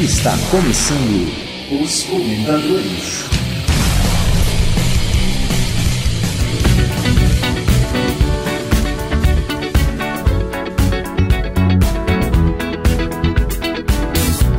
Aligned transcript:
Está 0.00 0.36
começando 0.50 1.32
os 1.70 2.02
comentadores. 2.02 3.24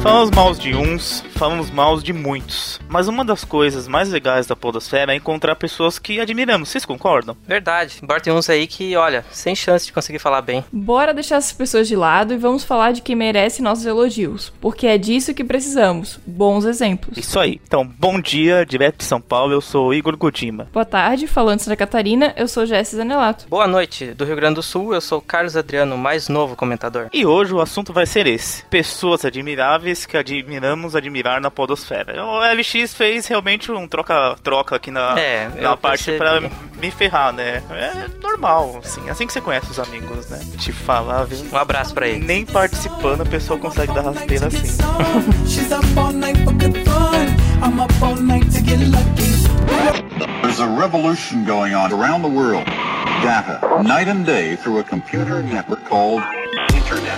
Falamos 0.01 0.31
mal 0.31 0.53
de 0.55 0.73
uns, 0.73 1.23
falamos 1.35 1.69
mal 1.69 1.99
de 1.99 2.13
muitos. 2.13 2.79
Mas 2.87 3.07
uma 3.07 3.23
das 3.23 3.43
coisas 3.43 3.87
mais 3.87 4.09
legais 4.09 4.47
da 4.47 4.55
Podosfera 4.55 5.13
é 5.13 5.15
encontrar 5.15 5.55
pessoas 5.55 5.99
que 5.99 6.19
admiramos. 6.19 6.69
Vocês 6.69 6.85
concordam? 6.85 7.35
Verdade. 7.45 7.99
Embora 8.01 8.21
tem 8.21 8.33
uns 8.33 8.49
aí 8.49 8.65
que, 8.67 8.95
olha, 8.95 9.25
sem 9.31 9.53
chance 9.55 9.85
de 9.85 9.93
conseguir 9.93 10.19
falar 10.19 10.41
bem. 10.41 10.63
Bora 10.71 11.13
deixar 11.13 11.35
essas 11.37 11.53
pessoas 11.53 11.87
de 11.87 11.95
lado 11.95 12.33
e 12.33 12.37
vamos 12.37 12.63
falar 12.63 12.93
de 12.93 13.01
quem 13.01 13.15
merece 13.15 13.61
nossos 13.61 13.85
elogios. 13.85 14.51
Porque 14.61 14.87
é 14.87 14.97
disso 14.97 15.33
que 15.33 15.43
precisamos. 15.43 16.19
Bons 16.25 16.65
exemplos. 16.65 17.17
Isso 17.17 17.39
aí. 17.39 17.59
Então, 17.65 17.85
bom 17.85 18.19
dia, 18.19 18.65
direto 18.65 18.97
de 18.97 19.03
São 19.03 19.19
Paulo, 19.19 19.53
eu 19.53 19.61
sou 19.61 19.93
Igor 19.93 20.15
Godima. 20.15 20.67
Boa 20.71 20.85
tarde, 20.85 21.27
falando 21.27 21.57
de 21.57 21.63
Santa 21.63 21.75
Catarina, 21.75 22.33
eu 22.37 22.47
sou 22.47 22.65
Jéssica 22.65 22.97
Zanelato. 22.97 23.45
Boa 23.49 23.67
noite, 23.67 24.13
do 24.13 24.25
Rio 24.25 24.35
Grande 24.35 24.55
do 24.55 24.63
Sul, 24.63 24.93
eu 24.93 25.01
sou 25.01 25.21
Carlos 25.21 25.57
Adriano, 25.57 25.97
mais 25.97 26.29
novo 26.29 26.55
comentador. 26.55 27.09
E 27.11 27.25
hoje 27.25 27.53
o 27.53 27.59
assunto 27.59 27.91
vai 27.91 28.05
ser 28.05 28.25
esse: 28.25 28.63
pessoas 28.65 29.25
admiráveis 29.25 30.05
que 30.05 30.17
admiramos 30.17 30.95
admirar 31.25 31.41
na 31.41 31.49
Podosfera. 31.51 32.23
O 32.23 32.39
LX 32.39 32.93
fez 32.93 33.25
realmente 33.27 33.71
um 33.71 33.87
troca-troca 33.87 34.75
aqui 34.75 34.91
na, 34.91 35.17
É, 35.19 35.49
na 35.61 35.75
parte 35.75 36.05
percebi. 36.05 36.17
pra 36.17 36.49
me 36.79 36.91
ferrar, 36.91 37.33
né? 37.33 37.61
É 37.71 38.07
normal, 38.21 38.79
assim. 38.83 39.09
Assim 39.09 39.25
que 39.25 39.33
você 39.33 39.41
conhece 39.41 39.69
os 39.71 39.79
amigos, 39.79 40.29
né? 40.29 40.39
Te 40.57 40.71
falar, 40.71 41.23
viu? 41.25 41.39
Um 41.51 41.57
abraço 41.57 41.93
pra 41.93 42.07
ele. 42.07 42.23
Nem 42.25 42.45
participando 42.45 43.21
a 43.21 43.25
pessoa 43.25 43.59
consegue 43.59 43.93
dar 43.93 44.01
rasteira 44.01 44.47
assim. 44.47 44.77
There's 50.41 50.59
a 50.59 50.67
revolution 50.67 51.43
going 51.45 51.73
on 51.73 51.91
around 51.91 52.21
the 52.21 52.29
world. 52.29 52.65
Data, 53.23 53.59
night 53.83 54.07
and 54.07 54.23
day, 54.25 54.55
through 54.57 54.77
a 54.79 54.83
computer 54.83 55.41
network 55.41 55.83
called 55.85 56.21
Internet. 56.73 57.17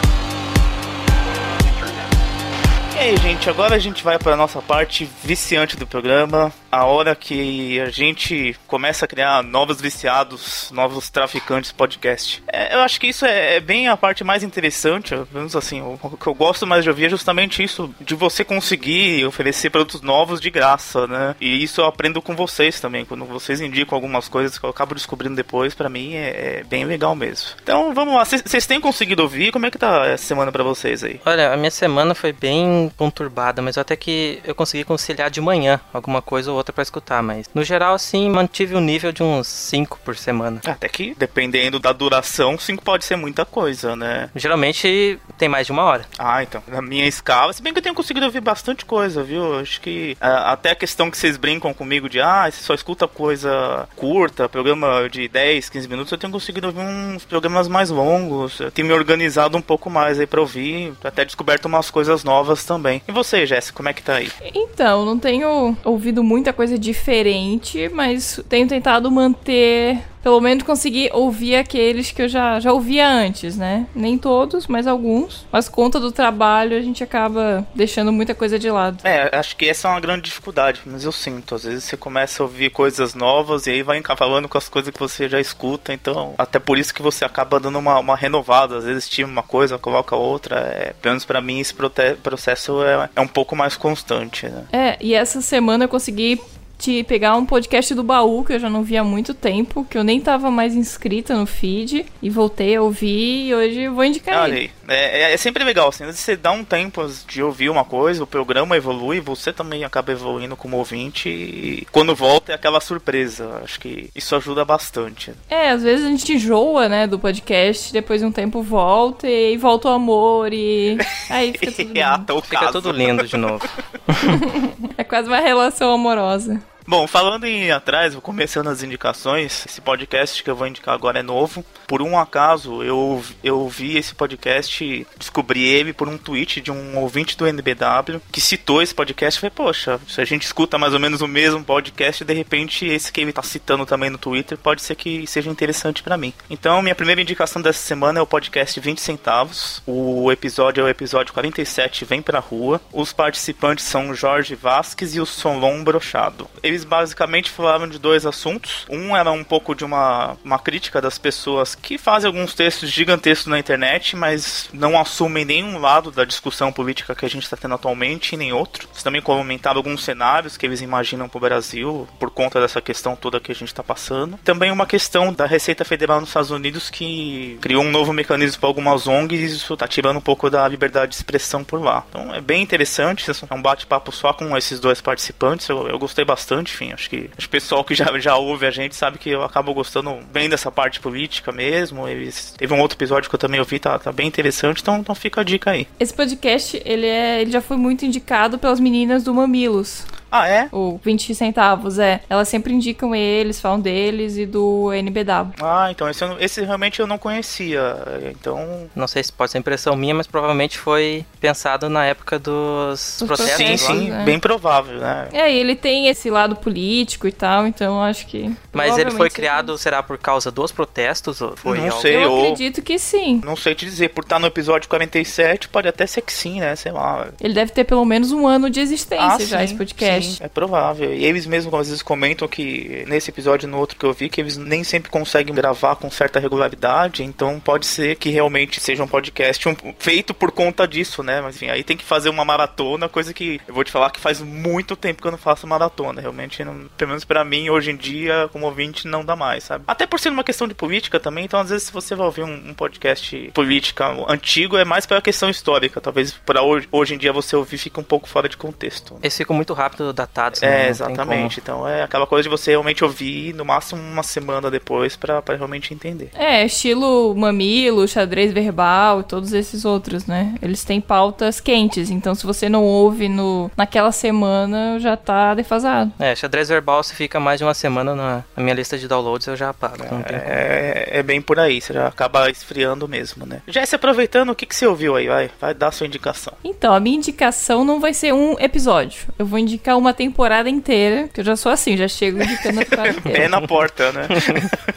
E 2.98 3.00
aí, 3.00 3.18
gente, 3.18 3.48
agora 3.48 3.76
a 3.76 3.80
gente 3.80 4.04
vai 4.04 4.18
para 4.18 4.36
nossa 4.36 4.60
parte 4.60 5.08
viciante 5.24 5.78
do 5.78 5.86
programa, 5.86 6.52
a 6.72 6.86
hora 6.86 7.16
que 7.16 7.80
a 7.80 7.90
gente 7.90 8.56
começa 8.68 9.06
a 9.06 9.08
criar 9.08 9.44
novos 9.44 9.80
viciados, 9.82 10.70
novos 10.72 11.10
traficantes 11.10 11.72
podcast. 11.72 12.44
É, 12.48 12.76
eu 12.76 12.80
acho 12.82 13.00
que 13.00 13.08
isso 13.08 13.26
é, 13.26 13.56
é 13.56 13.60
bem 13.60 13.88
a 13.88 13.98
parte 13.98 14.24
mais 14.24 14.44
interessante, 14.44 15.10
pelo 15.10 15.28
menos 15.34 15.56
assim, 15.56 15.82
o, 15.82 16.00
o 16.02 16.18
que 16.18 16.28
eu 16.28 16.34
gosto 16.34 16.66
mais 16.68 16.84
de 16.84 16.90
ouvir 16.90 17.06
é 17.06 17.10
justamente 17.10 17.64
isso, 17.64 17.94
de 18.02 18.16
você 18.16 18.44
conseguir 18.44 19.26
oferecer 19.26 19.70
produtos 19.70 20.02
novos 20.02 20.40
de 20.42 20.50
graça, 20.50 21.08
né? 21.08 21.36
E 21.40 21.64
isso 21.64 21.82
eu 21.82 21.86
aprendo 21.86 22.22
com 22.22 22.36
vocês 22.36 22.80
também, 22.80 23.06
quando 23.06 23.26
vocês 23.26 23.62
indicam 23.62 23.96
algumas 23.96 24.28
coisas 24.28 24.58
que 24.58 24.66
eu 24.66 24.70
acabo 24.70 24.96
descobrindo 24.96 25.36
depois, 25.36 25.74
pra 25.74 25.90
mim 25.90 26.14
é, 26.16 26.60
é 26.60 26.64
bem 26.64 26.86
legal 26.86 27.16
mesmo. 27.16 27.50
Então, 27.62 27.94
vamos 27.94 28.14
lá, 28.16 28.26
vocês- 28.26 28.66
têm 28.68 28.82
conseguido 28.82 29.22
ouvir? 29.24 29.52
Como 29.52 29.66
é 29.66 29.72
que 29.72 29.78
tá 29.78 30.06
essa 30.08 30.26
semana 30.26 30.52
pra 30.52 30.64
vocês 30.64 31.04
aí? 31.04 31.22
Olha, 31.26 31.54
a 31.54 31.58
minha 31.58 31.72
semana 31.72 32.14
foi 32.14 32.34
bem 32.34 32.92
conturbada, 32.98 33.62
mas 33.62 33.78
até 33.78 33.96
que 33.96 34.40
eu 34.44 34.54
consegui 34.54 34.84
conciliar 34.84 35.30
de 35.30 35.40
manhã 35.40 35.80
alguma 35.94 36.22
coisa 36.22 36.52
ou 36.52 36.57
outra 36.58 36.74
pra 36.74 36.82
escutar, 36.82 37.22
mas 37.24 37.50
no 37.54 37.64
geral, 37.64 37.94
assim, 37.94 38.30
mantive 38.30 38.76
o 38.76 38.82
nível 38.82 39.12
de 39.12 39.24
uns 39.24 39.48
5 39.48 40.00
por 40.04 40.16
semana. 40.16 40.62
Até 40.66 40.88
que, 40.90 41.16
dependendo 41.18 41.80
da 41.80 41.92
duração, 41.92 42.58
5 42.58 42.84
pode 42.84 43.06
ser 43.06 43.16
muita 43.16 43.46
coisa, 43.46 43.96
né? 43.96 44.30
Geralmente 44.36 45.20
tem 45.38 45.48
mais 45.48 45.66
de 45.66 45.72
uma 45.72 45.84
hora. 45.84 46.06
Ah, 46.18 46.44
então, 46.44 46.62
na 46.68 46.82
minha 46.82 47.08
escala, 47.08 47.54
se 47.54 47.62
bem 47.62 47.74
que 47.74 47.80
eu 47.80 47.84
tenho 47.84 47.96
conseguido 47.96 48.26
ouvir 48.26 48.42
bastante 48.42 48.86
coisa, 48.86 49.24
viu? 49.24 49.60
Acho 49.60 49.80
que 49.82 50.18
até 50.20 50.72
a 50.72 50.76
questão 50.76 51.10
que 51.10 51.18
vocês 51.18 51.38
brincam 51.38 51.74
comigo 51.74 52.10
de, 52.10 52.20
ah, 52.20 52.50
você 52.50 52.64
só 52.64 52.74
escuta 52.74 53.08
coisa 53.08 53.88
curta, 53.96 54.50
programa 54.50 55.10
de 55.10 55.28
10, 55.28 55.70
15 55.70 55.88
minutos, 55.88 56.12
eu 56.12 56.18
tenho 56.18 56.34
conseguido 56.34 56.68
ouvir 56.68 56.80
uns 56.80 57.26
programas 57.26 57.68
mais 57.68 57.90
longos, 57.90 58.60
eu 58.60 58.72
tenho 58.72 58.88
me 58.88 58.94
organizado 58.94 59.58
um 59.58 59.62
pouco 59.62 59.90
mais 59.90 60.20
aí 60.20 60.28
pra 60.28 60.42
ouvir, 60.42 60.94
até 61.04 61.24
descoberto 61.26 61.66
umas 61.66 61.90
coisas 61.90 62.24
novas 62.24 62.66
também. 62.66 63.02
E 63.08 63.12
você, 63.12 63.46
Jéssica, 63.46 63.76
como 63.76 63.90
é 63.90 63.94
que 63.94 64.04
tá 64.04 64.16
aí? 64.16 64.32
Então, 64.54 65.06
não 65.06 65.20
tenho 65.20 65.78
ouvido 65.84 66.24
muita 66.48 66.54
coisa 66.54 66.80
diferente, 66.80 67.90
mas 67.90 68.42
tenho 68.48 68.68
tentado 68.68 69.12
manter. 69.12 70.00
Pelo 70.28 70.42
menos 70.42 70.66
conseguir 70.66 71.10
ouvir 71.14 71.56
aqueles 71.56 72.12
que 72.12 72.24
eu 72.24 72.28
já, 72.28 72.60
já 72.60 72.74
ouvia 72.74 73.08
antes, 73.08 73.56
né? 73.56 73.88
Nem 73.96 74.18
todos, 74.18 74.68
mas 74.68 74.86
alguns. 74.86 75.48
Mas 75.50 75.70
conta 75.70 76.02
do 76.02 76.12
trabalho, 76.12 76.76
a 76.76 76.82
gente 76.82 77.02
acaba 77.02 77.66
deixando 77.74 78.12
muita 78.12 78.36
coisa 78.36 78.60
de 78.60 78.70
lado. 78.70 79.08
É, 79.08 79.34
acho 79.38 79.56
que 79.56 79.70
essa 79.70 79.88
é 79.88 79.92
uma 79.92 80.02
grande 80.02 80.24
dificuldade, 80.24 80.82
mas 80.86 81.06
eu 81.06 81.14
sinto. 81.14 81.56
Às 81.56 81.64
vezes 81.64 81.86
você 81.86 81.96
começa 81.96 82.44
a 82.44 82.46
ouvir 82.46 82.72
coisas 82.72 83.16
novas 83.16 83.68
e 83.68 83.70
aí 83.70 83.82
vai 83.82 84.02
falando 84.18 84.50
com 84.50 84.58
as 84.58 84.68
coisas 84.68 84.94
que 84.94 85.00
você 85.00 85.30
já 85.30 85.40
escuta, 85.40 85.94
então 85.94 86.36
até 86.38 86.60
por 86.60 86.78
isso 86.78 86.94
que 86.94 87.02
você 87.02 87.24
acaba 87.24 87.58
dando 87.58 87.80
uma, 87.80 87.98
uma 87.98 88.18
renovada. 88.18 88.80
Às 88.80 88.84
vezes 88.84 89.08
tira 89.08 89.30
uma 89.30 89.44
coisa, 89.44 89.78
coloca 89.78 90.14
outra. 90.14 90.58
É, 90.58 90.94
pelo 91.02 91.14
menos 91.14 91.24
pra 91.24 91.40
mim 91.40 91.62
esse 91.62 91.74
processo 92.22 92.84
é, 92.84 93.10
é 93.16 93.22
um 93.22 93.30
pouco 93.30 93.56
mais 93.56 93.78
constante, 93.78 94.50
né? 94.50 94.66
É, 94.74 94.98
e 95.00 95.14
essa 95.14 95.40
semana 95.40 95.86
eu 95.86 95.90
consegui 95.90 96.42
te 96.78 97.04
pegar 97.04 97.36
um 97.36 97.46
podcast 97.46 97.94
do 97.96 98.04
baú 98.04 98.44
que 98.46 98.54
eu 98.54 98.60
já 98.60 98.70
não 98.70 98.84
via 98.84 99.02
há 99.02 99.04
muito 99.04 99.34
tempo, 99.34 99.86
que 99.90 99.98
eu 99.98 100.04
nem 100.04 100.22
tava 100.22 100.52
mais 100.52 100.76
inscrita 100.76 101.36
no 101.36 101.46
feed, 101.46 102.06
e 102.22 102.30
voltei 102.30 102.76
a 102.76 102.82
ouvir 102.82 103.48
e 103.48 103.56
hoje 103.56 103.82
eu 103.82 103.94
vou 103.96 104.04
indicar 104.06 104.44
Olha 104.44 104.52
ele. 104.56 104.72
aí, 104.88 104.96
é, 104.96 105.22
é- 105.22 105.34
é 105.34 105.38
sempre 105.38 105.64
legal, 105.64 105.90
assim, 105.90 106.04
às 106.04 106.10
vezes 106.10 106.22
você 106.22 106.36
dá 106.36 106.52
um 106.52 106.64
tempo 106.64 107.06
de 107.28 107.42
ouvir 107.42 107.70
uma 107.70 107.84
coisa, 107.84 108.24
o 108.24 108.28
programa 108.28 108.78
evolui, 108.78 109.20
você 109.20 109.52
também 109.52 109.84
acaba 109.84 110.12
evoluindo 110.12 110.56
como 110.56 110.78
ouvinte 110.78 111.28
e 111.30 111.88
quando 111.92 112.14
volta 112.16 112.52
é 112.52 112.56
aquela 112.56 112.80
surpresa. 112.80 113.60
Acho 113.64 113.80
que 113.80 114.10
isso 114.16 114.36
ajuda 114.36 114.64
bastante. 114.64 115.32
É, 115.50 115.72
às 115.72 115.82
vezes 115.84 116.06
a 116.06 116.10
gente 116.10 116.32
enjoa, 116.34 116.88
né, 116.88 117.08
do 117.08 117.18
podcast, 117.18 117.92
depois 117.92 118.22
de 118.22 118.28
um 118.28 118.32
tempo 118.32 118.62
volta 118.62 119.28
e 119.28 119.48
aí 119.50 119.58
volta 119.58 119.90
o 119.90 119.92
amor 119.92 120.54
e 120.54 120.98
aí 121.30 121.54
fica 121.54 121.72
tudo 121.72 121.98
É 121.98 122.16
lindo. 122.18 122.42
Fica 122.44 122.60
caso. 122.60 122.72
tudo 122.74 122.92
lindo 122.92 123.26
de 123.28 123.36
novo. 123.38 123.68
É 124.98 125.04
quase 125.04 125.28
uma 125.28 125.40
relação 125.40 125.92
amorosa. 125.92 126.60
Bom, 126.90 127.06
falando 127.06 127.44
em 127.44 127.70
atrás, 127.70 128.14
vou 128.14 128.22
começando 128.22 128.70
as 128.70 128.82
indicações. 128.82 129.66
Esse 129.66 129.82
podcast 129.82 130.42
que 130.42 130.50
eu 130.50 130.56
vou 130.56 130.68
indicar 130.68 130.96
agora 130.96 131.20
é 131.20 131.22
novo. 131.22 131.66
Por 131.86 132.02
um 132.02 132.18
acaso, 132.18 132.82
eu, 132.82 133.22
eu 133.44 133.68
vi 133.68 133.98
esse 133.98 134.16
podcast, 134.16 135.06
descobri 135.18 135.66
ele 135.66 135.92
por 135.92 136.08
um 136.08 136.18
tweet 136.18 136.62
de 136.62 136.72
um 136.72 136.98
ouvinte 136.98 137.38
do 137.38 137.46
NBW 137.46 138.22
que 138.32 138.40
citou 138.40 138.82
esse 138.82 138.96
podcast. 138.96 139.38
Falei, 139.38 139.52
poxa, 139.54 140.00
se 140.08 140.22
a 140.22 140.26
gente 140.26 140.44
escuta 140.44 140.78
mais 140.78 140.94
ou 140.94 141.00
menos 141.00 141.20
o 141.20 141.28
mesmo 141.28 141.62
podcast, 141.62 142.24
de 142.24 142.34
repente 142.34 142.86
esse 142.86 143.12
que 143.12 143.20
ele 143.20 143.34
tá 143.34 143.44
citando 143.44 143.86
também 143.86 144.10
no 144.10 144.18
Twitter 144.18 144.58
pode 144.58 144.82
ser 144.82 144.96
que 144.96 145.28
seja 145.28 145.50
interessante 145.50 146.02
pra 146.02 146.16
mim. 146.16 146.34
Então, 146.50 146.82
minha 146.82 146.96
primeira 146.96 147.22
indicação 147.22 147.62
dessa 147.62 147.80
semana 147.80 148.20
é 148.20 148.22
o 148.22 148.28
podcast 148.28 148.80
20 148.80 149.02
centavos. 149.02 149.82
O 149.86 150.32
episódio 150.32 150.80
é 150.80 150.86
o 150.86 150.90
episódio 150.90 151.34
47, 151.34 152.06
Vem 152.06 152.22
Pra 152.22 152.40
Rua. 152.40 152.80
Os 152.94 153.12
participantes 153.12 153.84
são 153.84 154.16
Jorge 154.16 154.56
Vasques 154.56 155.16
e 155.16 155.20
o 155.20 155.26
Solon 155.26 155.84
Brochado. 155.84 156.50
Basicamente 156.84 157.50
falavam 157.50 157.88
de 157.88 158.00
dois 158.00 158.26
assuntos. 158.26 158.86
Um 158.90 159.16
era 159.16 159.32
um 159.32 159.44
pouco 159.44 159.76
de 159.76 159.84
uma, 159.84 160.38
uma 160.44 160.60
crítica 160.60 161.02
das 161.02 161.18
pessoas 161.18 161.76
que 161.76 161.98
fazem 161.98 162.28
alguns 162.28 162.54
textos 162.54 162.90
gigantescos 162.90 163.48
na 163.48 163.60
internet, 163.60 164.16
mas 164.16 164.70
não 164.74 165.00
assumem 165.00 165.46
nenhum 165.46 165.80
lado 165.80 166.12
da 166.12 166.26
discussão 166.26 166.72
política 166.72 167.16
que 167.16 167.26
a 167.26 167.30
gente 167.30 167.44
está 167.44 167.58
tendo 167.58 167.76
atualmente 167.76 168.34
e 168.34 168.38
nem 168.38 168.54
outro. 168.54 168.88
Eles 168.92 169.04
também 169.04 169.22
comentavam 169.22 169.80
alguns 169.80 170.04
cenários 170.04 170.58
que 170.58 170.66
eles 170.66 170.82
imaginam 170.82 171.30
para 171.30 171.38
o 171.38 171.42
Brasil 171.42 172.08
por 172.20 172.32
conta 172.32 172.60
dessa 172.60 172.82
questão 172.82 173.16
toda 173.16 173.40
que 173.40 173.52
a 173.52 173.56
gente 173.56 173.68
está 173.68 173.84
passando. 173.84 174.38
Também 174.44 174.72
uma 174.72 174.86
questão 174.86 175.34
da 175.34 175.46
Receita 175.46 175.86
Federal 175.86 176.20
nos 176.20 176.30
Estados 176.30 176.52
Unidos 176.52 176.90
que 176.90 177.58
criou 177.62 177.84
um 177.84 177.92
novo 177.92 178.14
mecanismo 178.14 178.60
para 178.60 178.70
algumas 178.70 179.08
ONGs 179.08 179.52
e 179.52 179.56
isso 179.56 179.74
está 179.74 179.88
tirando 179.88 180.18
um 180.18 180.22
pouco 180.22 180.50
da 180.50 180.68
liberdade 180.68 181.12
de 181.12 181.16
expressão 181.16 181.64
por 181.64 181.82
lá. 181.82 182.04
Então 182.10 182.34
é 182.34 182.42
bem 182.42 182.62
interessante, 182.62 183.30
é 183.30 183.56
um 183.56 183.62
bate-papo 183.62 184.12
só 184.12 184.34
com 184.34 184.56
esses 184.58 184.80
dois 184.80 185.02
participantes. 185.02 185.68
Eu, 185.70 185.88
eu 185.88 186.00
gostei 186.00 186.26
bastante, 186.26 186.67
enfim, 186.72 186.92
acho 186.94 187.10
que 187.10 187.30
o 187.38 187.50
pessoal 187.50 187.84
que 187.84 187.96
já, 187.96 188.18
já 188.20 188.36
ouve 188.36 188.66
a 188.66 188.72
gente 188.72 188.96
sabe 188.96 189.18
que 189.18 189.30
eu 189.30 189.44
acabo 189.44 189.74
gostando 189.74 190.20
bem 190.32 190.50
dessa 190.50 190.72
parte 190.72 191.00
política 191.00 191.52
mesmo. 191.52 192.08
Eles, 192.08 192.54
teve 192.58 192.74
um 192.74 192.80
outro 192.80 192.98
episódio 192.98 193.30
que 193.30 193.36
eu 193.36 193.40
também 193.40 193.60
ouvi, 193.60 193.80
tá, 193.80 193.98
tá 193.98 194.12
bem 194.12 194.28
interessante, 194.28 194.82
então, 194.82 194.98
então 194.98 195.16
fica 195.16 195.42
a 195.42 195.44
dica 195.44 195.72
aí. 195.72 195.88
Esse 196.00 196.14
podcast, 196.14 196.82
ele, 196.86 197.06
é, 197.06 197.42
ele 197.42 197.52
já 197.52 197.62
foi 197.62 197.78
muito 197.78 198.06
indicado 198.06 198.58
pelas 198.58 198.80
meninas 198.80 199.24
do 199.24 199.34
Mamilos. 199.34 200.06
Ah, 200.32 200.48
é? 200.48 200.68
O 200.72 201.00
20 201.04 201.34
centavos, 201.36 202.00
é. 202.00 202.22
Elas 202.30 202.48
sempre 202.50 202.74
indicam 202.74 203.16
eles, 203.16 203.60
falam 203.62 203.80
deles 203.80 204.38
e 204.38 204.46
do 204.46 204.92
NBW. 204.94 205.54
Ah, 205.62 205.88
então 205.92 206.10
esse, 206.10 206.24
esse 206.40 206.62
realmente 206.64 207.00
eu 207.00 207.08
não 207.08 207.18
conhecia. 207.18 207.96
Então. 208.32 208.88
Não 208.96 209.08
sei 209.08 209.24
se 209.24 209.32
pode 209.32 209.52
ser 209.52 209.58
impressão 209.60 209.96
minha, 209.96 210.14
mas 210.14 210.28
provavelmente 210.28 210.78
foi 210.78 211.26
pensado 211.40 211.90
na 211.90 212.06
época 212.06 212.38
dos 212.40 213.18
Dos 213.20 213.28
protestos. 213.28 213.58
Sim, 213.58 213.78
sim, 213.78 214.10
né? 214.10 214.24
bem 214.26 214.40
provável, 214.40 214.98
né? 215.00 215.28
É, 215.32 215.52
e 215.52 215.58
ele 215.58 215.76
tem 215.76 216.08
esse 216.08 216.30
lado 216.30 216.56
político 216.56 217.28
e 217.28 217.32
tal, 217.32 217.66
então 217.68 218.02
acho 218.02 218.26
que. 218.28 218.54
Mas 218.74 218.98
ele 218.98 219.12
foi 219.12 219.30
criado, 219.30 219.78
será 219.78 220.02
por 220.04 220.18
causa 220.18 220.52
dos 220.52 220.72
protestos? 220.72 221.42
Ou 221.42 221.56
foi 221.56 221.78
Não 221.80 221.86
algo- 221.86 222.02
sei. 222.02 222.16
Eu 222.18 222.32
ou- 222.32 222.42
acredito 222.44 222.82
que 222.82 222.98
sim. 223.00 223.42
Não 223.44 223.56
sei 223.56 223.74
te 223.76 223.86
dizer, 223.86 224.10
por 224.10 224.24
estar 224.24 224.40
no 224.40 224.48
episódio 224.48 224.88
47, 224.90 225.70
pode 225.70 225.88
até 225.88 226.06
ser 226.06 226.22
que 226.22 226.34
sim, 226.34 226.60
né? 226.60 226.76
Sei 226.76 226.92
lá. 226.92 227.28
Ele 227.40 227.54
deve 227.54 227.72
ter 227.72 227.84
pelo 227.84 228.04
menos 228.06 228.32
um 228.32 228.46
ano 228.48 228.70
de 228.70 228.80
existência 228.80 229.46
já, 229.46 229.60
sim, 229.60 229.64
esse 229.66 229.76
podcast. 229.76 230.16
sim, 230.16 230.17
é 230.42 230.48
provável. 230.48 231.14
E 231.14 231.26
eles 231.26 231.46
mesmos 231.46 231.74
às 231.74 231.88
vezes 231.88 232.02
comentam 232.02 232.48
que 232.48 233.04
nesse 233.08 233.30
episódio 233.30 233.68
e 233.68 233.70
no 233.70 233.78
outro 233.78 233.98
que 233.98 234.06
eu 234.06 234.14
vi, 234.14 234.30
que 234.30 234.42
eles 234.42 234.58
nem 234.58 234.84
sempre 234.84 235.10
conseguem 235.10 235.54
gravar 235.54 235.96
com 235.96 236.10
certa 236.10 236.40
regularidade, 236.40 237.24
então 237.24 237.60
pode 237.60 237.86
ser 237.86 238.16
que 238.16 238.30
realmente 238.30 238.80
seja 238.80 239.04
um 239.04 239.08
podcast 239.08 239.68
um- 239.70 239.76
feito 240.00 240.34
por 240.34 240.52
conta 240.52 240.88
disso, 240.88 241.24
né? 241.24 241.42
Mas 241.42 241.56
enfim, 241.56 241.70
aí 241.70 241.84
tem 241.84 241.98
que 241.98 242.04
fazer 242.06 242.30
uma 242.30 242.44
maratona, 242.46 243.08
coisa 243.10 243.34
que 243.34 243.60
eu 243.68 243.74
vou 243.74 243.84
te 243.84 243.92
falar 243.92 244.10
que 244.12 244.20
faz 244.20 244.42
muito 244.42 244.96
tempo 244.96 245.22
que 245.22 245.28
eu 245.28 245.32
não 245.32 245.38
faço 245.38 245.68
maratona. 245.68 246.22
Realmente, 246.22 246.64
não- 246.64 246.88
pelo 246.98 247.10
menos 247.10 247.24
pra 247.26 247.44
mim, 247.44 247.70
hoje 247.70 247.92
em 247.92 247.96
dia, 247.96 248.50
como 248.52 248.66
ouvinte, 248.66 249.08
não 249.08 249.24
dá 249.24 249.36
mais, 249.36 249.64
sabe? 249.64 249.84
Até 249.88 250.06
por 250.06 250.20
ser 250.20 250.30
uma 250.30 250.44
questão 250.44 250.68
de 250.68 250.74
política 250.74 251.20
também, 251.20 251.46
então 251.46 251.60
às 251.60 251.70
vezes 251.70 251.88
se 251.88 251.94
você 251.94 252.16
vai 252.16 252.26
ouvir 252.26 252.44
um, 252.44 252.70
um 252.70 252.74
podcast 252.74 253.52
política 253.54 254.08
antigo, 254.28 254.78
é 254.78 254.86
mais 254.86 255.06
pela 255.06 255.22
questão 255.22 255.50
histórica. 255.50 256.00
Talvez 256.02 256.32
pra 256.46 256.62
hoje, 256.62 256.88
hoje 256.92 257.14
em 257.16 257.18
dia 257.18 257.32
você 257.34 257.56
ouvir 257.56 257.78
fica 257.78 258.00
um 258.00 258.04
pouco 258.04 258.28
fora 258.28 258.48
de 258.50 258.58
contexto. 258.58 259.18
Eles 259.22 259.36
ficam 259.38 259.56
muito 259.56 259.74
rápido 259.74 260.07
datados. 260.14 260.62
né? 260.62 260.88
É, 260.88 260.90
exatamente. 260.90 261.60
Então 261.60 261.88
é 261.88 262.04
aquela 262.04 262.26
coisa 262.28 262.44
de 262.44 262.50
você 262.50 262.72
realmente 262.72 263.04
ouvir 263.04 263.54
no 263.54 263.66
máximo 263.66 264.02
uma 264.02 264.24
semana 264.24 264.70
depois 264.70 265.16
pra, 265.16 265.42
pra 265.42 265.56
realmente 265.56 265.94
entender. 265.94 266.30
É, 266.36 266.66
estilo 266.66 267.36
mamilo, 267.36 268.08
xadrez 268.08 268.52
verbal 268.52 269.22
e 269.22 269.24
todos 269.24 269.54
esses 269.54 269.86
outros, 269.86 270.26
né? 270.26 270.56
Eles 270.62 270.84
têm 270.84 271.00
pautas 271.02 271.60
quentes, 271.60 272.10
então 272.10 272.34
se 272.36 272.46
você 272.46 272.70
não 272.70 272.84
ouve 272.84 273.28
no, 273.30 273.70
naquela 273.76 274.12
semana, 274.12 275.00
já 275.00 275.16
tá 275.18 275.54
defasado. 275.54 276.12
É, 276.20 276.36
xadrez 276.36 276.70
verbal, 276.70 277.04
se 277.04 277.16
fica 277.16 277.40
mais 277.40 277.60
de 277.60 277.64
uma 277.64 277.74
semana 277.74 278.16
na, 278.16 278.44
na 278.56 278.64
minha 278.64 278.76
lista 278.76 278.98
de 278.98 279.08
downloads, 279.08 279.48
eu 279.48 279.56
já 279.56 279.70
apago. 279.70 280.06
Como. 280.08 280.24
É, 280.28 281.10
é 281.12 281.24
bem 281.24 281.42
por 281.42 281.60
aí, 281.60 281.82
você 281.82 281.94
já 281.94 282.08
acaba 282.08 282.50
esfriando 282.50 283.08
mesmo, 283.08 283.46
né? 283.46 283.62
Já 283.68 283.86
se 283.86 283.96
aproveitando, 283.96 284.50
o 284.52 284.56
que, 284.56 284.66
que 284.66 284.76
você 284.76 284.86
ouviu 284.88 285.16
aí? 285.16 285.28
Vai, 285.28 285.50
vai 285.60 285.74
dar 285.74 285.88
a 285.88 285.92
sua 285.92 286.08
indicação. 286.08 286.54
Então, 286.64 286.94
a 286.94 287.00
minha 287.00 287.18
indicação 287.18 287.84
não 287.84 288.00
vai 288.00 288.14
ser 288.14 288.34
um 288.34 288.56
episódio. 288.60 289.28
Eu 289.38 289.46
vou 289.46 289.60
indicar 289.60 289.97
uma 289.98 290.14
temporada 290.14 290.70
inteira, 290.70 291.28
que 291.34 291.42
eu 291.42 291.46
já 291.46 291.56
sou 291.56 291.72
assim, 291.72 291.98
já 291.98 292.08
chego 292.08 292.42
indicando 292.42 292.80
a 292.80 292.84
temporada 292.84 293.10
inteira. 293.10 293.40
Pé 293.40 293.48
na 293.48 293.62
porta, 293.62 294.12
né? 294.12 294.28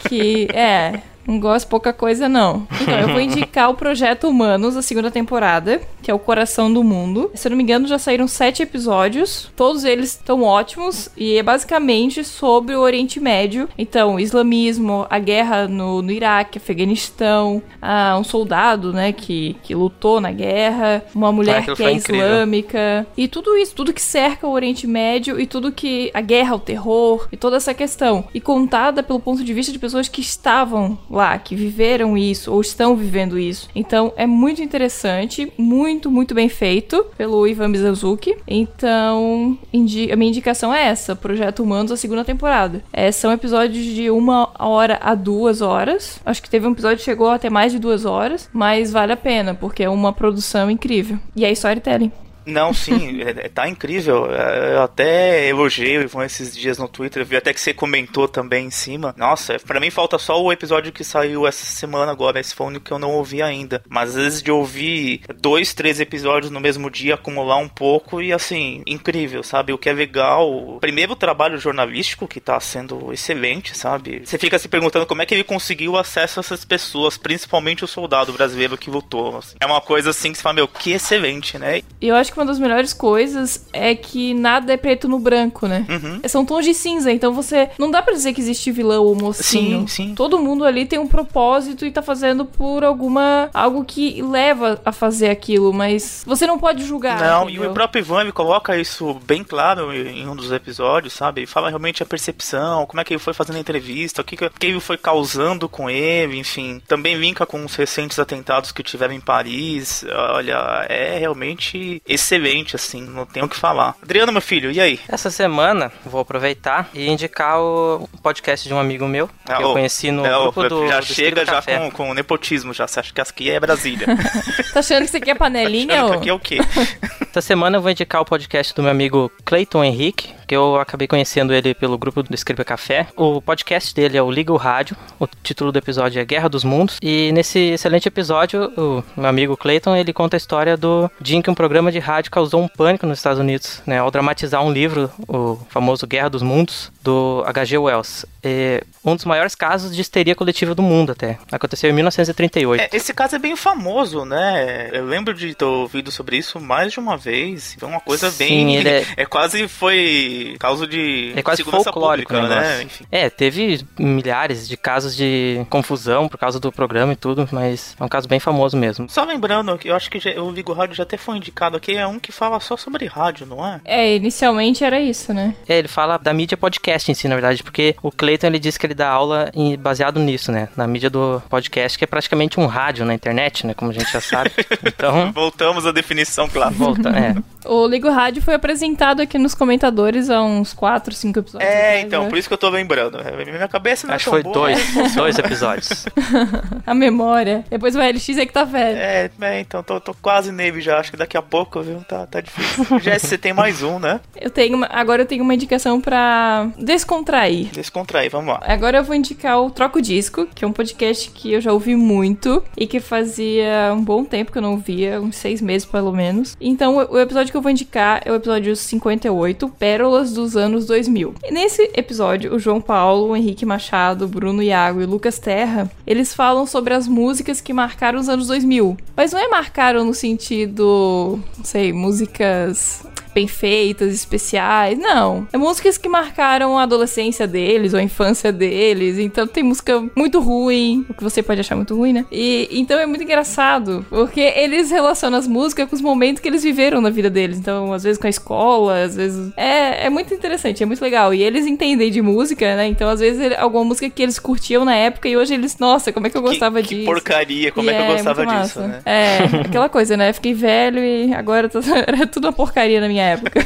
que 0.09 0.49
é. 0.53 1.01
Não 1.27 1.39
gosto 1.39 1.67
de 1.67 1.71
pouca 1.71 1.93
coisa, 1.93 2.29
não. 2.29 2.67
Então, 2.81 2.99
eu 2.99 3.09
vou 3.09 3.21
indicar 3.21 3.71
o 3.71 3.75
Projeto 3.75 4.29
Humanos, 4.29 4.77
a 4.77 4.83
segunda 4.83 5.11
temporada, 5.11 5.81
que 6.03 6.11
é 6.11 6.15
o 6.15 6.19
Coração 6.19 6.73
do 6.73 6.83
Mundo. 6.83 7.31
Se 7.35 7.47
eu 7.47 7.51
não 7.51 7.57
me 7.57 7.63
engano, 7.63 7.87
já 7.87 7.99
saíram 7.99 8.27
sete 8.27 8.63
episódios. 8.63 9.51
Todos 9.55 9.85
eles 9.85 10.11
estão 10.11 10.43
ótimos 10.43 11.11
e 11.17 11.37
é 11.37 11.43
basicamente 11.43 12.25
sobre 12.25 12.75
o 12.75 12.81
Oriente 12.81 13.21
Médio. 13.21 13.69
Então, 13.77 14.19
islamismo, 14.19 15.07
a 15.11 15.19
guerra 15.19 15.69
no, 15.69 16.03
no 16.03 16.11
Iraque, 16.11 16.59
Afeganistão, 16.59 17.63
ah, 17.81 18.17
um 18.19 18.25
soldado, 18.25 18.93
né, 18.93 19.13
que, 19.13 19.57
que 19.63 19.75
lutou 19.75 20.21
na 20.21 20.33
guerra, 20.33 21.05
uma 21.15 21.33
mulher 21.33 21.65
que 21.75 21.83
é 21.83 21.93
incrível. 21.93 22.27
islâmica 22.27 23.07
e 23.17 23.29
tudo 23.29 23.57
isso, 23.57 23.75
tudo 23.75 23.93
que 23.93 24.03
cerca 24.03 24.47
o 24.47 24.53
Oriente 24.53 24.87
Médio 24.87 25.39
e 25.39 25.47
tudo 25.47 25.73
que 25.73 26.11
a 26.15 26.21
guerra, 26.21 26.57
o 26.57 26.61
terror 26.61 27.29
e 27.31 27.37
toda 27.37 27.57
essa 27.57 27.75
questão 27.75 28.25
e 28.35 28.41
contada 28.41 29.03
pelo 29.03 29.21
ponto 29.21 29.45
de 29.45 29.55
vista 29.55 29.73
de 29.73 29.79
pessoas 29.79 30.09
que 30.09 30.21
estavam 30.21 30.99
lá, 31.11 31.37
que 31.39 31.57
viveram 31.57 32.17
isso 32.17 32.53
ou 32.53 32.61
estão 32.61 32.95
vivendo 32.95 33.39
isso. 33.39 33.69
Então 33.75 34.13
é 34.17 34.27
muito 34.27 34.63
interessante, 34.63 35.53
muito 35.59 36.11
muito 36.11 36.35
bem 36.35 36.49
feito 36.49 37.05
pelo 37.17 37.47
Ivan 37.47 37.69
Mizanzuki. 37.69 38.37
Então 38.47 39.59
a 39.73 40.17
minha 40.17 40.31
indicação 40.31 40.73
é 40.73 40.87
essa, 40.87 41.17
Projeto 41.17 41.63
Humanos 41.63 41.93
a 41.93 41.97
segunda 41.97 42.25
temporada. 42.25 42.83
É, 42.93 43.11
são 43.11 43.33
episódios 43.33 43.85
de 43.85 44.11
uma 44.11 44.51
hora 44.59 44.99
a 45.03 45.15
duas 45.15 45.61
horas. 45.61 46.21
Acho 46.25 46.43
que 46.43 46.51
teve 46.51 46.67
um 46.67 46.73
episódio 46.73 46.99
que 46.99 47.05
chegou 47.05 47.29
até 47.29 47.51
mais 47.51 47.73
de 47.73 47.79
duas 47.79 48.05
horas, 48.05 48.49
mas 48.53 48.93
vale 48.93 49.13
a 49.13 49.17
pena 49.17 49.55
porque 49.55 49.83
é 49.83 49.91
uma 49.91 50.13
produção 50.13 50.71
incrível 50.71 51.19
e 51.35 51.45
é 51.45 51.51
storytelling. 51.51 52.13
Não, 52.47 52.73
sim, 52.73 53.21
é- 53.23 53.47
é- 53.47 53.49
tá 53.49 53.69
incrível. 53.69 54.31
É, 54.33 54.75
Eu 54.75 54.83
até 54.83 55.47
elogiei 55.49 55.99
o 55.99 56.03
Ivan 56.03 56.25
esses 56.25 56.57
dias 56.57 56.79
no 56.79 56.89
Twitter, 56.89 57.25
vi 57.25 57.37
até 57.37 57.53
que 57.53 57.61
você 57.61 57.73
comentou 57.75 58.27
também 58.29 58.67
em 58.67 58.71
cima. 58.71 59.15
Nossa, 59.17 59.59
pra 59.59 59.81
mim 59.81 59.91
falta 59.91 60.19
só 60.19 60.41
o 60.43 60.53
episódio 60.53 60.93
que 60.93 61.05
saiu 61.05 61.47
essa 61.47 61.65
semana 61.65 62.11
agora, 62.13 62.41
esse 62.41 62.55
foi 62.55 62.67
único 62.67 62.85
que 62.87 62.93
eu 62.93 62.99
não 62.99 63.13
ouvi 63.13 63.43
ainda. 63.43 63.83
Mas 63.89 64.11
às 64.11 64.17
vezes 64.17 64.43
de 64.43 64.51
ouvir 64.51 65.23
dois, 65.37 65.75
três 65.75 66.01
episódios 66.01 66.51
no 66.51 66.61
mesmo 66.61 66.91
dia, 66.91 67.15
acumular 67.15 67.57
um 67.57 67.69
pouco 67.69 68.21
e 68.23 68.33
assim, 68.33 68.83
incrível, 68.87 69.43
sabe? 69.43 69.73
O 69.73 69.79
que 69.79 69.89
é 69.89 69.93
legal. 69.93 70.79
Primeiro 70.81 71.13
o 71.13 71.17
trabalho 71.17 71.59
jornalístico, 71.59 72.29
que 72.29 72.41
tá 72.41 72.59
sendo 72.61 73.13
excelente, 73.13 73.77
sabe? 73.77 74.23
Você 74.25 74.39
fica 74.39 74.59
se 74.59 74.69
perguntando 74.69 75.07
como 75.07 75.23
é 75.23 75.27
que 75.27 75.35
ele 75.35 75.45
conseguiu 75.45 75.97
acesso 75.97 76.41
a 76.41 76.43
essas 76.43 76.65
pessoas, 76.65 77.17
principalmente 77.17 77.85
o 77.85 77.89
soldado 77.89 78.33
brasileiro 78.33 78.77
que 78.79 78.91
lutou. 78.91 79.37
assim. 79.39 79.57
É 79.61 79.67
uma 79.67 79.81
coisa 79.81 80.11
assim 80.11 80.31
que 80.33 80.39
você 80.39 80.43
fala, 80.43 80.55
meu, 80.55 80.69
que 80.69 80.93
excelente, 80.93 81.59
né? 81.59 81.83
Eu 82.01 82.15
acho 82.17 82.30
que 82.31 82.39
uma 82.39 82.47
das 82.47 82.59
melhores 82.59 82.93
coisas 82.93 83.67
é 83.73 83.95
que 83.95 84.35
nada 84.35 84.73
é 84.73 84.77
preto 84.77 85.09
no 85.09 85.19
branco, 85.19 85.67
né? 85.67 85.87
Uhum. 85.89 86.21
São 86.29 86.45
tons 86.45 86.65
de 86.65 86.75
cinza, 86.75 87.13
então 87.13 87.33
você. 87.33 87.71
Não 87.79 87.91
dá 87.91 88.03
pra 88.03 88.15
dizer 88.15 88.33
que 88.33 88.41
existe 88.41 88.71
vilão 88.71 89.05
ou 89.05 89.15
mocinho. 89.15 89.81
Sim, 89.81 89.87
sim. 89.87 90.15
Todo 90.15 90.39
mundo 90.39 90.65
ali 90.65 90.87
tem 90.87 90.99
um 90.99 91.09
propósito 91.09 91.85
e 91.85 91.91
tá 91.91 92.03
fazendo 92.03 92.45
por 92.45 92.85
alguma. 92.85 93.51
algo 93.53 93.85
que 93.85 94.23
leva 94.23 94.81
a 94.85 94.93
fazer 94.93 95.31
aquilo, 95.31 95.73
mas 95.73 96.23
você 96.27 96.47
não 96.47 96.59
pode 96.59 96.85
julgar. 96.85 97.21
Não, 97.21 97.49
e 97.49 97.55
entendeu? 97.55 97.71
o 97.71 97.75
próprio 97.75 98.01
Ivan 98.01 98.23
ele 98.23 98.33
coloca 98.33 98.77
isso 98.77 99.15
bem 99.25 99.43
claro 99.43 99.93
em 99.93 100.29
um 100.29 100.37
dos 100.37 100.53
episódios, 100.53 101.13
sabe? 101.13 101.41
Ele 101.41 101.47
fala 101.47 101.69
realmente 101.69 102.03
a 102.03 102.07
percepção, 102.07 102.87
como 102.87 103.01
é 103.01 103.05
que 103.05 103.15
ele 103.15 103.21
foi 103.21 103.33
fazendo 103.33 103.57
a 103.57 103.61
entrevista, 103.61 104.23
o 104.23 104.25
que, 104.25 104.37
que 104.37 104.51
que 104.51 104.67
ele 104.67 104.81
foi 104.81 104.99
causando 104.99 105.69
com 105.69 105.89
ele, 105.89 106.39
enfim. 106.39 106.83
Também 106.87 107.17
linka 107.17 107.47
com 107.47 107.65
os 107.65 107.75
recentes 107.75 108.19
atentados 108.19 108.73
que 108.73 108.83
tiveram 108.83 109.15
em 109.15 109.21
Paris. 109.21 110.05
Olha, 110.09 110.87
é 110.89 111.19
realmente 111.19 112.03
excelente, 112.21 112.77
assim, 112.77 113.01
não 113.03 113.25
tenho 113.27 113.47
o 113.47 113.49
que 113.49 113.57
falar. 113.57 113.95
Adriano, 114.03 114.31
meu 114.33 114.43
filho, 114.43 114.71
e 114.71 114.81
aí? 114.81 115.01
Essa 115.09 115.31
semana, 115.31 115.91
vou 116.05 116.21
aproveitar 116.21 116.89
e 116.95 117.09
indicar 117.09 117.59
o 117.59 118.09
podcast 118.23 118.69
de 118.69 118.75
um 118.75 118.79
amigo 118.79 119.07
meu, 119.09 119.27
que 119.29 119.53
Ah, 119.53 119.61
eu 119.61 119.69
ô, 119.71 119.73
conheci 119.73 120.11
no 120.11 120.25
é, 120.25 120.31
grupo 120.31 120.69
do 120.69 120.87
já 120.87 121.01
do 121.01 121.07
chega 121.07 121.29
Escriba 121.41 121.45
já 121.47 121.53
Café. 121.53 121.79
com, 121.79 121.91
com 121.91 122.15
nepotismo, 122.15 122.73
já. 122.75 122.87
Você 122.87 123.01
acha 123.01 123.13
que 123.13 123.21
aqui 123.21 123.51
é 123.51 123.59
Brasília? 123.59 124.07
Tá 124.73 124.81
achando 124.81 125.05
que 125.05 125.11
você 125.11 125.21
quer 125.21 125.37
panelinha? 125.37 126.05
Achando 126.05 126.11
que 126.11 126.17
ô? 126.17 126.19
aqui 126.21 126.29
é 126.29 126.33
o 126.35 126.39
quê? 126.39 126.59
Essa 127.31 127.41
semana 127.41 127.77
eu 127.79 127.83
vou 127.83 127.91
indicar 127.91 128.21
o 128.21 128.25
podcast 128.25 128.75
do 128.75 128.83
meu 128.83 128.91
amigo 128.91 129.31
Clayton 129.45 129.83
Henrique, 129.85 130.33
que 130.47 130.55
eu 130.55 130.77
acabei 130.81 131.07
conhecendo 131.07 131.53
ele 131.55 131.75
pelo 131.75 131.97
grupo 131.97 132.23
do 132.23 132.35
Escriba 132.35 132.65
Café. 132.65 133.07
O 133.17 133.41
podcast 133.41 133.95
dele 133.95 134.17
é 134.17 134.23
o 134.23 134.31
Liga 134.31 134.53
o 134.53 134.57
Rádio, 134.57 134.97
o 135.19 135.27
título 135.43 135.71
do 135.73 135.79
episódio 135.79 136.21
é 136.21 136.25
Guerra 136.25 136.49
dos 136.49 136.65
Mundos, 136.65 136.99
e 137.01 137.31
nesse 137.33 137.59
excelente 137.71 138.09
episódio, 138.09 138.73
o 138.77 139.03
meu 139.17 139.29
amigo 139.29 139.57
Clayton, 139.57 139.95
ele 139.97 140.13
conta 140.13 140.37
a 140.37 140.39
história 140.39 140.77
do 140.77 141.09
dia 141.21 141.37
em 141.37 141.43
que 141.43 141.51
um 141.51 141.55
programa 141.55 141.91
de 141.93 141.99
rádio 142.01 142.10
causou 142.31 142.61
um 142.63 142.69
pânico 142.69 143.07
nos 143.07 143.19
Estados 143.19 143.39
Unidos, 143.39 143.83
né, 143.87 143.99
ao 143.99 144.11
dramatizar 144.11 144.65
um 144.65 144.73
livro, 144.73 145.11
o 145.29 145.57
famoso 145.69 146.07
Guerra 146.07 146.29
dos 146.31 146.43
Mundos, 146.43 146.91
do 147.03 147.43
H.G. 147.47 147.79
Wells. 147.79 148.27
É 148.43 148.83
um 149.05 149.15
dos 149.15 149.25
maiores 149.27 149.55
casos 149.55 149.95
de 149.95 150.01
histeria 150.01 150.35
coletiva 150.35 150.75
do 150.75 150.83
mundo 150.83 151.13
até. 151.13 151.39
Aconteceu 151.53 151.91
em 151.91 151.93
1938. 151.93 152.81
É, 152.83 152.89
esse 152.97 153.13
caso 153.13 153.37
é 153.37 153.39
bem 153.39 153.55
famoso, 153.55 154.25
né? 154.25 154.89
Eu 154.93 155.05
lembro 155.05 155.35
de 155.35 155.55
ter 155.55 155.65
ouvido 155.65 156.11
sobre 156.11 156.39
isso 156.39 156.59
mais 156.59 156.91
de 156.93 156.99
uma 156.99 157.19
vez. 157.19 157.77
Foi 157.79 157.87
uma 157.89 158.01
coisa 158.01 158.31
Sim, 158.31 158.39
bem. 158.39 158.77
ele 158.77 158.89
é- 158.89 159.07
é 159.19 159.27
quase 159.27 159.69
foi 159.69 160.57
causa 160.59 160.87
de 160.87 161.33
É 161.37 161.43
quase 161.43 161.63
folclórico 161.65 162.33
pública, 162.33 162.49
né? 162.61 162.83
Enfim. 162.83 163.05
É, 163.13 163.29
teve 163.29 163.85
milhares 163.99 164.67
de 164.67 164.77
casos 164.77 165.15
de 165.15 165.65
confusão 165.69 166.27
por 166.27 166.39
causa 166.39 166.59
do 166.59 166.73
programa 166.73 167.13
e 167.13 167.17
tudo, 167.17 167.47
mas 167.53 167.95
é 168.01 168.05
um 168.05 168.09
caso 168.09 168.27
bem 168.27 168.41
famoso 168.41 168.75
mesmo. 168.77 169.07
Só 169.11 169.23
lembrando 169.25 169.77
que 169.77 169.89
eu 169.89 169.95
acho 169.97 170.11
que 170.11 170.19
já- 170.19 170.41
o 170.41 170.51
Ligo 170.51 170.73
Rádio 170.73 170.95
já 170.97 171.03
até 171.03 171.17
foi 171.19 171.37
indicado 171.37 171.77
aqui, 171.77 171.93
é 172.01 172.07
um 172.07 172.19
que 172.19 172.33
fala 172.33 172.59
só 172.61 172.77
sobre 172.77 173.07
rádio, 173.07 173.47
não 173.47 173.67
é? 173.67 173.81
É, 173.85 174.17
inicialmente 174.17 174.83
era 174.85 175.01
isso, 175.01 175.33
né? 175.33 175.55
É, 175.69 175.79
ele 175.79 175.89
fala 175.89 176.17
da 176.19 176.33
mídia 176.33 176.57
podcast 176.57 177.11
em 177.11 177.15
si, 177.15 177.29
na 177.29 177.35
verdade, 177.35 177.63
porque 177.63 177.95
o 178.03 178.11
Clayton 178.11 178.47
ele 178.49 178.59
diz 178.59 178.77
que 178.77 178.87
ele 178.87 178.95
dá 178.95 179.09
aula 179.09 179.51
em- 179.55 179.77
baseado 179.77 180.19
nisso, 180.21 180.51
né? 180.51 180.69
Na 180.77 180.87
mídia 180.87 181.11
do 181.11 181.43
podcast, 181.49 181.97
que 181.99 182.05
é 182.05 182.07
praticamente 182.07 182.59
um 182.59 182.67
rádio 182.67 183.05
na 183.05 183.15
internet, 183.15 183.67
né? 183.67 183.75
Como 183.75 183.91
a 183.91 183.95
gente 183.95 184.11
já 184.13 184.21
sabe. 184.21 184.51
Então, 184.85 185.33
Voltamos 185.33 185.87
à 185.87 185.93
definição 185.93 186.49
clássica. 186.49 186.85
volta, 186.85 187.09
é. 187.11 187.35
O 187.65 187.87
Ligo 187.87 188.09
Rádio 188.11 188.43
foi 188.43 188.55
apresentado 188.55 189.21
aqui 189.21 189.39
nos 189.39 189.55
comentadores 189.55 190.31
há 190.31 190.43
uns 190.43 190.73
4, 190.73 191.15
5 191.15 191.39
episódios. 191.39 191.71
É, 191.71 191.77
atrás, 191.89 192.05
então, 192.05 192.25
eu 192.25 192.29
por 192.31 192.39
isso 192.39 192.49
que 192.49 192.55
eu 192.55 192.59
tô 192.59 192.69
lembrando. 192.69 193.19
É, 193.21 193.45
Minha 193.45 193.69
cabeça 193.69 194.07
não 194.07 194.15
Acho 194.15 194.25
que 194.25 194.29
é 194.31 194.33
foi 194.33 194.43
boa. 194.43 194.55
dois, 194.55 194.95
dois 195.15 195.39
episódios. 195.39 196.07
A 196.87 196.95
memória. 196.95 197.65
Depois 197.71 197.95
o 197.95 197.99
LX 198.01 198.29
é 198.39 198.47
que 198.47 198.53
tá 198.53 198.65
velho. 198.65 198.97
É, 198.99 199.31
é, 199.41 199.61
então, 199.61 199.83
tô, 199.83 200.01
tô 200.01 200.15
quase 200.15 200.51
nele 200.53 200.81
já. 200.81 200.99
Acho 200.99 201.11
que 201.11 201.17
daqui 201.17 201.37
a 201.37 201.43
pouco, 201.43 201.81
viu? 201.83 202.01
Tá, 202.09 202.27
tá 202.27 202.41
difícil. 202.41 202.99
Jess, 203.01 203.23
você 203.23 203.39
tem 203.39 203.53
mais 203.53 203.83
um, 203.83 203.99
né? 203.99 204.21
Eu 204.41 204.51
tenho 204.51 204.77
uma- 204.77 204.89
agora 204.91 205.23
eu 205.23 205.27
tenho 205.27 205.43
uma 205.45 205.55
indicação 205.55 206.01
pra 206.01 206.69
descontrair. 206.79 207.67
Descontrair, 207.73 208.31
vamos 208.31 208.55
lá. 208.55 208.61
Agora 208.67 208.99
eu 208.99 209.05
vou 209.05 209.15
indicar 209.15 209.61
o 209.61 209.71
Troco 209.71 210.01
Disco, 210.01 210.47
que 210.55 210.65
é 210.65 210.69
um 210.69 210.73
podcast 210.73 211.31
que 211.31 211.53
eu 211.53 211.61
já 211.61 211.73
ouvi 211.73 211.95
muito 211.95 212.63
e 212.77 212.87
que 212.87 213.01
fazia 213.01 213.93
um 213.95 214.03
bom 214.03 214.25
tempo 214.25 214.51
que 214.53 214.59
eu 214.59 214.63
não 214.63 214.73
ouvia, 214.73 215.21
uns 215.21 215.37
seis 215.37 215.61
meses 215.61 215.87
pelo 215.87 216.13
menos. 216.13 216.57
Então 216.61 216.97
o 216.97 217.11
o 217.11 217.19
episódio 217.51 217.53
que 217.53 217.57
eu 217.57 217.63
vou 217.63 217.71
indicar 217.71 218.23
é 218.25 218.31
o 218.31 218.37
episódio 218.37 218.75
58, 218.75 219.69
Pérolas 219.71 220.33
dos 220.33 220.57
anos 220.57 220.87
2000. 220.87 221.35
E 221.45 221.53
nesse 221.53 221.91
episódio, 221.95 222.55
o 222.55 222.59
João 222.59 222.81
Paulo, 222.81 223.29
o 223.29 223.37
Henrique 223.37 223.67
Machado, 223.67 224.29
Bruno 224.29 224.63
Iago 224.63 225.01
e 225.01 225.07
Lucas 225.07 225.39
Terra, 225.39 225.91
eles 226.07 226.33
falam 226.33 226.67
sobre 226.67 226.95
as 226.95 227.09
músicas 227.09 227.61
que 227.61 227.73
marcaram 227.73 228.19
os 228.19 228.29
anos 228.29 228.47
2000. 228.47 228.97
Mas 229.17 229.33
não 229.33 229.41
é 229.41 229.49
marcaram 229.49 230.05
no 230.05 230.15
sentido, 230.15 231.41
não 231.59 231.65
sei, 231.65 231.93
músicas 231.93 233.05
bem 233.35 233.47
feitas, 233.47 234.13
especiais. 234.15 234.99
Não. 234.99 235.47
É 235.53 235.57
músicas 235.59 235.97
que 235.99 236.09
marcaram 236.09 236.79
a 236.79 236.83
adolescência 236.83 237.47
deles, 237.47 237.93
ou 237.93 237.99
a 237.99 238.03
infância 238.03 238.53
deles. 238.53 239.19
Então 239.19 239.47
tem 239.47 239.63
música 239.63 240.03
muito 240.17 240.41
ruim, 240.41 241.05
o 241.09 241.15
que 241.15 241.23
você 241.23 241.43
pode 241.43 241.61
achar 241.61 241.77
muito 241.77 241.95
ruim, 241.97 242.13
né? 242.13 242.25
E 242.31 242.69
então 242.73 242.99
é 242.99 243.07
muito 243.07 243.23
engraçado, 243.25 244.05
porque 244.09 244.41
eles 244.41 244.91
relacionam 244.91 245.39
as 245.39 245.47
músicas 245.47 245.89
com 245.89 245.97
os 245.97 246.03
momentos 246.03 246.41
que 246.43 246.49
eles 246.49 246.63
viveram 246.63 247.01
na 247.01 247.11
vida 247.11 247.31
deles. 247.31 247.59
Então, 247.59 247.93
às 247.93 248.03
vezes 248.03 248.19
com 248.19 248.27
a 248.27 248.31
escola, 248.31 249.03
às 249.03 249.17
vezes. 249.17 249.53
É, 249.57 250.07
é 250.07 250.11
muito 250.11 250.33
interessante, 250.35 250.83
é 250.83 250.87
muito 250.87 251.03
legal. 251.03 251.33
E 251.35 251.43
eles 251.43 251.67
entendem 251.67 252.11
de 252.11 252.21
música, 252.23 252.77
né? 252.77 252.87
Então, 252.87 253.09
às 253.09 253.21
vezes, 253.21 253.53
alguma 253.59 253.85
música 253.85 254.09
que 254.11 254.23
eles 254.23 254.39
curtiam 254.39 254.85
na 254.85 254.95
época 254.95 255.29
e 255.29 255.37
hoje 255.37 255.55
eles, 255.55 255.79
nossa, 255.79 256.13
como 256.13 256.27
é 256.27 256.31
que 256.31 256.37
eu 256.37 256.43
gostava 256.43 256.81
que, 256.83 256.89
disso? 256.89 257.01
Que 257.01 257.07
porcaria, 257.07 257.73
como 257.73 257.89
E 257.89 257.93
é 257.93 257.97
que 257.97 258.03
eu 258.03 258.15
gostava 258.15 258.45
muito 258.45 258.63
disso, 258.63 258.81
né? 258.81 259.01
É, 259.05 259.39
aquela 259.67 259.89
coisa, 259.89 260.17
né? 260.17 260.33
Fiquei 260.33 260.55
velho 260.55 260.99
e 261.03 261.33
agora 261.35 261.69
tá- 261.69 261.81
era 262.07 262.27
tudo 262.27 262.45
uma 262.47 262.53
porcaria 262.53 263.01
na 263.01 263.09
minha 263.09 263.20
época. 263.29 263.61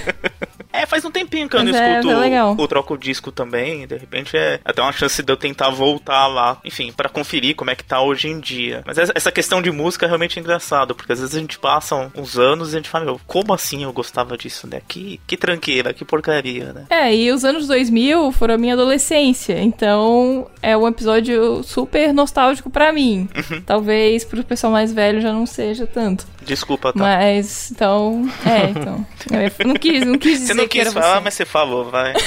É, 0.75 0.87
faz 0.87 1.05
um 1.05 1.11
tempinho 1.11 1.49
que 1.49 1.57
eu 1.57 1.63
não 1.63 1.71
Mas 1.73 1.81
é- 1.81 1.91
escuto 1.99 2.11
é 2.11 2.17
legal. 2.17 2.57
o 2.59 2.69
Troco 2.69 2.99
Disco 2.99 3.31
também. 3.31 3.87
De 3.87 3.97
repente 3.97 4.37
é 4.37 4.59
até 4.65 4.83
uma 4.83 4.93
chance 4.93 5.23
de 5.23 5.33
eu 5.33 5.37
tentar 5.37 5.71
voltar 5.71 6.27
lá, 6.27 6.59
enfim, 6.65 6.93
pra 6.93 7.09
conferir 7.09 7.55
como 7.55 7.71
é 7.71 7.75
que 7.77 7.85
tá 7.85 8.01
hoje 8.01 8.29
em 8.29 8.41
dia. 8.41 8.83
Mas 8.87 8.99
essa- 8.99 9.31
questão 9.33 9.61
de 9.63 9.71
música 9.71 10.07
é 10.07 10.09
realmente 10.09 10.39
engraçado, 10.39 10.95
porque 10.95 11.13
às 11.13 11.21
vezes 11.21 11.35
a 11.35 11.39
gente 11.39 11.59
passa 11.59 12.11
uns 12.17 12.39
anos 12.39 12.73
e 12.73 12.77
a 12.77 12.79
gente 12.79 12.89
fala, 12.89 13.05
meu, 13.05 13.21
como 13.27 13.53
assim 13.53 13.83
eu 13.85 13.93
gostava 13.93 14.37
disso, 14.37 14.67
né? 14.67 14.81
Que, 14.87 15.21
que 15.27 15.37
tranqueira, 15.37 15.93
que 15.93 16.05
porcaria, 16.05 16.73
né? 16.73 16.87
É, 16.91 17.15
e 17.15 17.31
os 17.33 17.45
anos 17.45 17.67
2000 17.67 18.31
foram 18.33 18.55
a 18.55 18.59
minha 18.59 18.75
adolescência, 18.75 19.61
então 19.61 20.49
é 20.63 20.77
um 20.77 20.87
episódio 20.89 21.63
super 21.63 22.13
nostálgico 22.13 22.71
pra 22.71 22.93
mim. 22.93 23.29
Uhum. 23.37 23.61
Talvez 23.63 24.25
pro 24.25 24.43
pessoal 24.45 24.73
mais 24.73 24.93
velho 24.93 25.21
já 25.21 25.33
não 25.33 25.47
seja 25.47 25.87
tanto. 25.87 26.27
Desculpa, 26.43 26.93
tá? 26.93 26.99
Mas, 26.99 27.71
então, 27.71 28.29
é, 28.45 28.69
então. 28.71 29.07
Eu 29.31 29.51
não 29.67 29.75
quis, 29.75 30.05
não 30.07 30.19
quis 30.19 30.41
dizer 30.41 30.55
não 30.65 30.69
quis 30.69 30.81
era 30.83 30.93
falar, 30.93 31.15
você. 31.17 31.21
mas 31.21 31.35
você 31.35 31.45
falou, 31.45 31.91
vai. 31.91 32.13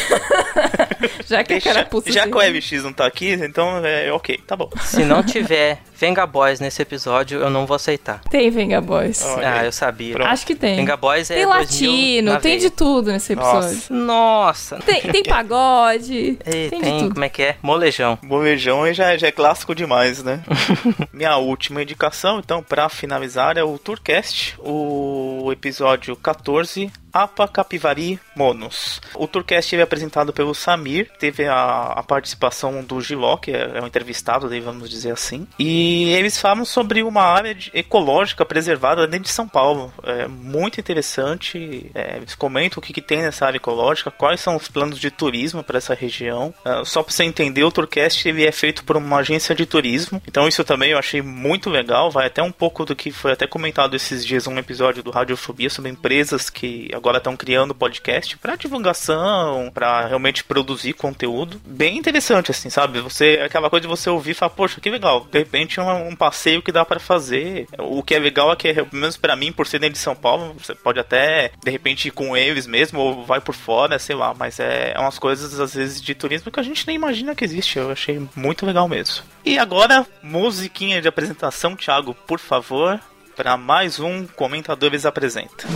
Já 1.28 1.44
que 1.44 1.54
a 1.54 1.56
Deixa- 1.58 1.74
carapuça 1.74 2.12
já 2.12 2.22
assim. 2.22 2.32
que 2.32 2.38
o 2.38 2.42
Evx 2.42 2.72
não 2.84 2.94
tá 2.94 3.06
aqui, 3.06 3.34
então 3.34 3.86
é 3.86 4.12
ok, 4.12 4.40
tá 4.48 4.56
bom. 4.56 4.70
Se 4.82 5.04
não 5.04 5.22
tiver 5.22 5.80
Venga 5.96 6.26
Boys 6.26 6.60
nesse 6.60 6.82
episódio, 6.82 7.40
eu 7.42 7.50
não 7.50 7.66
vou 7.66 7.76
aceitar. 7.76 8.22
Tem 8.30 8.50
Venga 8.50 8.80
Boys. 8.80 9.24
Ah, 9.24 9.66
eu 9.66 9.72
sabia. 9.72 10.14
Pronto. 10.16 10.28
Acho 10.30 10.46
que 10.46 10.56
tem. 10.56 10.78
Venga 10.78 10.96
Boys 10.96 11.30
é 11.30 11.36
tem 11.36 11.46
2000 11.46 11.60
latino, 11.60 12.32
tem 12.40 12.58
veia. 12.58 12.60
de 12.62 12.70
tudo 12.70 13.12
nesse 13.12 13.34
episódio. 13.34 13.78
Nossa. 13.90 14.78
Tem, 14.78 15.02
tem 15.02 15.24
pagode, 15.28 16.14
E 16.14 16.36
tem, 16.36 16.70
tem, 16.70 16.82
de 16.82 17.00
tudo. 17.04 17.14
como 17.14 17.26
é 17.26 17.30
que 17.30 17.44
é? 17.44 17.56
Molejão. 17.62 18.18
Molejão 18.24 18.92
já, 18.94 19.18
já 19.18 19.28
é 19.28 19.32
clássico 19.32 19.76
demais, 19.76 20.24
né? 20.24 20.42
Minha 21.12 21.36
última 21.38 21.82
indicação, 21.84 22.40
então, 22.40 22.64
pra 22.64 22.88
finalizar, 22.90 23.58
é 23.58 23.64
o 23.64 23.78
Tourcast, 23.78 24.56
o 24.60 25.50
episódio 25.52 26.16
14, 26.16 26.90
Apa 27.24 27.48
Capivari 27.48 28.20
Monos. 28.36 29.02
O 29.16 29.28
Tourcast 29.28 29.76
é 29.76 29.82
apresentado 29.82 30.32
pelo 30.34 30.54
Samir, 30.54 31.10
teve 31.20 31.46
a, 31.48 31.94
a 31.96 32.04
participação 32.04 32.84
do 32.84 33.02
Giló, 33.02 33.38
que 33.38 33.52
é, 33.52 33.78
é 33.78 33.82
um 33.82 33.88
entrevistado, 33.88 34.50
vamos 34.62 34.90
dizer 34.90 35.12
assim. 35.12 35.48
E 35.58 36.10
eles 36.14 36.40
falam 36.40 36.66
sobre 36.66 37.02
uma 37.04 37.22
área 37.24 37.54
de- 37.56 37.72
ecológica 37.74 38.46
preservada 38.46 39.08
dentro 39.08 39.26
de 39.26 39.32
São 39.32 39.48
Paulo. 39.48 39.94
É 40.04 40.28
muito 40.28 40.80
interessante. 40.80 41.90
é, 41.96 42.18
eles 42.18 42.36
comentam 42.36 42.80
o 42.80 42.82
que, 42.82 42.94
que 42.94 43.02
tem 43.02 43.22
nessa 43.22 43.46
área 43.46 43.58
ecológica, 43.58 44.12
quais 44.12 44.40
são 44.42 44.56
os 44.56 44.68
planos 44.68 45.00
de 45.00 45.10
turismo 45.10 45.64
para 45.64 45.78
essa 45.78 45.94
região. 45.94 46.54
Ah, 46.66 46.84
só 46.86 47.02
para 47.02 47.14
você 47.14 47.24
entender, 47.24 47.64
o 47.64 47.72
Tourcast 47.72 48.28
ele 48.28 48.46
é 48.46 48.52
feito 48.52 48.84
por 48.84 48.98
uma 48.98 49.18
agência 49.18 49.56
de 49.56 49.66
turismo. 49.66 50.22
Então 50.28 50.48
isso 50.48 50.64
também 50.64 50.92
eu 50.92 50.98
achei 51.00 51.22
muito 51.22 51.70
legal. 51.70 52.12
Vai 52.12 52.28
até 52.28 52.42
um 52.44 52.52
pouco 52.52 52.86
do 52.86 52.96
que 52.96 53.12
foi 53.12 53.32
até 53.32 53.48
comentado 53.48 53.96
esses 53.96 54.26
dias 54.26 54.48
um 54.48 54.58
episódio 54.58 55.02
do 55.02 55.12
Radiofobia 55.12 55.70
sobre 55.70 55.90
empresas 55.92 56.50
que 56.50 56.90
agora 56.94 57.07
estão 57.16 57.38
criando 57.38 57.74
podcast 57.74 58.38
para 58.38 58.58
divulgação, 58.58 59.72
para 59.74 60.06
realmente 60.06 60.44
produzir 60.44 60.94
conteúdo. 60.94 61.62
Bem 61.66 61.98
interessante 61.98 62.52
assim, 62.52 62.70
sabe? 62.70 63.00
Você 63.00 63.40
aquela 63.42 63.70
coisa 63.70 63.82
de 63.82 63.88
você 63.88 64.10
ouvir 64.10 64.32
e 64.32 64.34
falar, 64.34 64.50
poxa, 64.50 64.82
que 64.82 64.90
legal. 64.90 65.26
De 65.32 65.40
repente 65.40 65.80
é 65.80 65.84
um, 65.84 66.10
um 66.10 66.16
passeio 66.16 66.62
que 66.62 66.72
dá 66.72 66.84
para 66.84 67.00
fazer. 67.00 67.68
O 67.80 68.04
que 68.04 68.14
é 68.16 68.20
legal 68.20 68.52
é 68.52 68.56
que, 68.56 68.74
pelo 68.74 68.90
menos 68.92 69.16
para 69.16 69.36
mim, 69.36 69.52
por 69.52 69.66
ser 69.66 69.80
dentro 69.80 69.94
de 69.94 70.00
São 70.00 70.16
Paulo, 70.16 70.54
você 70.60 70.76
pode 70.76 71.00
até 71.00 71.52
de 71.64 71.72
repente 71.72 72.10
ir 72.10 72.12
com 72.12 72.36
eles 72.36 72.68
mesmo 72.68 73.00
ou 73.00 73.26
vai 73.26 73.40
por 73.40 73.56
fora, 73.56 73.98
sei 73.98 74.16
lá. 74.16 74.34
Mas 74.38 74.60
é, 74.60 74.94
é 74.96 75.00
umas 75.00 75.18
coisas 75.18 75.60
às 75.60 75.74
vezes 75.74 76.02
de 76.02 76.14
turismo 76.14 76.52
que 76.52 76.60
a 76.60 76.64
gente 76.64 76.86
nem 76.86 76.96
imagina 76.96 77.36
que 77.36 77.46
existe. 77.46 77.78
Eu 77.78 77.92
achei 77.92 78.22
muito 78.36 78.66
legal 78.66 78.88
mesmo. 78.88 79.24
E 79.46 79.58
agora, 79.58 80.06
musiquinha 80.22 81.02
de 81.02 81.08
apresentação, 81.08 81.76
Thiago, 81.76 82.14
por 82.14 82.40
favor. 82.40 83.00
Para 83.36 83.56
mais 83.56 84.00
um 84.00 84.26
Comentadores 84.26 85.06
Apresenta. 85.06 85.68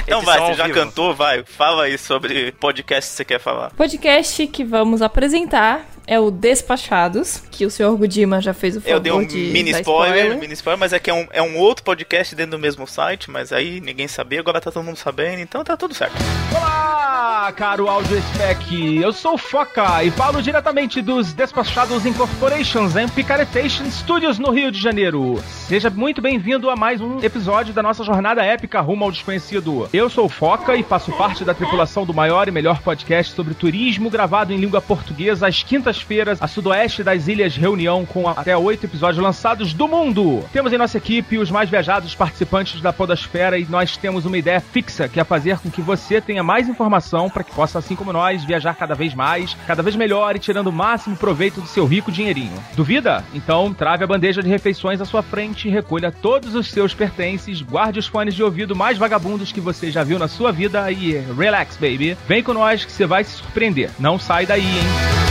Então 0.03 0.21
vai, 0.21 0.39
você 0.39 0.53
já 0.55 0.65
vivo. 0.65 0.79
cantou, 0.79 1.13
vai. 1.13 1.43
Fala 1.43 1.83
aí 1.83 1.97
sobre 1.97 2.51
podcast 2.53 3.11
que 3.11 3.17
você 3.17 3.25
quer 3.25 3.39
falar. 3.39 3.71
podcast 3.71 4.47
que 4.47 4.63
vamos 4.63 5.01
apresentar 5.01 5.85
é 6.09 6.19
o 6.19 6.31
Despachados, 6.31 7.43
que 7.51 7.67
o 7.67 7.69
senhor 7.69 7.95
Gudima 7.95 8.41
já 8.41 8.51
fez 8.51 8.75
o 8.75 8.81
favor 8.81 8.95
Eu 8.95 8.99
dei 8.99 9.11
um 9.11 9.23
de 9.23 9.37
mini 9.37 9.71
dar 9.71 9.81
spoiler, 9.81 10.39
mini 10.39 10.53
spoiler, 10.53 10.79
mas 10.79 10.91
é 10.91 10.97
que 10.97 11.07
é 11.07 11.13
um, 11.13 11.27
é 11.31 11.39
um 11.39 11.55
outro 11.55 11.83
podcast 11.83 12.35
dentro 12.35 12.57
do 12.57 12.59
mesmo 12.59 12.87
site, 12.87 13.29
mas 13.29 13.53
aí 13.53 13.79
ninguém 13.79 14.07
sabia, 14.07 14.39
agora 14.39 14.59
tá 14.59 14.71
todo 14.71 14.83
mundo 14.83 14.97
sabendo, 14.97 15.39
então 15.39 15.63
tá 15.63 15.77
tudo 15.77 15.93
certo. 15.93 16.15
Olá, 16.51 17.53
caro 17.55 17.87
Audio 17.87 18.19
Spec. 18.33 18.97
Eu 18.99 19.13
sou 19.13 19.35
o 19.35 19.37
Foca 19.37 20.03
e 20.03 20.09
falo 20.09 20.41
diretamente 20.41 20.99
dos 20.99 21.31
Despachados 21.31 22.03
Incorporations 22.07 22.95
em 22.95 23.07
Picaretation 23.07 23.85
Studios 23.91 24.39
no 24.39 24.49
Rio 24.49 24.71
de 24.71 24.81
Janeiro. 24.81 25.39
Seja 25.45 25.91
muito 25.91 26.23
bem-vindo 26.23 26.71
a 26.71 26.75
mais 26.75 26.99
um 27.01 27.19
episódio 27.19 27.71
da 27.71 27.83
nossa 27.83 28.03
jornada 28.03 28.43
épica 28.43 28.81
rumo 28.81 29.05
ao 29.05 29.11
desconhecido. 29.11 29.87
Eu 29.93 30.09
sou 30.09 30.25
o 30.25 30.29
Foca 30.29 30.75
e 30.75 30.81
faço 30.81 31.11
parte 31.11 31.45
da 31.45 31.53
tripulação 31.53 32.03
do 32.03 32.15
maior 32.15 32.47
e 32.47 32.51
melhor 32.51 32.81
podcast 32.81 33.35
sobre 33.35 33.53
turismo 33.53 34.09
gravado 34.09 34.51
em 34.51 34.57
língua 34.57 34.81
portuguesa 34.81 35.47
às 35.47 35.61
quintas-feiras 35.99 36.41
a 36.41 36.47
sudoeste 36.47 37.03
das 37.03 37.27
Ilhas 37.27 37.55
Reunião 37.55 38.05
com 38.05 38.27
até 38.27 38.55
oito 38.55 38.85
episódios 38.85 39.21
lançados 39.21 39.73
do 39.73 39.87
mundo. 39.87 40.43
Temos 40.51 40.71
em 40.73 40.77
nossa 40.77 40.97
equipe 40.97 41.37
os 41.37 41.51
mais 41.51 41.69
viajados 41.69 42.15
participantes 42.15 42.81
da 42.81 42.93
Podosfera 42.93 43.57
e 43.57 43.65
nós 43.65 43.97
temos 43.97 44.25
uma 44.25 44.37
ideia 44.37 44.59
fixa 44.59 45.07
que 45.07 45.19
é 45.19 45.23
fazer 45.23 45.57
com 45.59 45.69
que 45.69 45.81
você 45.81 46.21
tenha 46.21 46.43
mais 46.43 46.67
informação 46.67 47.29
para 47.29 47.43
que 47.43 47.53
possa, 47.53 47.79
assim 47.79 47.95
como 47.95 48.13
nós, 48.13 48.43
viajar 48.43 48.75
cada 48.75 48.95
vez 48.95 49.13
mais, 49.13 49.55
cada 49.67 49.83
vez 49.83 49.95
melhor 49.95 50.35
e 50.35 50.39
tirando 50.39 50.67
o 50.67 50.71
máximo 50.71 51.15
proveito 51.15 51.61
do 51.61 51.67
seu 51.67 51.85
rico 51.85 52.11
dinheirinho. 52.11 52.57
Duvida? 52.75 53.23
Então 53.33 53.73
trave 53.73 54.03
a 54.03 54.07
bandeja 54.07 54.41
de 54.41 54.49
refeições 54.49 55.01
à 55.01 55.05
sua 55.05 55.21
frente, 55.21 55.69
recolha 55.69 56.11
todos 56.11 56.55
os 56.55 56.69
seus 56.71 56.93
pertences, 56.93 57.61
guarde 57.61 57.99
os 57.99 58.07
fones 58.07 58.33
de 58.33 58.43
ouvido 58.43 58.75
mais 58.75 58.97
vagabundos 58.97 59.51
que 59.51 59.61
você 59.61 59.91
já 59.91 60.03
viu 60.03 60.19
na 60.19 60.27
sua 60.27 60.51
vida 60.51 60.91
e 60.91 61.17
relax, 61.37 61.75
baby. 61.75 62.17
Vem 62.27 62.43
com 62.43 62.53
nós 62.53 62.85
que 62.85 62.91
você 62.91 63.05
vai 63.05 63.23
se 63.23 63.31
surpreender. 63.31 63.89
Não 63.99 64.19
sai 64.19 64.45
daí, 64.45 64.65
hein? 64.65 65.28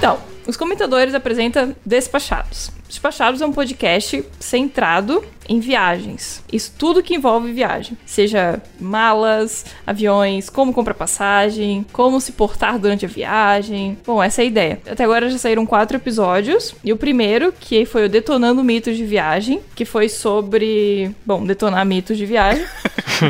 Então, 0.00 0.18
os 0.46 0.56
comentadores 0.56 1.12
apresentam 1.14 1.76
Despachados. 1.84 2.70
Despachados 2.88 3.42
é 3.42 3.46
um 3.46 3.52
podcast 3.52 4.24
centrado 4.38 5.22
em 5.46 5.60
viagens. 5.60 6.42
Isso 6.50 6.72
tudo 6.78 7.02
que 7.02 7.14
envolve 7.14 7.52
viagem. 7.52 7.98
Seja 8.06 8.62
malas, 8.80 9.66
aviões, 9.86 10.48
como 10.48 10.72
comprar 10.72 10.94
passagem, 10.94 11.84
como 11.92 12.18
se 12.18 12.32
portar 12.32 12.78
durante 12.78 13.04
a 13.04 13.08
viagem. 13.08 13.98
Bom, 14.06 14.22
essa 14.22 14.40
é 14.40 14.44
a 14.44 14.46
ideia. 14.46 14.80
Até 14.90 15.04
agora 15.04 15.28
já 15.28 15.36
saíram 15.36 15.66
quatro 15.66 15.98
episódios. 15.98 16.74
E 16.82 16.94
o 16.94 16.96
primeiro, 16.96 17.52
que 17.52 17.84
foi 17.84 18.06
o 18.06 18.08
Detonando 18.08 18.64
Mitos 18.64 18.96
de 18.96 19.04
Viagem, 19.04 19.60
que 19.74 19.84
foi 19.84 20.08
sobre. 20.08 21.14
Bom, 21.26 21.44
detonar 21.44 21.84
mitos 21.84 22.16
de 22.16 22.24
viagem. 22.24 22.64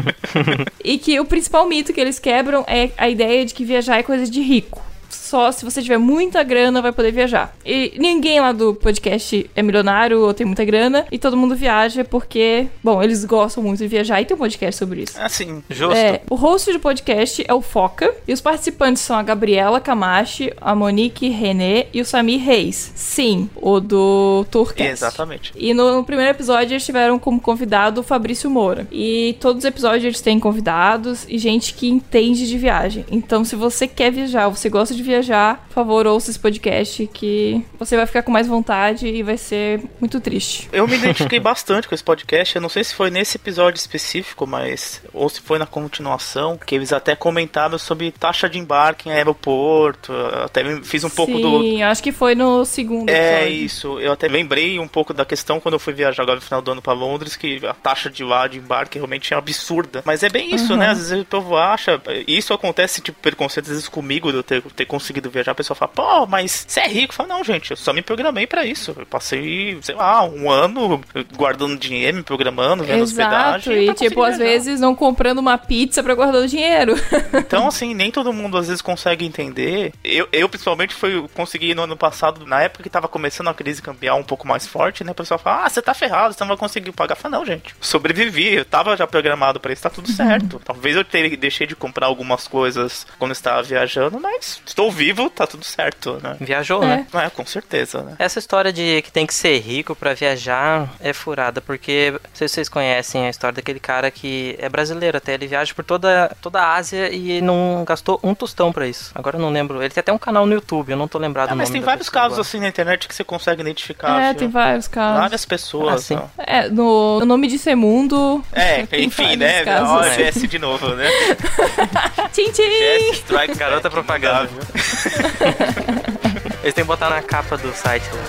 e 0.84 0.98
que 0.98 1.18
o 1.18 1.24
principal 1.24 1.66
mito 1.66 1.92
que 1.92 2.00
eles 2.00 2.20
quebram 2.20 2.64
é 2.68 2.92
a 2.96 3.10
ideia 3.10 3.44
de 3.44 3.54
que 3.54 3.64
viajar 3.64 3.98
é 3.98 4.04
coisa 4.04 4.30
de 4.30 4.40
rico. 4.40 4.88
Só 5.30 5.52
se 5.52 5.64
você 5.64 5.80
tiver 5.80 5.96
muita 5.96 6.42
grana 6.42 6.82
vai 6.82 6.90
poder 6.90 7.12
viajar. 7.12 7.54
E 7.64 7.92
ninguém 7.96 8.40
lá 8.40 8.50
do 8.50 8.74
podcast 8.74 9.48
é 9.54 9.62
milionário 9.62 10.20
ou 10.22 10.34
tem 10.34 10.44
muita 10.44 10.64
grana. 10.64 11.06
E 11.08 11.20
todo 11.20 11.36
mundo 11.36 11.54
viaja 11.54 12.04
porque, 12.04 12.66
bom, 12.82 13.00
eles 13.00 13.24
gostam 13.24 13.62
muito 13.62 13.78
de 13.78 13.86
viajar 13.86 14.20
e 14.20 14.24
tem 14.24 14.34
um 14.34 14.38
podcast 14.40 14.76
sobre 14.76 15.02
isso. 15.02 15.16
Assim, 15.20 15.62
justo. 15.70 15.94
É, 15.94 16.22
o 16.28 16.34
host 16.34 16.72
do 16.72 16.80
podcast 16.80 17.44
é 17.46 17.54
o 17.54 17.60
Foca. 17.60 18.12
E 18.26 18.32
os 18.32 18.40
participantes 18.40 19.04
são 19.04 19.14
a 19.16 19.22
Gabriela 19.22 19.80
Camachi, 19.80 20.52
a 20.60 20.74
Monique 20.74 21.28
René 21.28 21.86
e 21.94 22.00
o 22.00 22.04
Samir 22.04 22.40
Reis. 22.40 22.90
Sim, 22.96 23.48
o 23.54 23.78
do 23.78 24.44
Tourcast. 24.50 24.90
Exatamente. 24.90 25.52
E 25.54 25.72
no 25.72 26.02
primeiro 26.02 26.32
episódio 26.32 26.72
eles 26.72 26.84
tiveram 26.84 27.20
como 27.20 27.40
convidado 27.40 28.00
o 28.00 28.02
Fabrício 28.04 28.50
Moura. 28.50 28.88
E 28.90 29.36
todos 29.38 29.58
os 29.58 29.64
episódios 29.64 30.02
eles 30.02 30.20
têm 30.20 30.40
convidados 30.40 31.24
e 31.28 31.38
gente 31.38 31.72
que 31.72 31.88
entende 31.88 32.48
de 32.48 32.58
viagem. 32.58 33.04
Então, 33.12 33.44
se 33.44 33.54
você 33.54 33.86
quer 33.86 34.10
viajar, 34.10 34.48
você 34.48 34.68
gosta 34.68 34.92
de 34.92 35.04
viajar, 35.04 35.19
por 35.68 35.74
favor, 35.74 36.06
ouça 36.06 36.30
esse 36.30 36.38
podcast 36.38 37.06
que 37.12 37.64
você 37.78 37.96
vai 37.96 38.06
ficar 38.06 38.22
com 38.22 38.30
mais 38.30 38.46
vontade 38.46 39.06
e 39.06 39.22
vai 39.22 39.36
ser 39.36 39.80
muito 40.00 40.20
triste. 40.20 40.68
Eu 40.72 40.86
me 40.88 40.96
identifiquei 40.96 41.40
bastante 41.40 41.88
com 41.88 41.94
esse 41.94 42.04
podcast. 42.04 42.56
Eu 42.56 42.62
não 42.62 42.68
sei 42.68 42.84
se 42.84 42.94
foi 42.94 43.10
nesse 43.10 43.36
episódio 43.36 43.78
específico, 43.78 44.46
mas. 44.46 45.02
Ou 45.12 45.28
se 45.28 45.40
foi 45.40 45.58
na 45.58 45.66
continuação, 45.66 46.56
que 46.56 46.74
eles 46.74 46.92
até 46.92 47.14
comentaram 47.14 47.78
sobre 47.78 48.10
taxa 48.12 48.48
de 48.48 48.58
embarque 48.58 49.08
em 49.08 49.12
aeroporto. 49.12 50.12
Eu 50.12 50.44
Até 50.44 50.80
fiz 50.82 51.04
um 51.04 51.10
pouco 51.10 51.38
do. 51.38 51.60
Sim, 51.62 51.82
acho 51.82 52.02
que 52.02 52.12
foi 52.12 52.34
no 52.34 52.64
segundo 52.64 53.08
É 53.10 53.42
episódio. 53.44 53.64
isso, 53.64 54.00
eu 54.00 54.12
até 54.12 54.28
lembrei 54.28 54.78
um 54.78 54.88
pouco 54.88 55.12
da 55.12 55.24
questão 55.24 55.60
quando 55.60 55.74
eu 55.74 55.78
fui 55.80 55.92
viajar 55.92 56.22
agora 56.22 56.36
no 56.36 56.42
final 56.42 56.62
do 56.62 56.70
ano 56.70 56.82
pra 56.82 56.92
Londres, 56.92 57.36
que 57.36 57.64
a 57.66 57.74
taxa 57.74 58.08
de 58.10 58.22
lá 58.22 58.46
de 58.46 58.58
embarque 58.58 58.98
realmente 58.98 59.32
é 59.34 59.36
absurda. 59.36 60.02
Mas 60.04 60.22
é 60.22 60.28
bem 60.28 60.54
isso, 60.54 60.76
né? 60.76 60.88
Às 60.88 60.98
vezes 61.10 61.22
o 61.22 61.26
povo 61.26 61.56
acha, 61.56 62.00
isso 62.26 62.52
acontece 62.52 63.00
tipo 63.00 63.18
preconceito 63.20 63.66
às 63.66 63.72
vezes 63.72 63.88
comigo 63.88 64.30
de 64.30 64.38
eu 64.38 64.42
ter, 64.42 64.62
ter 64.62 64.84
conseguido 64.86 65.09
viajar, 65.12 65.52
a 65.52 65.54
pessoa 65.54 65.74
fala, 65.74 65.90
pô, 65.94 66.26
mas 66.26 66.64
você 66.68 66.80
é 66.80 66.86
rico? 66.88 67.14
Fala, 67.14 67.28
não, 67.28 67.42
gente, 67.42 67.70
eu 67.70 67.76
só 67.76 67.92
me 67.92 68.02
programei 68.02 68.46
pra 68.46 68.64
isso. 68.64 68.94
Eu 68.96 69.06
passei, 69.06 69.78
sei 69.82 69.94
lá, 69.94 70.22
um 70.24 70.50
ano 70.50 71.00
guardando 71.34 71.78
dinheiro, 71.78 72.18
me 72.18 72.22
programando, 72.22 72.84
vendo 72.84 73.02
Exato, 73.02 73.22
hospedagem. 73.70 73.72
e 73.90 73.94
tipo, 73.94 74.16
conseguir 74.16 74.20
às 74.22 74.36
viajar. 74.38 74.52
vezes 74.52 74.80
não 74.80 74.94
comprando 74.94 75.38
uma 75.38 75.58
pizza 75.58 76.02
pra 76.02 76.14
guardar 76.14 76.42
o 76.42 76.46
dinheiro. 76.48 76.94
Então, 77.50 77.66
assim, 77.66 77.94
nem 77.94 78.10
todo 78.10 78.32
mundo 78.32 78.56
às 78.56 78.68
vezes 78.68 78.82
consegue 78.82 79.24
entender. 79.24 79.92
Eu, 80.04 80.28
eu 80.30 80.48
principalmente, 80.48 80.94
foi 80.94 81.26
consegui 81.34 81.74
no 81.74 81.82
ano 81.82 81.96
passado, 81.96 82.46
na 82.46 82.60
época 82.62 82.82
que 82.82 82.90
tava 82.90 83.08
começando 83.08 83.48
a 83.48 83.54
crise 83.54 83.80
cambial 83.82 84.18
um 84.18 84.22
pouco 84.22 84.46
mais 84.46 84.66
forte, 84.66 85.02
né? 85.02 85.12
O 85.12 85.14
pessoal 85.14 85.38
fala, 85.38 85.64
ah, 85.64 85.68
você 85.68 85.80
tá 85.82 85.94
ferrado, 85.94 86.34
você 86.34 86.40
não 86.44 86.48
vai 86.48 86.56
conseguir 86.56 86.92
pagar. 86.92 87.14
Eu 87.14 87.20
falo, 87.20 87.32
não, 87.36 87.46
gente, 87.46 87.74
sobrevivi, 87.80 88.54
eu 88.54 88.64
tava 88.64 88.96
já 88.96 89.06
programado 89.06 89.58
pra 89.58 89.72
isso, 89.72 89.82
tá 89.82 89.90
tudo 89.90 90.10
certo. 90.12 90.60
Talvez 90.64 90.94
eu 90.96 91.04
ter, 91.04 91.36
deixei 91.36 91.66
de 91.66 91.74
comprar 91.74 92.06
algumas 92.06 92.46
coisas 92.46 93.06
quando 93.18 93.32
estava 93.32 93.62
viajando, 93.62 94.20
mas 94.20 94.60
estou 94.66 94.90
vivo, 95.00 95.30
tá 95.30 95.46
tudo 95.46 95.64
certo, 95.64 96.18
né? 96.22 96.36
Viajou, 96.40 96.82
É. 96.82 96.86
né? 96.86 97.06
É, 97.14 97.30
com 97.30 97.46
certeza, 97.46 98.02
né? 98.02 98.16
Essa 98.18 98.38
história 98.38 98.70
de 98.72 99.00
que 99.02 99.10
tem 99.10 99.26
que 99.26 99.32
ser 99.32 99.58
rico 99.58 99.94
pra 99.96 100.12
viajar 100.12 100.88
é 101.00 101.12
furada, 101.14 101.60
porque 101.62 102.10
não 102.12 102.20
sei 102.34 102.48
se 102.48 102.54
vocês 102.56 102.68
conhecem 102.68 103.26
a 103.26 103.30
história 103.30 103.54
daquele 103.56 103.80
cara 103.80 104.10
que 104.10 104.56
é 104.58 104.68
brasileiro 104.68 105.16
até, 105.16 105.32
ele 105.34 105.46
viaja 105.46 105.72
por 105.74 105.84
toda, 105.84 106.30
toda 106.42 106.60
a 106.60 106.74
Ásia 106.76 107.10
e 107.10 107.40
não 107.40 107.82
gastou 107.86 108.20
um 108.22 108.34
tostão 108.34 108.70
pra 108.72 108.86
isso. 108.86 109.10
Agora 109.14 109.36
eu 109.36 109.40
não 109.40 109.50
lembro, 109.50 109.80
ele 109.82 109.88
tem 109.94 110.00
até 110.00 110.12
um 110.12 110.18
canal 110.18 110.44
no 110.44 110.52
YouTube, 110.52 110.90
eu 110.92 110.96
não 110.98 111.08
tô 111.08 111.18
lembrado 111.18 111.50
Ah, 111.50 111.54
o 111.54 111.56
mas 111.56 111.68
nome 111.70 111.72
tem 111.78 111.80
da 111.80 111.86
vários 111.86 112.08
pessoa 112.08 112.22
casos 112.22 112.38
agora. 112.38 112.48
assim 112.48 112.60
na 112.60 112.68
internet 112.68 113.08
que 113.08 113.14
você 113.14 113.24
consegue 113.24 113.62
identificar. 113.62 114.20
é, 114.22 114.28
viu? 114.30 114.38
tem 114.40 114.48
vários 114.48 114.86
casos. 114.86 115.20
Várias 115.20 115.44
pessoas. 115.46 115.94
Ah, 115.94 115.98
sim. 115.98 116.16
ó. 116.16 116.26
É, 116.46 116.68
no, 116.68 117.20
no 117.20 117.26
nome 117.26 117.46
de 117.48 117.58
Semundo. 117.58 118.44
É, 118.52 118.86
enfim, 119.00 119.36
né? 119.36 119.64
casos. 119.64 119.88
Ó, 120.08 120.14
Jesse 120.14 120.46
de 120.46 120.58
novo, 120.58 120.88
né? 120.94 121.08
Tchim, 122.32 122.50
tchim! 122.52 122.62
Jesse 122.62 123.12
Strike 123.22 123.54
Garota 123.54 123.88
Back, 123.88 123.94
propaganda. 123.94 124.50
Eles 126.62 126.74
têm 126.74 126.84
que 126.84 126.88
botar 126.88 127.08
na 127.10 127.22
capa 127.22 127.56
do 127.56 127.72
site 127.72 128.04
lá. 128.12 128.20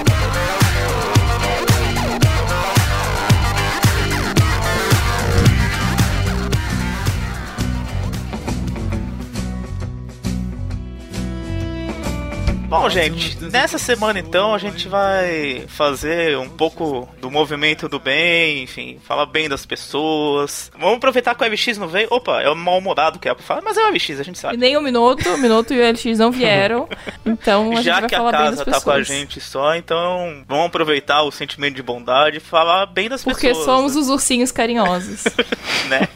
Bom, 12.71 12.89
gente, 12.89 13.37
nessa 13.51 13.77
semana 13.77 14.17
então 14.17 14.55
a 14.55 14.57
gente 14.57 14.87
vai 14.87 15.65
fazer 15.67 16.37
um 16.37 16.47
pouco 16.47 17.05
do 17.19 17.29
movimento 17.29 17.89
do 17.89 17.99
bem, 17.99 18.63
enfim, 18.63 18.97
falar 19.05 19.25
bem 19.25 19.49
das 19.49 19.65
pessoas. 19.65 20.71
Vamos 20.79 20.95
aproveitar 20.95 21.35
que 21.35 21.43
o 21.43 21.47
LX 21.47 21.77
não 21.77 21.89
veio. 21.89 22.07
Opa, 22.09 22.41
é 22.41 22.49
o 22.49 22.55
mal-humorado 22.55 23.19
que 23.19 23.27
é 23.27 23.33
pra 23.33 23.43
falar, 23.43 23.61
mas 23.61 23.75
é 23.75 23.83
o 23.85 23.89
LX, 23.91 24.21
a 24.21 24.23
gente 24.23 24.37
E 24.37 24.39
sabe. 24.39 24.55
nem 24.55 24.77
o 24.77 24.81
Minuto, 24.81 25.27
o 25.33 25.37
Minuto 25.37 25.73
e 25.73 25.81
o 25.81 25.91
LX 25.91 26.17
não 26.17 26.31
vieram. 26.31 26.87
Então 27.25 27.73
a 27.73 27.75
gente 27.75 27.83
Já 27.83 27.99
vai 27.99 28.07
que 28.09 28.15
a 28.15 28.17
falar 28.19 28.31
bem 28.31 28.39
das 28.39 28.49
casa 28.51 28.63
pessoas. 28.65 28.83
tá 28.83 28.91
com 28.91 28.97
a 28.97 29.03
gente 29.03 29.41
só, 29.41 29.75
então 29.75 30.43
vamos 30.47 30.67
aproveitar 30.67 31.23
o 31.23 31.31
sentimento 31.31 31.75
de 31.75 31.83
bondade 31.83 32.37
e 32.37 32.39
falar 32.39 32.85
bem 32.85 33.09
das 33.09 33.21
Porque 33.21 33.49
pessoas. 33.49 33.65
somos 33.65 33.95
os 33.97 34.07
ursinhos 34.07 34.49
carinhosos. 34.49 35.25
né? 35.89 36.07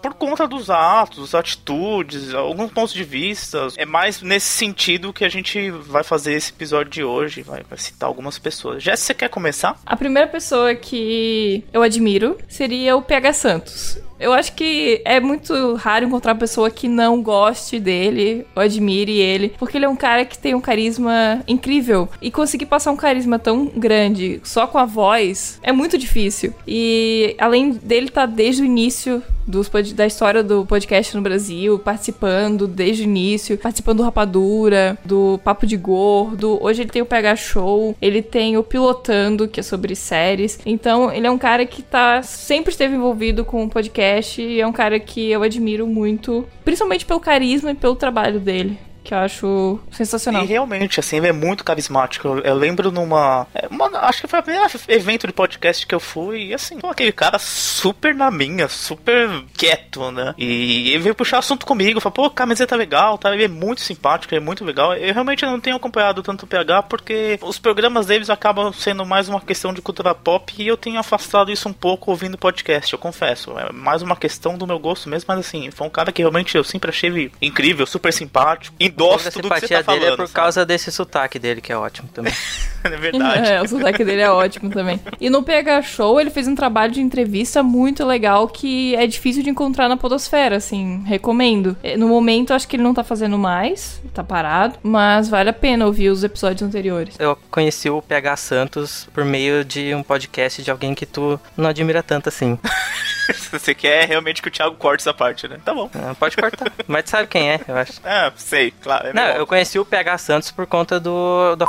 Por 0.00 0.14
conta 0.14 0.48
dos 0.48 0.70
atos, 0.70 1.34
atitudes, 1.34 2.32
alguns 2.32 2.72
pontos 2.72 2.94
de 2.94 3.04
vista. 3.04 3.68
É 3.76 3.84
mais 3.84 4.22
nesse 4.22 4.46
sentido 4.46 5.12
que 5.12 5.24
a 5.24 5.28
gente 5.28 5.41
vai 5.70 6.02
fazer 6.02 6.32
esse 6.32 6.50
episódio 6.50 6.90
de 6.90 7.04
hoje. 7.04 7.42
Vai, 7.42 7.62
vai 7.68 7.78
citar 7.78 8.08
algumas 8.08 8.38
pessoas. 8.38 8.82
Jess, 8.82 9.00
você 9.00 9.14
quer 9.14 9.28
começar? 9.28 9.80
A 9.84 9.96
primeira 9.96 10.28
pessoa 10.28 10.74
que 10.74 11.64
eu 11.72 11.82
admiro 11.82 12.38
seria 12.48 12.96
o 12.96 13.02
PH 13.02 13.32
Santos. 13.32 13.98
Eu 14.22 14.32
acho 14.32 14.52
que 14.52 15.02
é 15.04 15.18
muito 15.18 15.74
raro 15.74 16.04
encontrar 16.04 16.32
uma 16.32 16.38
pessoa 16.38 16.70
que 16.70 16.86
não 16.86 17.20
goste 17.20 17.80
dele 17.80 18.46
ou 18.54 18.62
admire 18.62 19.20
ele, 19.20 19.52
porque 19.58 19.76
ele 19.76 19.84
é 19.84 19.88
um 19.88 19.96
cara 19.96 20.24
que 20.24 20.38
tem 20.38 20.54
um 20.54 20.60
carisma 20.60 21.42
incrível. 21.48 22.08
E 22.22 22.30
conseguir 22.30 22.66
passar 22.66 22.92
um 22.92 22.96
carisma 22.96 23.36
tão 23.36 23.66
grande 23.66 24.40
só 24.44 24.64
com 24.68 24.78
a 24.78 24.84
voz 24.84 25.58
é 25.60 25.72
muito 25.72 25.98
difícil. 25.98 26.54
E 26.66 27.34
além 27.36 27.72
dele 27.72 28.06
estar 28.06 28.26
desde 28.26 28.62
o 28.62 28.64
início 28.64 29.20
dos 29.44 29.68
da 29.92 30.06
história 30.06 30.42
do 30.42 30.64
podcast 30.64 31.16
no 31.16 31.22
Brasil, 31.22 31.78
participando 31.78 32.68
desde 32.68 33.02
o 33.02 33.04
início, 33.04 33.58
participando 33.58 33.98
do 33.98 34.02
Rapadura, 34.04 34.96
do 35.04 35.40
Papo 35.42 35.66
de 35.66 35.76
Gordo. 35.76 36.62
Hoje 36.62 36.82
ele 36.82 36.90
tem 36.90 37.02
o 37.02 37.06
PH 37.06 37.36
Show, 37.36 37.96
ele 38.00 38.22
tem 38.22 38.56
o 38.56 38.62
Pilotando, 38.62 39.48
que 39.48 39.58
é 39.58 39.62
sobre 39.62 39.96
séries. 39.96 40.60
Então, 40.64 41.12
ele 41.12 41.26
é 41.26 41.30
um 41.30 41.38
cara 41.38 41.66
que 41.66 41.82
tá 41.82 42.22
sempre 42.22 42.70
esteve 42.70 42.94
envolvido 42.94 43.44
com 43.44 43.64
o 43.64 43.68
podcast 43.68 44.11
e 44.42 44.60
é 44.60 44.66
um 44.66 44.72
cara 44.72 44.98
que 44.98 45.30
eu 45.30 45.42
admiro 45.42 45.86
muito, 45.86 46.46
principalmente 46.64 47.06
pelo 47.06 47.20
carisma 47.20 47.70
e 47.70 47.74
pelo 47.74 47.96
trabalho 47.96 48.38
dele. 48.38 48.78
Que 49.04 49.14
eu 49.14 49.18
acho 49.18 49.80
sensacional. 49.90 50.42
E 50.44 50.46
realmente, 50.46 51.00
assim, 51.00 51.16
ele 51.16 51.26
é 51.28 51.32
muito 51.32 51.64
carismático. 51.64 52.28
Eu, 52.28 52.38
eu 52.40 52.54
lembro 52.54 52.90
numa, 52.92 53.46
é, 53.54 53.66
uma- 53.68 53.88
Acho 54.02 54.22
que 54.22 54.28
foi 54.28 54.38
o 54.40 54.42
primeiro 54.42 54.68
evento 54.88 55.26
de 55.26 55.32
podcast 55.32 55.86
que 55.86 55.94
eu 55.94 56.00
fui. 56.00 56.46
E 56.46 56.54
assim, 56.54 56.78
pô, 56.78 56.88
aquele 56.88 57.12
cara 57.12 57.38
super 57.38 58.14
na 58.14 58.30
minha, 58.30 58.68
super 58.68 59.28
quieto, 59.56 60.10
né? 60.12 60.34
E 60.38 60.90
ele 60.90 60.98
veio 61.02 61.14
puxar 61.14 61.38
assunto 61.38 61.66
comigo. 61.66 62.00
Falou, 62.00 62.12
pô, 62.14 62.30
camiseta 62.30 62.76
legal, 62.76 63.18
tá? 63.18 63.32
Ele 63.34 63.44
é 63.44 63.48
muito 63.48 63.80
simpático, 63.80 64.32
ele 64.34 64.40
é 64.40 64.44
muito 64.44 64.64
legal. 64.64 64.94
Eu 64.94 65.12
realmente 65.12 65.44
não 65.44 65.60
tenho 65.60 65.76
acompanhado 65.76 66.22
tanto 66.22 66.44
o 66.44 66.46
PH 66.46 66.82
porque 66.84 67.38
os 67.42 67.58
programas 67.58 68.06
deles 68.06 68.30
acabam 68.30 68.72
sendo 68.72 69.04
mais 69.04 69.28
uma 69.28 69.40
questão 69.40 69.72
de 69.72 69.82
cultura 69.82 70.14
pop 70.14 70.54
e 70.58 70.66
eu 70.66 70.76
tenho 70.76 70.98
afastado 70.98 71.50
isso 71.50 71.68
um 71.68 71.72
pouco 71.72 72.10
ouvindo 72.10 72.38
podcast, 72.38 72.92
eu 72.92 72.98
confesso. 72.98 73.58
É 73.58 73.72
mais 73.72 74.00
uma 74.02 74.14
questão 74.16 74.56
do 74.56 74.66
meu 74.66 74.78
gosto 74.78 75.08
mesmo, 75.08 75.26
mas 75.28 75.40
assim, 75.40 75.70
foi 75.70 75.86
um 75.86 75.90
cara 75.90 76.12
que 76.12 76.22
realmente 76.22 76.56
eu 76.56 76.62
sempre 76.64 76.90
achei 76.90 77.30
incrível, 77.40 77.84
super 77.86 78.12
simpático. 78.12 78.74
Endosso 78.92 79.28
a 79.28 79.30
tudo 79.30 79.42
que 79.42 79.54
você 79.54 79.60
simpatia 79.66 79.78
tá 79.78 79.84
falando. 79.84 80.00
dele 80.00 80.12
é 80.12 80.16
por 80.16 80.26
sabe? 80.26 80.34
causa 80.34 80.66
desse 80.66 80.92
sotaque 80.92 81.38
dele, 81.38 81.60
que 81.60 81.72
é 81.72 81.76
ótimo 81.76 82.08
também. 82.12 82.32
É 82.84 82.96
verdade. 82.96 83.48
É, 83.48 83.62
o 83.62 83.68
sotaque 83.68 84.04
dele 84.04 84.22
é 84.22 84.28
ótimo 84.28 84.68
também. 84.68 84.98
E 85.20 85.30
no 85.30 85.44
PH 85.44 85.82
Show, 85.82 86.20
ele 86.20 86.30
fez 86.30 86.48
um 86.48 86.54
trabalho 86.56 86.90
de 86.92 87.00
entrevista 87.00 87.62
muito 87.62 88.04
legal 88.04 88.48
que 88.48 88.96
é 88.96 89.06
difícil 89.06 89.40
de 89.44 89.50
encontrar 89.50 89.88
na 89.88 89.96
podosfera, 89.96 90.56
assim, 90.56 91.00
recomendo. 91.06 91.76
É, 91.80 91.96
No 91.96 92.08
momento, 92.08 92.52
acho 92.52 92.66
que 92.66 92.74
ele 92.74 92.82
não 92.82 92.92
tá 92.92 93.04
fazendo 93.04 93.38
mais, 93.38 94.02
tá 94.12 94.24
parado, 94.24 94.80
mas 94.82 95.28
vale 95.28 95.48
a 95.50 95.52
pena 95.52 95.86
ouvir 95.86 96.08
os 96.08 96.24
episódios 96.24 96.60
anteriores. 96.60 97.14
Eu 97.20 97.38
conheci 97.52 97.88
o 97.88 98.02
PH 98.02 98.36
Santos 98.36 99.08
por 99.14 99.24
meio 99.24 99.64
de 99.64 99.94
um 99.94 100.02
podcast 100.02 100.60
de 100.60 100.68
alguém 100.68 100.92
que 100.92 101.06
tu 101.06 101.38
não 101.56 101.70
admira 101.70 102.02
tanto 102.02 102.28
assim. 102.30 102.58
Você 103.52 103.74
quer 103.74 104.08
realmente 104.08 104.42
que 104.42 104.48
o 104.48 104.50
Thiago 104.50 104.76
corte 104.76 105.00
essa 105.00 105.14
parte, 105.14 105.46
né? 105.48 105.58
Tá 105.64 105.74
bom. 105.74 105.90
Ah, 105.94 106.14
Pode 106.14 106.36
cortar. 106.36 106.72
Mas 106.86 107.04
tu 107.04 107.10
sabe 107.10 107.28
quem 107.28 107.50
é, 107.50 107.60
eu 107.66 107.76
acho. 107.76 108.00
Ah, 108.04 108.32
sei, 108.36 108.70
claro. 108.70 109.08
é 109.08 109.12
Não, 109.12 109.26
eu 109.28 109.46
conheci 109.46 109.78
o 109.78 109.84
PH 109.84 110.18
Santos 110.18 110.50
por 110.50 110.66
conta 110.66 110.98
do. 110.98 111.56
do... 111.56 111.66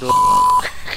do... 0.00 0.10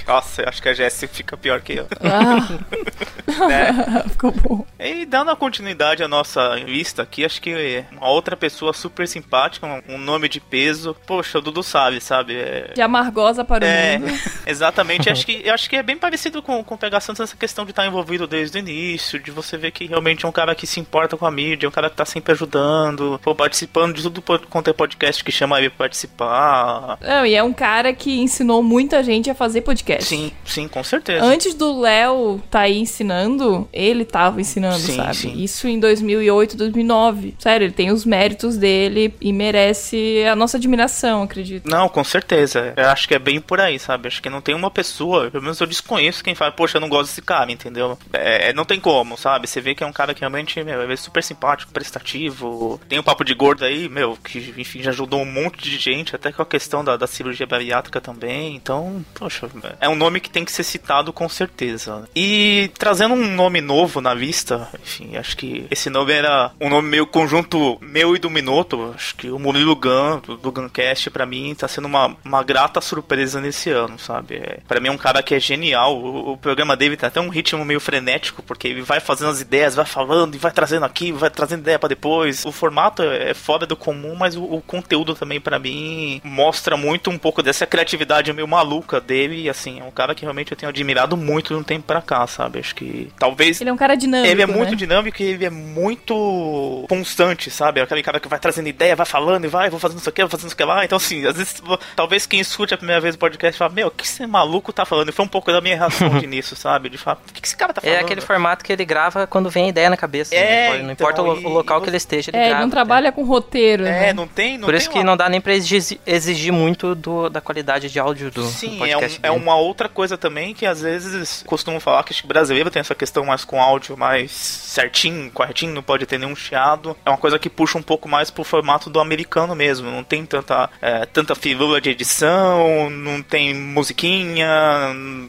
Nossa, 0.08 0.42
eu 0.42 0.50
acho 0.50 0.62
que 0.62 0.70
a 0.70 0.74
Jéssica 0.74 1.14
fica 1.14 1.38
pior 1.38 1.62
que 1.62 1.74
eu. 1.74 1.88
Ah, 2.02 3.48
né? 3.48 4.04
ficou 4.10 4.32
bom. 4.32 4.66
E 4.80 5.06
dando 5.06 5.30
a 5.30 5.36
continuidade 5.36 6.02
à 6.04 6.08
nossa 6.08 6.56
lista 6.56 7.04
aqui, 7.04 7.24
acho 7.24 7.40
que 7.42 7.86
uma 7.92 8.10
outra 8.10 8.36
pessoa 8.36 8.74
super 8.74 9.08
simpática, 9.08 9.68
um- 9.88 9.98
nome 10.00 10.28
de 10.28 10.40
peso. 10.40 10.96
Poxa, 11.06 11.38
o 11.38 11.42
Dudu 11.42 11.62
sabe, 11.62 12.02
sabe? 12.02 12.36
É, 12.38 12.72
De 12.74 12.82
amargosa 12.82 13.44
para 13.46 13.64
o 13.64 13.68
É, 13.68 14.00
mundo. 14.00 14.12
exatamente. 14.48 15.10
acho 15.10 15.26
que, 15.26 15.42
eu 15.46 15.54
acho 15.54 15.70
que 15.70 15.76
é 15.76 15.84
bem 15.84 15.98
parecido 15.98 16.42
com, 16.42 16.64
com 16.64 16.74
o 16.76 16.78
Pega 16.78 17.00
Santos 17.00 17.20
essa 17.22 17.36
questão 17.38 17.64
de 17.66 17.72
estar 17.72 17.86
envolvido 17.86 18.26
desde 18.26 18.58
o 18.58 18.60
início, 18.60 19.20
de 19.20 19.30
você 19.30 19.58
ver 19.58 19.72
que 19.72 19.86
realmente 19.86 20.26
é 20.26 20.30
um 20.30 20.32
cara 20.32 20.56
que 20.56 20.66
se 20.66 20.80
importa 20.80 21.16
com 21.18 21.26
a 21.26 21.32
mídia, 21.32 21.68
é 21.68 21.70
um 21.70 21.72
cara 21.72 21.90
que 21.90 21.96
tá 21.98 22.06
sempre 22.06 22.32
ajudando, 22.32 23.20
pô, 23.24 23.36
participando 23.36 23.94
de 23.96 24.02
tudo 24.02 24.22
quanto 24.50 24.70
é 24.70 24.74
podcast 24.74 25.24
que 25.24 25.32
chama 25.32 25.60
ele 25.60 25.70
pra 25.70 25.80
participar. 25.90 26.98
Não, 27.02 27.26
e 27.26 27.36
é 27.36 27.44
um 27.44 27.54
cara 27.54 27.94
que 27.94 28.12
ensinou 28.30 28.64
muita 28.64 29.04
gente 29.04 29.30
a 29.30 29.36
fazer 29.36 29.62
podcast. 29.62 30.06
Sim, 30.06 30.32
sim, 30.46 30.68
com 30.68 30.84
certeza. 30.84 31.24
Antes 31.26 31.54
do 31.54 31.80
Léo 31.80 32.42
tá 32.50 32.62
aí 32.62 32.80
ensinando, 32.80 33.68
ele 33.74 34.06
tava 34.06 34.40
ensinando, 34.40 34.80
Sim, 34.80 34.96
sabe? 34.96 35.16
sim. 35.16 35.34
Isso 35.44 35.68
em 35.68 35.80
2008, 35.80 36.56
2009. 36.56 37.36
Sério, 37.40 37.66
ele 37.66 37.74
tem 37.74 37.92
os 37.92 38.06
méritos 38.06 38.58
dele 38.58 39.14
e 39.20 39.34
merece 39.34 40.24
a 40.32 40.36
nossa 40.36 40.58
admiração, 40.58 41.24
acredito. 41.24 41.70
Não, 41.70 41.90
com 41.90 42.04
certeza. 42.04 42.74
Eu 42.78 42.88
acho 42.90 43.08
que 43.08 43.16
é 43.16 43.20
bem 43.20 43.40
por 43.40 43.60
aí, 43.60 43.78
sabe? 43.80 44.08
Acho 44.08 44.22
que 44.22 44.30
não 44.30 44.42
tem 44.42 44.56
uma 44.56 44.72
pessoa, 44.72 45.30
pelo 45.30 45.44
menos 45.44 45.60
eu 45.60 45.68
desconheço 45.68 46.24
quem 46.24 46.36
fala, 46.36 46.52
poxa, 46.52 46.78
eu 46.78 46.82
não 46.82 46.90
gosto 46.90 47.10
desse 47.10 47.22
cara, 47.22 47.52
entendeu? 47.52 47.98
É, 48.14 48.54
não 48.54 48.66
tem 48.66 48.80
como, 48.80 49.18
sabe? 49.18 49.48
Você 49.48 49.60
vê 49.60 49.74
que 49.76 49.84
é 49.84 49.88
um 49.88 49.94
cara 49.94 50.14
que 50.14 50.22
realmente, 50.22 50.64
meu, 50.64 50.82
é 50.90 50.96
super 50.96 51.24
simpático, 51.24 51.72
prestativo. 51.72 52.80
Tem 52.88 53.00
o 53.00 53.04
papo 53.04 53.24
de 53.24 53.34
gordo 53.34 53.66
aí, 53.66 53.90
meu, 53.90 54.18
que, 54.24 54.54
enfim, 54.58 54.82
já 54.82 54.92
ajudou 54.92 55.22
um 55.22 55.26
monte 55.26 55.62
de 55.64 55.78
gente, 55.78 56.16
até 56.16 56.32
com 56.32 56.42
a 56.42 56.46
questão 56.46 56.84
da, 56.84 56.96
da 56.98 57.08
cirurgia 57.08 57.48
bariátrica 57.48 58.00
também. 58.02 58.19
Então, 58.28 59.04
poxa, 59.14 59.50
é 59.80 59.88
um 59.88 59.96
nome 59.96 60.20
que 60.20 60.30
tem 60.30 60.44
que 60.44 60.52
ser 60.52 60.64
citado 60.64 61.14
com 61.14 61.30
certeza. 61.30 62.08
E 62.16 62.72
trazendo 62.78 63.14
um 63.14 63.36
nome 63.36 63.62
novo 63.62 64.02
na 64.02 64.14
lista, 64.14 64.68
enfim, 64.82 65.16
acho 65.18 65.38
que 65.38 65.66
esse 65.70 65.90
nome 65.90 66.14
era 66.14 66.52
um 66.60 66.70
nome 66.70 66.90
meio 66.90 67.08
conjunto 67.08 67.78
meu 67.82 68.16
e 68.16 68.20
do 68.20 68.30
Minoto. 68.30 68.94
Acho 68.96 69.16
que 69.16 69.30
o 69.30 69.40
Murilo 69.40 69.76
Gun, 69.76 70.20
do, 70.26 70.38
do 70.38 70.52
Guncast, 70.52 71.10
pra 71.10 71.26
mim, 71.26 71.56
tá 71.56 71.68
sendo 71.68 71.86
uma, 71.86 72.16
uma 72.24 72.44
grata 72.44 72.82
surpresa 72.82 73.40
nesse 73.40 73.70
ano, 73.70 73.98
sabe? 73.98 74.36
É, 74.36 74.60
pra 74.68 74.80
mim 74.80 74.90
é 74.90 74.92
um 74.92 74.98
cara 74.98 75.24
que 75.24 75.34
é 75.34 75.40
genial. 75.40 75.98
O, 75.98 76.34
o 76.34 76.38
programa 76.38 76.76
dele 76.76 76.98
tem 76.98 77.08
até 77.08 77.22
um 77.22 77.30
ritmo 77.30 77.64
meio 77.64 77.80
frenético, 77.80 78.44
porque 78.44 78.68
ele 78.68 78.82
vai 78.82 79.00
fazendo 79.00 79.32
as 79.32 79.42
ideias, 79.42 79.76
vai 79.76 79.86
falando 79.86 80.36
e 80.36 80.38
vai 80.38 80.52
trazendo 80.52 80.86
aqui, 80.86 81.12
vai 81.12 81.30
trazendo 81.30 81.62
ideia 81.62 81.80
pra 81.80 81.90
depois. 81.90 82.46
O 82.46 82.52
formato 82.52 83.04
é 83.04 83.34
fora 83.34 83.66
do 83.66 83.76
comum, 83.76 84.16
mas 84.16 84.36
o, 84.36 84.44
o 84.44 84.62
conteúdo 84.62 85.16
também, 85.16 85.40
pra 85.40 85.60
mim, 85.60 86.22
mostra 86.24 86.76
muito 86.76 87.10
um 87.10 87.18
pouco 87.18 87.42
dessa 87.42 87.66
criatividade 87.66 88.09
meio 88.34 88.48
maluca 88.48 89.00
dele. 89.00 89.44
E 89.44 89.50
assim, 89.50 89.80
é 89.80 89.84
um 89.84 89.92
cara 89.92 90.14
que 90.16 90.22
realmente 90.24 90.52
eu 90.52 90.58
tenho 90.58 90.70
admirado 90.70 91.16
muito 91.18 91.54
de 91.54 91.60
um 91.60 91.64
tempo 91.64 91.86
pra 91.86 92.02
cá, 92.02 92.26
sabe? 92.28 92.60
Acho 92.60 92.76
que 92.76 93.12
talvez 93.18 93.60
Ele 93.62 93.70
é 93.70 93.74
um 93.74 93.78
cara 93.78 93.96
dinâmico. 93.96 94.30
ele 94.32 94.42
é 94.42 94.46
muito 94.46 94.72
né? 94.72 94.76
dinâmico 94.76 95.22
e 95.22 95.26
ele 95.26 95.46
é 95.46 95.50
muito 95.50 96.86
constante, 96.88 97.50
sabe? 97.50 97.82
Aquele 97.82 98.04
cara 98.04 98.20
que 98.20 98.28
vai 98.28 98.40
trazendo 98.40 98.68
ideia, 98.68 98.96
vai 98.96 99.06
falando 99.06 99.46
e 99.46 99.48
vai, 99.48 99.70
vou 99.70 99.80
fazendo 99.80 100.00
isso 100.00 100.10
aqui, 100.10 100.22
vou 100.22 100.30
fazendo 100.30 100.48
isso 100.48 100.56
aqui 100.56 100.64
lá. 100.64 100.84
Então, 100.86 100.96
assim, 100.98 101.26
às 101.26 101.36
vezes, 101.38 101.62
talvez 101.96 102.26
quem 102.26 102.40
escute 102.40 102.74
a 102.74 102.78
primeira 102.78 103.02
vez 103.02 103.16
o 103.16 103.18
podcast 103.18 103.58
fala, 103.58 103.72
meu, 103.74 103.88
o 103.88 103.92
que 103.92 104.04
esse 104.06 104.26
maluco 104.26 104.72
tá 104.74 104.86
falando? 104.86 105.10
E 105.10 105.12
foi 105.12 105.26
um 105.26 105.30
pouco 105.30 105.52
da 105.52 105.62
minha 105.62 105.76
reação 105.76 106.10
de 106.20 106.26
nisso, 106.28 106.56
sabe? 106.56 106.90
De 106.90 106.98
falar, 106.98 107.18
o 107.30 107.34
que 107.34 107.46
esse 107.46 107.56
cara 107.56 107.74
tá 107.74 107.82
falando? 107.82 107.98
É 107.98 108.00
aquele 108.02 108.22
formato 108.22 108.64
que 108.64 108.72
ele 108.74 108.86
grava 108.86 109.28
quando 109.28 109.50
vem 109.50 109.66
a 109.66 109.70
ideia 109.70 109.90
na 109.90 109.98
cabeça. 109.98 110.34
É, 110.36 110.72
né? 110.72 110.78
Não 110.84 110.92
então, 110.92 111.08
importa 111.10 111.22
o, 111.22 111.26
lo- 111.26 111.42
e- 111.42 111.46
o 111.46 111.50
local 111.50 111.80
e 111.80 111.84
que 111.84 111.90
ele 111.90 111.98
esteja, 111.98 112.32
ele 112.32 112.38
É, 112.38 112.42
ele 112.42 112.50
grava. 112.50 112.64
não 112.64 112.70
trabalha 112.70 113.12
com 113.12 113.24
roteiro, 113.24 113.84
É, 113.86 114.08
né? 114.08 114.14
não 114.14 114.28
tem, 114.28 114.58
não 114.58 114.66
Por 114.66 114.72
tem 114.72 114.78
isso 114.80 114.90
que 114.90 114.98
uma- 114.98 115.04
não 115.04 115.18
dá 115.18 115.30
nem 115.30 115.42
pra 115.42 115.54
exigir, 115.54 116.00
exigir 116.06 116.52
muito 116.54 116.96
do, 116.96 117.30
da 117.30 117.42
qualidade 117.42 117.90
de 117.90 117.99
áudio 118.00 118.32
do, 118.32 118.42
do 118.44 118.48
Sim, 118.48 118.72
é, 118.90 118.96
um- 118.96 119.00
podcast. 119.00 119.20
é 119.24 119.30
dele. 119.30 119.42
uma 119.44 119.56
outra 119.56 119.90
coisa 119.90 120.18
também 120.18 120.54
que 120.54 120.66
às 120.66 120.82
vezes 120.82 121.44
costumam 121.46 121.80
falar 121.80 122.04
que 122.04 122.14
acho 122.14 122.22
que 122.22 122.28
brasileiro 122.28 122.72
tem 122.72 122.80
essa 122.80 122.96
questão 122.96 123.26
mais 123.26 123.44
com 123.46 123.62
áudio 123.62 123.98
mais 123.98 124.32
certinho, 124.32 125.30
corretinho, 125.32 125.74
não 125.74 125.84
pode 125.84 126.06
ter 126.06 126.18
nenhum 126.18 126.36
chiado. 126.36 126.96
É 127.06 127.10
uma 127.10 127.18
coisa 127.18 127.38
que 127.40 127.50
puxa 127.50 127.78
um 127.78 127.82
pouco 127.84 128.08
mais 128.08 128.30
pro 128.30 128.44
formato 128.44 128.90
do 128.90 129.00
americano 129.00 129.56
mesmo. 129.56 129.90
Não 129.92 130.04
tem 130.04 130.26
tanta, 130.26 130.70
é, 130.82 131.06
tanta 131.06 131.36
firula 131.36 131.82
de 131.82 131.90
edição, 131.90 132.90
não 132.90 133.22
tem 133.22 133.54
musiquinha, 133.54 134.48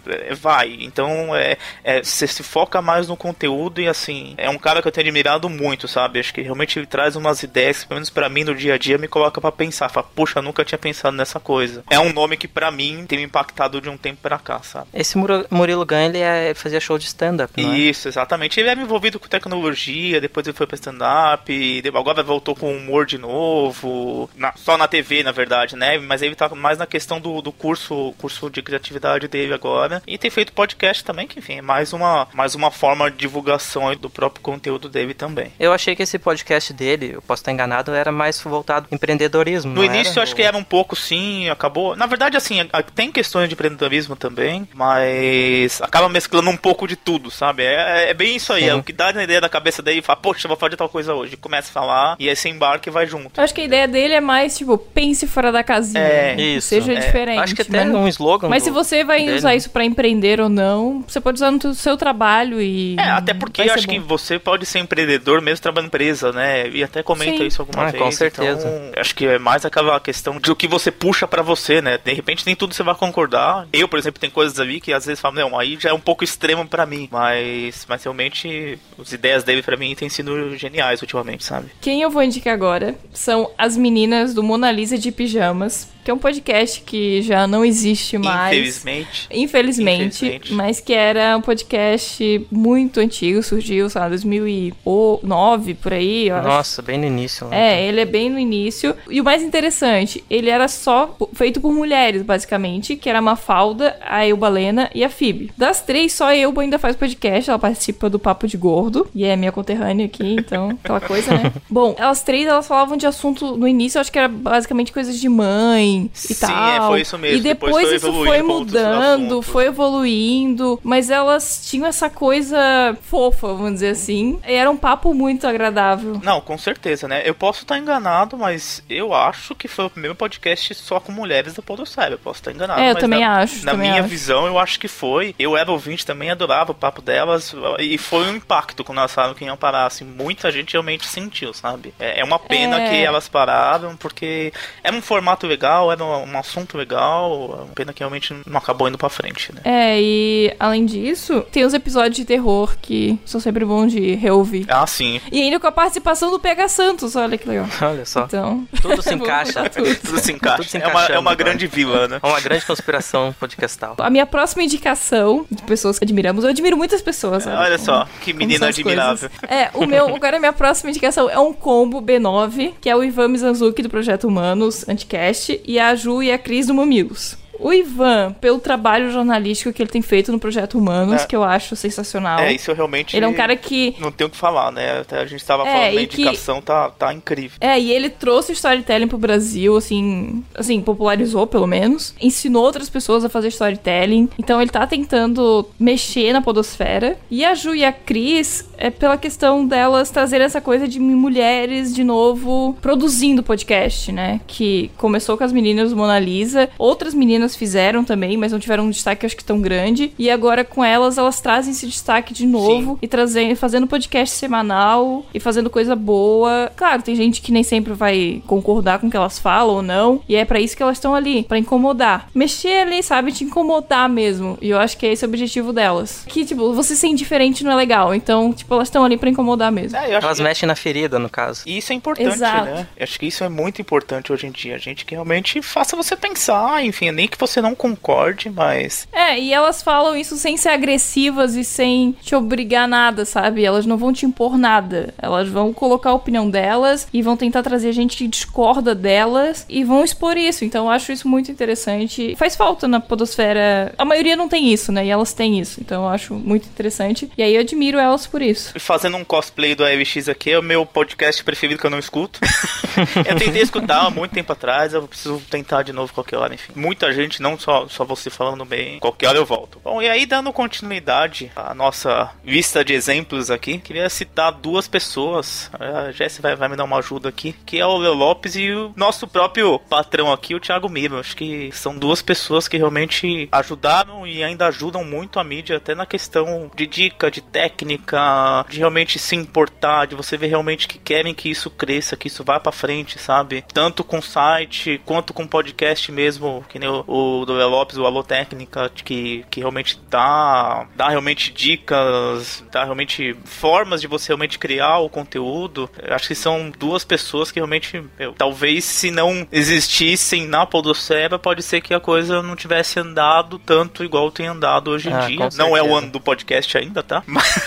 é, 0.07 0.35
vai. 0.35 0.77
Então 0.81 1.35
é, 1.35 1.57
é, 1.85 2.03
você 2.03 2.27
se 2.27 2.43
foca 2.43 2.81
mais 2.83 3.09
no 3.09 3.17
conteúdo 3.17 3.81
e 3.81 3.89
assim, 3.89 4.35
é 4.37 4.49
um 4.49 4.59
cara 4.59 4.81
que 4.83 4.89
eu 4.89 4.93
tenho 4.93 5.07
admirado 5.07 5.49
muito, 5.49 5.89
sabe? 5.89 6.21
Acho 6.21 6.33
que 6.35 6.41
realmente 6.43 6.79
ele 6.79 6.87
traz 6.87 7.17
umas 7.17 7.43
ideias 7.43 7.85
pelo 7.85 7.97
menos 7.97 8.11
pra 8.11 8.29
mim, 8.29 8.45
no 8.45 8.55
dia 8.55 8.75
a 8.75 8.79
dia, 8.79 8.99
me 8.99 9.09
coloca 9.09 9.41
pra 9.41 9.51
pensar. 9.53 9.89
Fala, 9.89 10.07
poxa, 10.15 10.39
eu 10.39 10.43
nunca 10.43 10.65
tinha 10.65 10.79
pensado 10.79 11.17
nessa 11.17 11.41
coisa. 11.41 11.83
É 11.91 11.99
um 11.99 12.13
nome 12.13 12.37
que 12.37 12.47
pra 12.61 12.71
mim 12.71 13.07
tem 13.09 13.19
me 13.19 13.25
impactado 13.25 13.81
de 13.81 13.89
um 13.89 13.97
tempo 13.97 14.19
pra 14.23 14.39
cá, 14.39 14.61
sabe? 14.63 14.89
Esse 14.93 15.17
Murilo 15.17 15.87
Gun, 15.87 15.97
ele, 15.97 16.19
é, 16.19 16.47
ele 16.47 16.55
fazia 16.55 16.79
show 16.79 16.99
de 16.99 17.07
stand-up, 17.07 17.51
não 17.63 17.73
é? 17.73 17.79
Isso, 17.79 18.07
exatamente. 18.07 18.61
Ele 18.61 18.69
era 18.69 18.79
envolvido 18.81 19.19
com 19.19 19.27
tecnologia, 19.29 20.21
depois 20.21 20.47
ele 20.47 20.55
foi 20.57 20.67
pra 20.67 20.75
stand-up, 20.75 21.83
agora 21.95 22.23
voltou 22.23 22.55
com 22.55 22.71
humor 22.77 23.07
de 23.07 23.17
novo, 23.17 24.29
na- 24.37 24.53
só 24.57 24.77
na 24.77 24.87
TV, 24.87 25.23
na 25.23 25.33
verdade, 25.33 25.75
né? 25.77 25.99
Mas 25.99 26.21
ele 26.23 26.35
tá 26.35 26.49
mais 26.51 26.77
na 26.79 26.87
questão 26.87 27.21
do, 27.21 27.41
do 27.41 27.53
curso, 27.53 28.15
curso 28.19 28.51
de 28.51 28.61
criatividade 28.63 29.27
dele 29.29 29.55
agora. 29.55 30.03
E 30.07 30.19
tem 30.19 30.31
feito 30.31 30.53
podcast 30.53 31.03
também, 31.05 31.27
que 31.27 31.39
enfim, 31.39 31.55
é 31.59 31.63
mais 31.63 31.93
uma, 31.93 32.29
mais 32.35 32.55
uma 32.55 32.71
forma 32.71 33.11
de 33.11 33.17
divulgação 33.17 33.95
do 33.97 34.11
próprio 34.11 34.43
conteúdo 34.43 34.89
dele 34.89 35.15
também. 35.15 35.53
Eu 35.59 35.73
achei 35.73 35.97
que 35.97 36.03
esse 36.03 36.19
podcast 36.19 36.73
dele, 36.73 37.13
eu 37.15 37.23
posso 37.23 37.41
estar 37.43 37.53
enganado, 37.53 37.93
era 37.95 38.13
mais 38.13 38.39
voltado 38.41 38.87
empreendedorismo. 38.93 39.73
No 39.73 39.85
início 39.85 40.11
era? 40.13 40.19
eu 40.21 40.23
acho 40.25 40.35
que 40.37 40.43
era 40.43 40.57
um 40.57 40.65
pouco 40.65 40.95
sim, 40.97 41.49
acabou. 41.49 41.95
Na 41.97 42.07
verdade, 42.07 42.37
assim, 42.37 42.50
a- 42.73 42.83
tem 42.83 43.13
questões 43.13 43.49
de 43.49 43.55
empreendedorismo 43.55 44.17
também, 44.17 44.67
mas 44.75 45.81
acaba 45.83 46.09
mesclando 46.09 46.51
um 46.51 46.57
pouco 46.57 46.87
de 46.89 46.97
tudo, 46.97 47.31
sabe? 47.31 47.63
É, 47.63 48.11
é 48.11 48.15
bem 48.15 48.37
isso 48.37 48.53
aí, 48.53 48.63
Sim. 48.65 48.69
é 48.71 48.75
o 48.75 48.83
que 48.83 48.93
dá 48.93 49.13
na 49.13 49.23
ideia 49.23 49.41
da 49.41 49.49
cabeça 49.49 49.83
dele 49.83 49.99
e 50.01 50.03
fala, 50.03 50.19
poxa, 50.19 50.49
vou 50.49 50.57
fazer 50.57 50.77
tal 50.77 50.89
coisa 50.89 51.15
hoje. 51.15 51.37
Começa 51.37 51.71
a 51.71 51.73
falar 51.73 52.17
e 52.19 52.29
aí 52.29 52.35
você 52.35 52.49
embarca 52.49 52.89
e 52.89 52.93
vai 52.93 53.07
junto. 53.07 53.39
Eu 53.39 53.45
acho 53.45 53.55
que 53.55 53.61
a 53.61 53.65
ideia 53.65 53.87
dele 53.87 54.15
é 54.15 54.21
mais, 54.21 54.57
tipo, 54.57 54.77
pense 54.79 55.27
fora 55.27 55.53
da 55.53 55.63
casinha. 55.63 56.01
É, 56.03 56.35
né? 56.37 56.43
isso, 56.43 56.69
Seja 56.69 56.93
é. 56.93 56.97
diferente. 56.97 57.39
Acho 57.41 57.55
que 57.55 57.63
até 57.63 57.85
mas- 57.85 57.95
um 57.95 58.09
slogan. 58.09 58.49
Mas 58.49 58.63
do- 58.63 58.67
se 58.67 58.71
você 58.71 59.05
vai 59.05 59.21
dele. 59.25 59.37
usar 59.37 59.55
isso 59.55 59.71
pra 59.71 59.85
empreender 59.85 60.41
ou 60.41 60.49
não, 60.49 61.05
você 61.07 61.21
pode 61.21 61.37
usar 61.37 61.51
no 61.51 61.75
seu 61.75 61.97
trabalho 61.97 62.61
e. 62.61 62.97
É, 62.99 63.03
até 63.11 63.35
porque 63.35 63.63
eu 63.63 63.73
acho 63.75 63.87
que 63.87 63.99
bom. 63.99 64.07
você 64.07 64.39
pode 64.39 64.65
ser 64.67 64.79
empreendedor 64.81 65.41
mesmo 65.41 65.63
trabalhando 65.63 65.87
em 65.87 65.89
empresa, 65.91 66.33
né? 66.33 66.69
E 66.69 66.83
até 66.83 67.03
comenta 67.03 67.39
Sim. 67.39 67.47
isso 67.47 67.63
alguma 67.63 67.85
Ah, 67.87 67.91
vez. 67.91 68.03
com 68.03 68.11
certeza. 68.13 68.69
Então, 68.69 69.01
acho 69.01 69.15
que 69.15 69.27
é 69.27 69.39
mais 69.39 69.65
aquela 69.65 69.99
questão 70.01 70.39
de 70.39 70.51
o 70.51 70.57
que 70.57 70.69
você 70.69 70.91
puxa 70.91 71.27
pra 71.27 71.43
você, 71.43 71.81
né? 71.83 71.99
De 72.03 72.13
repente 72.13 72.30
nem 72.47 72.57
tudo 72.57 72.75
você 72.75 72.83
vai 72.83 72.95
concordar. 72.95 73.67
Eu, 73.73 73.89
por 73.89 73.99
exemplo, 73.99 74.21
tem 74.21 74.31
coisas 74.31 74.59
ali 74.59 74.81
que 74.81 74.93
às 74.93 75.07
vezes 75.07 75.21
falo, 75.21 75.37
não, 75.37 75.59
aí 75.59 75.77
já 75.81 75.91
é 75.91 75.93
um 75.93 76.01
pouco 76.01 76.25
extremo 76.25 76.67
pra 76.67 76.87
mim. 76.87 77.09
Mas, 77.11 77.87
mas 77.89 78.03
realmente 78.03 78.79
as 78.99 79.13
ideias 79.13 79.45
dele 79.45 79.63
pra 79.63 79.77
mim 79.77 79.95
têm 79.95 80.09
sido 80.09 80.57
geniais 80.57 81.01
ultimamente, 81.01 81.45
sabe? 81.45 81.71
Quem 81.81 82.03
eu 82.03 82.11
vou 82.11 82.23
indicar 82.23 82.55
agora 82.55 82.95
são 83.13 83.51
as 83.57 83.77
meninas 83.77 84.35
do 84.35 84.43
Mona 84.43 84.71
Lisa 84.71 84.99
de 84.99 85.11
Pijamas, 85.13 85.89
que 86.11 86.13
é 86.13 86.15
um 86.15 86.19
podcast 86.19 86.81
que 86.81 87.23
já 87.23 87.47
não 87.47 87.65
existe 87.65 88.19
mais. 88.19 88.57
Infelizmente. 88.57 89.29
Infelizmente, 89.31 90.27
Infelizmente. 90.27 90.55
mas 90.55 90.81
que 90.81 90.93
era 90.93 91.37
um 91.37 91.41
podcast 91.41 92.47
muito 92.51 92.99
antigo, 92.99 93.43
surgiu, 93.43 93.89
sei 93.89 94.01
lá, 94.01 94.09
2009, 94.09 95.75
por 95.75 95.93
aí, 95.93 96.29
eu 96.29 96.37
acho. 96.37 96.49
Nossa, 96.49 96.83
bem 96.83 96.99
no 96.99 97.07
início. 97.07 97.47
né? 97.47 97.75
É, 97.75 97.87
ele 97.87 98.01
é 98.01 98.05
bem 98.05 98.29
no 98.29 98.39
início. 98.39 98.95
E 99.09 99.21
o 99.21 99.25
mais 99.25 99.43
interessante, 99.43 100.25
ele 100.29 100.51
era 100.51 100.67
só 100.67 101.17
feito 101.33 101.61
por 101.61 101.73
mulheres, 101.73 102.23
basicamente, 102.23 102.97
que 102.97 103.09
era 103.09 103.21
a 103.21 103.23
Mafalda, 103.23 103.97
a 104.01 104.27
Elba 104.27 104.49
Lena 104.49 104.91
e 104.93 105.05
a 105.05 105.09
Phoebe. 105.09 105.53
Das 105.57 105.81
três, 105.81 106.13
só 106.13 106.27
a 106.27 106.37
Elba 106.37 106.63
ainda 106.63 106.79
faz 106.79 106.97
podcast, 106.97 107.49
ela 107.49 107.59
participa 107.59 108.11
do 108.11 108.19
Papo 108.19 108.49
de 108.49 108.57
Gordo, 108.57 109.07
e 109.15 109.25
é 109.25 109.37
minha 109.37 109.53
conterrânea 109.53 110.07
aqui, 110.07 110.35
então, 110.35 110.71
aquela 110.83 111.01
coisa, 111.01 111.33
né? 111.35 111.53
Bom, 111.69 111.95
elas 111.97 112.23
três, 112.25 112.49
elas 112.49 112.67
falavam 112.67 112.97
de 112.97 113.07
assunto, 113.07 113.57
no 113.57 113.69
início, 113.69 113.99
eu 113.99 114.01
acho 114.01 114.11
que 114.11 114.19
era 114.19 114.29
basicamente 114.29 114.93
coisas 114.93 115.21
de 115.21 115.29
mãe 115.29 116.00
e 116.15 116.35
Sim, 116.35 116.47
tal. 116.47 116.69
é, 116.69 116.87
foi 116.87 117.01
isso 117.01 117.19
mesmo. 117.19 117.39
E 117.39 117.41
depois, 117.41 117.75
Depois 117.75 118.03
isso 118.03 118.13
foi 118.25 118.43
mudando, 118.43 119.43
foi 119.43 119.67
evoluindo, 119.67 120.79
mas 120.83 121.11
elas 121.11 121.67
tinham 121.69 121.87
essa 121.87 122.09
coisa 122.09 122.97
fofa, 123.03 123.49
vamos 123.49 123.75
dizer 123.75 123.91
assim, 123.91 124.39
e 124.47 124.53
era 124.55 124.71
um 124.71 124.77
papo 124.77 125.13
muito 125.15 125.47
agradável. 125.47 126.21
Não, 126.23 126.41
com 126.41 126.57
certeza, 126.59 127.07
né? 127.09 127.23
Eu 127.25 127.35
posso 127.35 127.63
estar 127.63 127.79
enganado, 127.79 128.37
mas 128.37 128.83
eu 128.89 129.15
acho 129.15 129.55
que 129.55 129.69
foi 129.69 129.87
o 129.87 129.91
primeiro 129.91 130.15
podcast 130.15 130.75
só 130.75 131.01
com 131.01 131.13
mulheres 131.13 131.55
da 131.55 131.63
Podosfera. 131.63 132.15
Eu 132.15 132.19
posso 132.19 132.41
estar 132.41 132.53
enganado. 132.53 132.81
É, 132.81 132.91
eu 132.91 132.97
também 132.97 133.21
na, 133.21 133.39
acho, 133.39 133.65
Na 133.65 133.73
também 133.73 133.91
minha 133.91 134.01
acho. 134.01 134.09
visão, 134.11 134.47
eu 134.47 134.59
acho 134.59 134.79
que 134.79 134.89
foi. 134.89 135.35
Eu 135.39 135.57
era 135.57 135.71
ouvinte 135.71 136.05
também, 136.07 136.31
adorava 136.31 136.73
o 136.73 136.75
papo 136.75 137.01
delas. 137.03 137.55
E 137.79 137.97
foi 137.99 138.25
um 138.27 138.37
impacto 138.37 138.85
quando 138.85 138.99
elas 138.99 139.13
falaram 139.13 139.35
que 139.35 139.45
iam 139.45 139.57
parar. 139.57 139.87
Assim, 139.87 140.05
muita 140.05 140.51
gente 140.51 140.73
realmente 140.73 141.07
sentiu, 141.07 141.53
sabe? 141.55 141.95
É, 141.99 142.21
é 142.21 142.25
uma 142.25 142.39
pena 142.39 142.81
É. 142.83 142.91
que 142.91 142.97
elas 143.05 143.29
pararam, 143.29 143.97
porque 143.97 144.53
é 144.83 144.91
um 144.93 145.01
formato 145.03 145.47
legal. 145.47 145.80
Legal, 145.89 145.93
era 145.93 146.05
um, 146.05 146.33
um 146.33 146.39
assunto 146.39 146.77
legal, 146.77 147.69
pena 147.75 147.93
que 147.93 148.01
realmente 148.01 148.35
não 148.47 148.59
acabou 148.59 148.89
indo 148.89 148.99
pra 148.99 149.09
frente, 149.09 149.53
né? 149.55 149.61
É, 149.65 150.01
e 150.01 150.55
além 150.59 150.85
disso, 150.85 151.45
tem 151.51 151.65
os 151.65 151.73
episódios 151.75 152.17
de 152.17 152.25
terror 152.25 152.77
que 152.81 153.19
são 153.25 153.41
sempre 153.41 153.65
bons 153.65 153.93
de 153.93 154.15
reouvir. 154.15 154.67
Ah, 154.69 154.87
sim. 154.87 155.21
E 155.31 155.41
ainda 155.43 155.59
com 155.59 155.67
a 155.67 155.73
participação 155.73 156.31
do 156.31 156.39
Pega 156.39 156.69
Santos, 156.69 157.17
olha 157.17 157.39
que 157.39 157.49
legal. 157.49 157.67
Olha 157.83 158.05
só. 158.05 158.25
Então. 158.25 158.67
Tudo 158.81 159.03
se 159.03 159.11
vamos 159.11 159.25
encaixa. 159.25 159.69
tudo. 159.71 159.95
Tudo 159.97 160.19
se 160.19 160.33
encaixa. 160.33 160.57
Tudo 160.57 160.69
se 160.69 160.77
é, 160.79 160.87
uma, 160.87 161.05
é 161.07 161.19
uma 161.19 161.31
agora. 161.33 161.37
grande 161.37 161.67
vila, 161.67 162.09
né? 162.09 162.21
É 162.23 162.27
uma 162.27 162.41
grande 162.41 162.65
conspiração 162.65 163.35
podcastal. 163.39 163.97
A 163.99 164.11
minha 164.11 164.27
próxima 164.27 164.63
indicação 164.63 165.47
de 165.51 165.63
pessoas 165.63 165.99
que 165.99 166.05
admiramos, 166.05 166.45
eu 166.45 166.51
admiro 166.51 166.77
muitas 166.77 167.03
pessoas. 167.03 167.45
sabe? 167.45 167.57
Olha 167.57 167.79
só, 167.79 168.07
que 168.21 168.33
menina 168.33 168.69
admirável. 168.69 169.29
coisas. 169.31 169.51
É, 169.51 169.71
o 169.75 169.87
meu, 169.87 170.15
agora 170.15 170.37
a 170.37 170.41
minha 170.41 170.53
próxima 170.53 170.91
indicação 170.91 171.29
é 171.29 171.39
um 171.39 171.53
combo 171.53 172.01
B9, 172.03 172.75
que 172.81 172.89
é 172.89 172.97
o 172.97 173.03
Ivan 173.03 173.29
Mizanzuki 173.29 173.83
do 173.83 173.89
Projeto 173.91 174.27
Humanos 174.29 174.89
Anticast 174.89 175.61
e 175.71 175.79
a 175.79 175.95
Ju 175.95 176.21
e 176.21 176.33
a 176.33 176.39
Cris 176.39 176.67
do 176.67 176.75
Mamilos. 176.75 177.40
O 177.61 177.73
Ivan, 177.73 178.35
pelo 178.41 178.59
trabalho 178.59 179.11
jornalístico 179.11 179.73
que 179.73 179.83
ele 179.83 179.91
tem 179.91 180.01
feito 180.03 180.33
no 180.33 180.39
Projeto 180.39 180.79
Humanos, 180.79 181.23
É. 181.23 181.27
que 181.27 181.37
eu 181.37 181.43
acho 181.45 181.77
sensacional. 181.77 182.39
É, 182.41 182.53
isso 182.53 182.71
eu 182.71 182.75
realmente. 182.75 183.17
Ele 183.17 183.25
é 183.25 183.29
um 183.29 183.35
cara 183.35 183.55
que 183.57 183.95
Não 183.99 184.11
tenho 184.11 184.29
o 184.29 184.31
que 184.31 184.37
falar, 184.37 184.73
né? 184.73 185.01
Até 185.01 185.21
a 185.21 185.27
gente 185.27 185.45
tava 185.45 185.63
É, 185.69 185.73
falando 185.73 185.95
da 185.95 186.03
e 186.03 186.07
que- 186.07 186.23
indicação, 186.23 186.63
tá, 186.63 186.91
tá 186.91 187.13
incrível. 187.13 187.59
É, 187.61 187.79
e 187.79 187.93
ele 187.93 188.09
trouxe 188.09 188.53
o 188.53 188.55
storytelling 188.55 189.07
pro 189.09 189.19
Brasil, 189.19 189.77
assim, 189.77 190.43
assim, 190.55 190.81
popularizou 190.81 191.47
pelo 191.47 191.67
menos. 191.67 192.15
Ensinou 192.21 192.65
outras 192.65 192.89
pessoas 192.89 193.25
a 193.25 193.29
fazer 193.29 193.49
storytelling. 193.49 194.29
Então 194.39 194.61
ele 194.61 194.71
tá 194.71 194.87
tentando 194.87 195.69
mexer 195.79 196.33
na 196.33 196.41
podosfera. 196.41 197.19
E 197.31 197.45
a 197.45 197.55
Ju 197.55 197.75
e 197.75 197.85
a 197.85 197.93
Cris 197.93 198.69
é 198.79 198.89
pela 198.91 199.17
questão 199.19 199.67
delas 199.67 200.11
trazerem 200.11 200.47
essa 200.47 200.61
coisa 200.61 200.89
de 200.89 200.99
mulheres 200.99 201.95
de 201.95 202.03
novo 202.03 202.77
produzindo 202.81 203.43
podcast, 203.43 204.11
né? 204.13 204.41
Que 204.47 204.91
começou 204.97 205.37
com 205.37 205.45
as 205.45 205.53
meninas 205.53 205.91
do 205.91 205.97
Mona 205.97 206.19
Lisa. 206.19 206.69
Outras 206.79 207.13
meninas 207.15 207.50
fizeram 207.57 208.05
também, 208.05 208.37
mas 208.37 208.53
não 208.53 208.59
tiveram 208.59 208.85
um 208.85 208.91
destaque 208.91 209.27
acho 209.27 209.37
que 209.37 209.45
tão 209.45 209.61
grande. 209.61 210.13
E 210.19 210.31
agora 210.31 210.65
com 210.65 210.85
elas, 210.85 211.19
elas 211.19 211.41
trazem 211.41 211.73
esse 211.73 211.87
destaque 211.87 212.33
de 212.33 212.47
novo 212.47 212.99
e 213.03 213.09
trazendo, 213.09 213.57
fazendo 213.57 213.87
podcast 213.87 214.35
semanal 214.37 215.25
e 215.35 215.41
fazendo 215.41 215.71
coisa 215.71 215.95
boa. 215.97 216.71
Claro, 216.77 217.03
tem 217.03 217.15
gente 217.15 217.41
que 217.41 217.53
nem 217.53 217.63
sempre 217.63 217.93
vai 217.93 218.43
concordar 218.47 218.99
com 218.99 219.07
o 219.07 219.11
que 219.11 219.17
elas 219.17 219.39
falam 219.39 219.77
ou 219.77 219.83
não, 219.83 220.21
e 220.29 220.37
é 220.37 220.45
pra 220.45 220.61
isso 220.61 220.77
que 220.77 220.83
elas 220.83 220.97
estão 220.97 221.15
ali, 221.15 221.45
pra 221.45 221.59
incomodar. 221.59 222.29
Mexer 222.35 222.83
ali, 222.83 223.03
sabe, 223.03 223.33
te 223.33 223.45
incomodar 223.45 224.09
mesmo. 224.09 224.59
E 224.61 224.71
eu 224.71 224.79
acho 224.79 224.97
que 224.97 225.07
é 225.07 225.13
esse 225.13 225.25
o 225.25 225.29
objetivo 225.29 225.73
delas. 225.73 226.25
Que 226.27 226.45
tipo, 226.45 226.73
você 226.73 226.95
ser 226.95 227.09
indiferente 227.09 227.65
não 227.65 227.73
é 227.73 227.75
legal, 227.75 228.15
então, 228.15 228.53
tipo, 228.53 228.75
elas 228.75 228.89
estão 228.89 229.05
ali 229.05 229.17
pra 229.17 229.31
incomodar 229.31 229.71
mesmo. 229.71 229.97
É, 229.97 230.13
eu 230.13 230.19
acho 230.19 230.27
Elas 230.27 230.39
que 230.39 230.45
mexem 230.45 230.67
na 230.67 230.75
ferida, 230.75 231.19
no 231.19 231.29
caso. 231.29 231.63
E 231.67 231.79
isso 231.79 231.93
é 231.93 231.97
importante, 231.97 232.35
Exato. 232.35 232.65
né? 232.65 232.87
Eu 232.97 233.05
acho 233.05 233.19
que 233.19 233.27
isso 233.27 233.45
é 233.45 233.49
muito 233.49 233.81
importante 233.81 234.33
hoje 234.33 234.47
em 234.47 234.51
dia. 234.51 234.75
A 234.75 234.79
gente 234.79 235.05
que 235.05 235.15
realmente 235.15 235.61
faça 235.63 235.97
você 235.97 236.17
pensar, 236.17 236.85
enfim, 236.85 237.11
nem 237.11 237.29
que 237.29 237.39
você 237.41 237.61
não 237.61 237.75
concorde, 237.75 238.51
mas. 238.51 239.09
É, 239.13 239.39
e 239.39 239.53
elas 239.53 239.83
falam 239.83 240.17
isso 240.17 240.37
sem 240.37 240.57
ser 240.57 240.69
agressivas 240.69 241.57
e 241.57 241.65
sem 241.65 242.13
te 242.23 242.35
obrigar 242.35 242.85
a 242.85 242.89
nada, 242.89 243.25
sabe? 243.25 243.65
Elas 243.65 243.87
não 243.87 243.97
vão 243.97 244.13
te 244.13 244.27
impor 244.27 244.57
nada. 244.57 245.15
Elas 245.19 245.49
vão 245.49 245.73
colocar 245.73 246.11
a 246.11 246.15
opinião 246.15 246.49
delas 246.49 247.09
e 247.13 247.23
vão 247.23 247.37
tentar 247.37 247.63
trazer 247.63 247.93
gente 247.93 248.17
que 248.17 248.29
discorda 248.29 248.95
delas 248.95 249.67
e 249.69 249.85
vão 249.85 250.05
expor 250.05 250.37
isso. 250.37 250.65
Então 250.65 250.87
eu 250.87 250.91
acho 250.91 251.13
isso 251.13 251.29
muito 251.29 251.51
interessante. 251.51 252.35
Faz 252.37 252.55
falta 252.55 252.87
na 252.87 253.01
podosfera. 253.01 253.95
A 253.97 254.05
maioria 254.05 254.37
não 254.37 254.49
tem 254.49 254.73
isso, 254.73 254.93
né? 254.93 255.07
E 255.07 255.11
elas 255.11 255.33
têm 255.33 255.59
isso. 255.59 255.81
Então 255.81 256.05
eu 256.05 256.09
acho 256.09 256.35
muito 256.35 256.67
interessante. 256.67 257.31
E 257.37 257.43
aí 257.43 257.55
eu 257.55 257.61
admiro 257.61 257.99
elas 257.99 258.27
por 258.27 258.43
isso. 258.43 258.79
Fazendo 258.79 259.17
um 259.17 259.25
cosplay 259.25 259.75
do 259.75 259.85
AVX 259.85 260.29
aqui, 260.29 260.51
é 260.51 260.59
o 260.59 260.63
meu 260.63 260.85
podcast 260.85 261.43
preferido 261.43 261.81
que 261.81 261.87
eu 261.87 261.91
não 261.91 261.99
escuto. 261.99 262.41
eu 263.27 263.37
tentei 263.37 263.63
escutar 263.63 264.07
há 264.07 264.11
muito 264.11 264.33
tempo 264.33 264.53
atrás, 264.53 264.93
eu 264.93 265.07
preciso 265.07 265.41
tentar 265.51 265.83
de 265.83 265.93
novo 265.93 266.13
qualquer 266.13 266.37
hora, 266.37 266.55
enfim. 266.55 266.73
Muita 266.75 267.13
gente, 267.13 267.30
não 267.39 267.59
só, 267.59 267.87
só 267.89 268.05
você 268.05 268.31
falando 268.31 268.65
bem, 268.65 268.99
qualquer 268.99 269.29
hora 269.29 269.39
eu 269.39 269.47
volto. 269.47 269.81
Bom, 269.85 270.03
e 270.03 270.09
aí 270.09 270.27
dando 270.27 270.53
continuidade 270.53 271.51
à 271.55 271.75
nossa 271.75 272.33
lista 272.45 272.85
de 272.85 272.93
exemplos 272.93 273.51
aqui, 273.51 273.79
queria 273.79 274.09
citar 274.09 274.53
duas 274.53 274.89
pessoas. 274.89 275.71
A 275.79 276.11
Jess 276.13 276.39
vai, 276.41 276.57
vai 276.57 276.69
me 276.69 276.77
dar 276.77 276.85
uma 276.85 276.99
ajuda 276.99 277.29
aqui, 277.29 277.55
que 277.65 277.79
é 277.79 277.87
o 277.87 277.97
Leo 277.97 278.15
Lopes 278.15 278.57
e 278.57 278.71
o 278.71 278.93
nosso 278.97 279.27
próprio 279.27 279.79
patrão 279.79 280.33
aqui, 280.33 280.55
o 280.55 280.61
Thiago 280.61 280.89
Miro. 280.89 281.19
Acho 281.19 281.37
que 281.37 281.71
são 281.73 281.97
duas 281.97 282.23
pessoas 282.23 282.67
que 282.67 282.77
realmente 282.77 283.49
ajudaram 283.53 284.27
e 284.27 284.43
ainda 284.43 284.67
ajudam 284.67 285.05
muito 285.05 285.39
a 285.39 285.45
mídia, 285.45 285.77
até 285.77 285.95
na 285.95 286.07
questão 286.07 286.71
de 286.75 286.87
dica, 286.87 287.31
de 287.31 287.41
técnica, 287.41 288.65
de 288.69 288.79
realmente 288.79 289.19
se 289.19 289.37
importar, 289.37 290.07
de 290.07 290.15
você 290.15 290.37
ver 290.37 290.49
realmente 290.49 290.89
que 290.89 290.99
querem 290.99 291.35
que 291.35 291.51
isso 291.51 291.71
cresça, 291.71 292.17
que 292.17 292.29
isso 292.29 292.45
vá 292.45 292.59
pra 292.59 292.73
frente, 292.73 293.19
sabe? 293.19 293.65
Tanto 293.73 294.03
com 294.03 294.21
site 294.23 295.01
quanto 295.05 295.33
com 295.33 295.47
podcast 295.47 296.11
mesmo, 296.11 296.65
que 296.69 296.79
nem 296.79 296.89
o, 296.89 297.05
o 297.11 297.45
do 297.45 297.55
Leo 297.55 297.69
Lopes, 297.69 297.99
o 297.99 298.07
Alô 298.07 298.23
Técnica, 298.23 298.89
que, 298.95 299.45
que 299.51 299.59
realmente 299.61 299.99
dá, 300.09 300.87
dá 300.95 301.09
realmente 301.09 301.53
dicas, 301.53 302.65
dá 302.71 302.85
realmente 302.85 303.37
formas 303.45 304.01
de 304.01 304.07
você 304.07 304.29
realmente 304.29 304.59
criar 304.59 304.99
o 304.99 305.09
conteúdo. 305.09 305.91
Eu 306.01 306.15
acho 306.15 306.29
que 306.29 306.35
são 306.37 306.71
duas 306.79 307.05
pessoas 307.05 307.51
que 307.51 307.59
realmente, 307.59 308.01
meu, 308.17 308.33
talvez 308.33 308.85
se 308.85 309.11
não 309.11 309.47
existissem 309.51 310.47
na 310.47 310.65
Podosfera, 310.65 311.37
pode 311.37 311.63
ser 311.65 311.81
que 311.81 311.93
a 311.93 311.99
coisa 311.99 312.43
não 312.43 312.55
tivesse 312.55 313.01
andado 313.01 313.59
tanto 313.59 314.05
igual 314.05 314.31
tem 314.31 314.47
andado 314.47 314.93
hoje 314.93 315.09
em 315.09 315.13
Ah, 315.13 315.27
dia. 315.27 315.49
Não 315.57 315.77
é 315.77 315.83
o 315.83 315.95
ano 315.97 316.11
do 316.13 316.21
podcast 316.21 316.79
ainda, 316.79 317.03
tá? 317.03 317.25
Mas, 317.27 317.61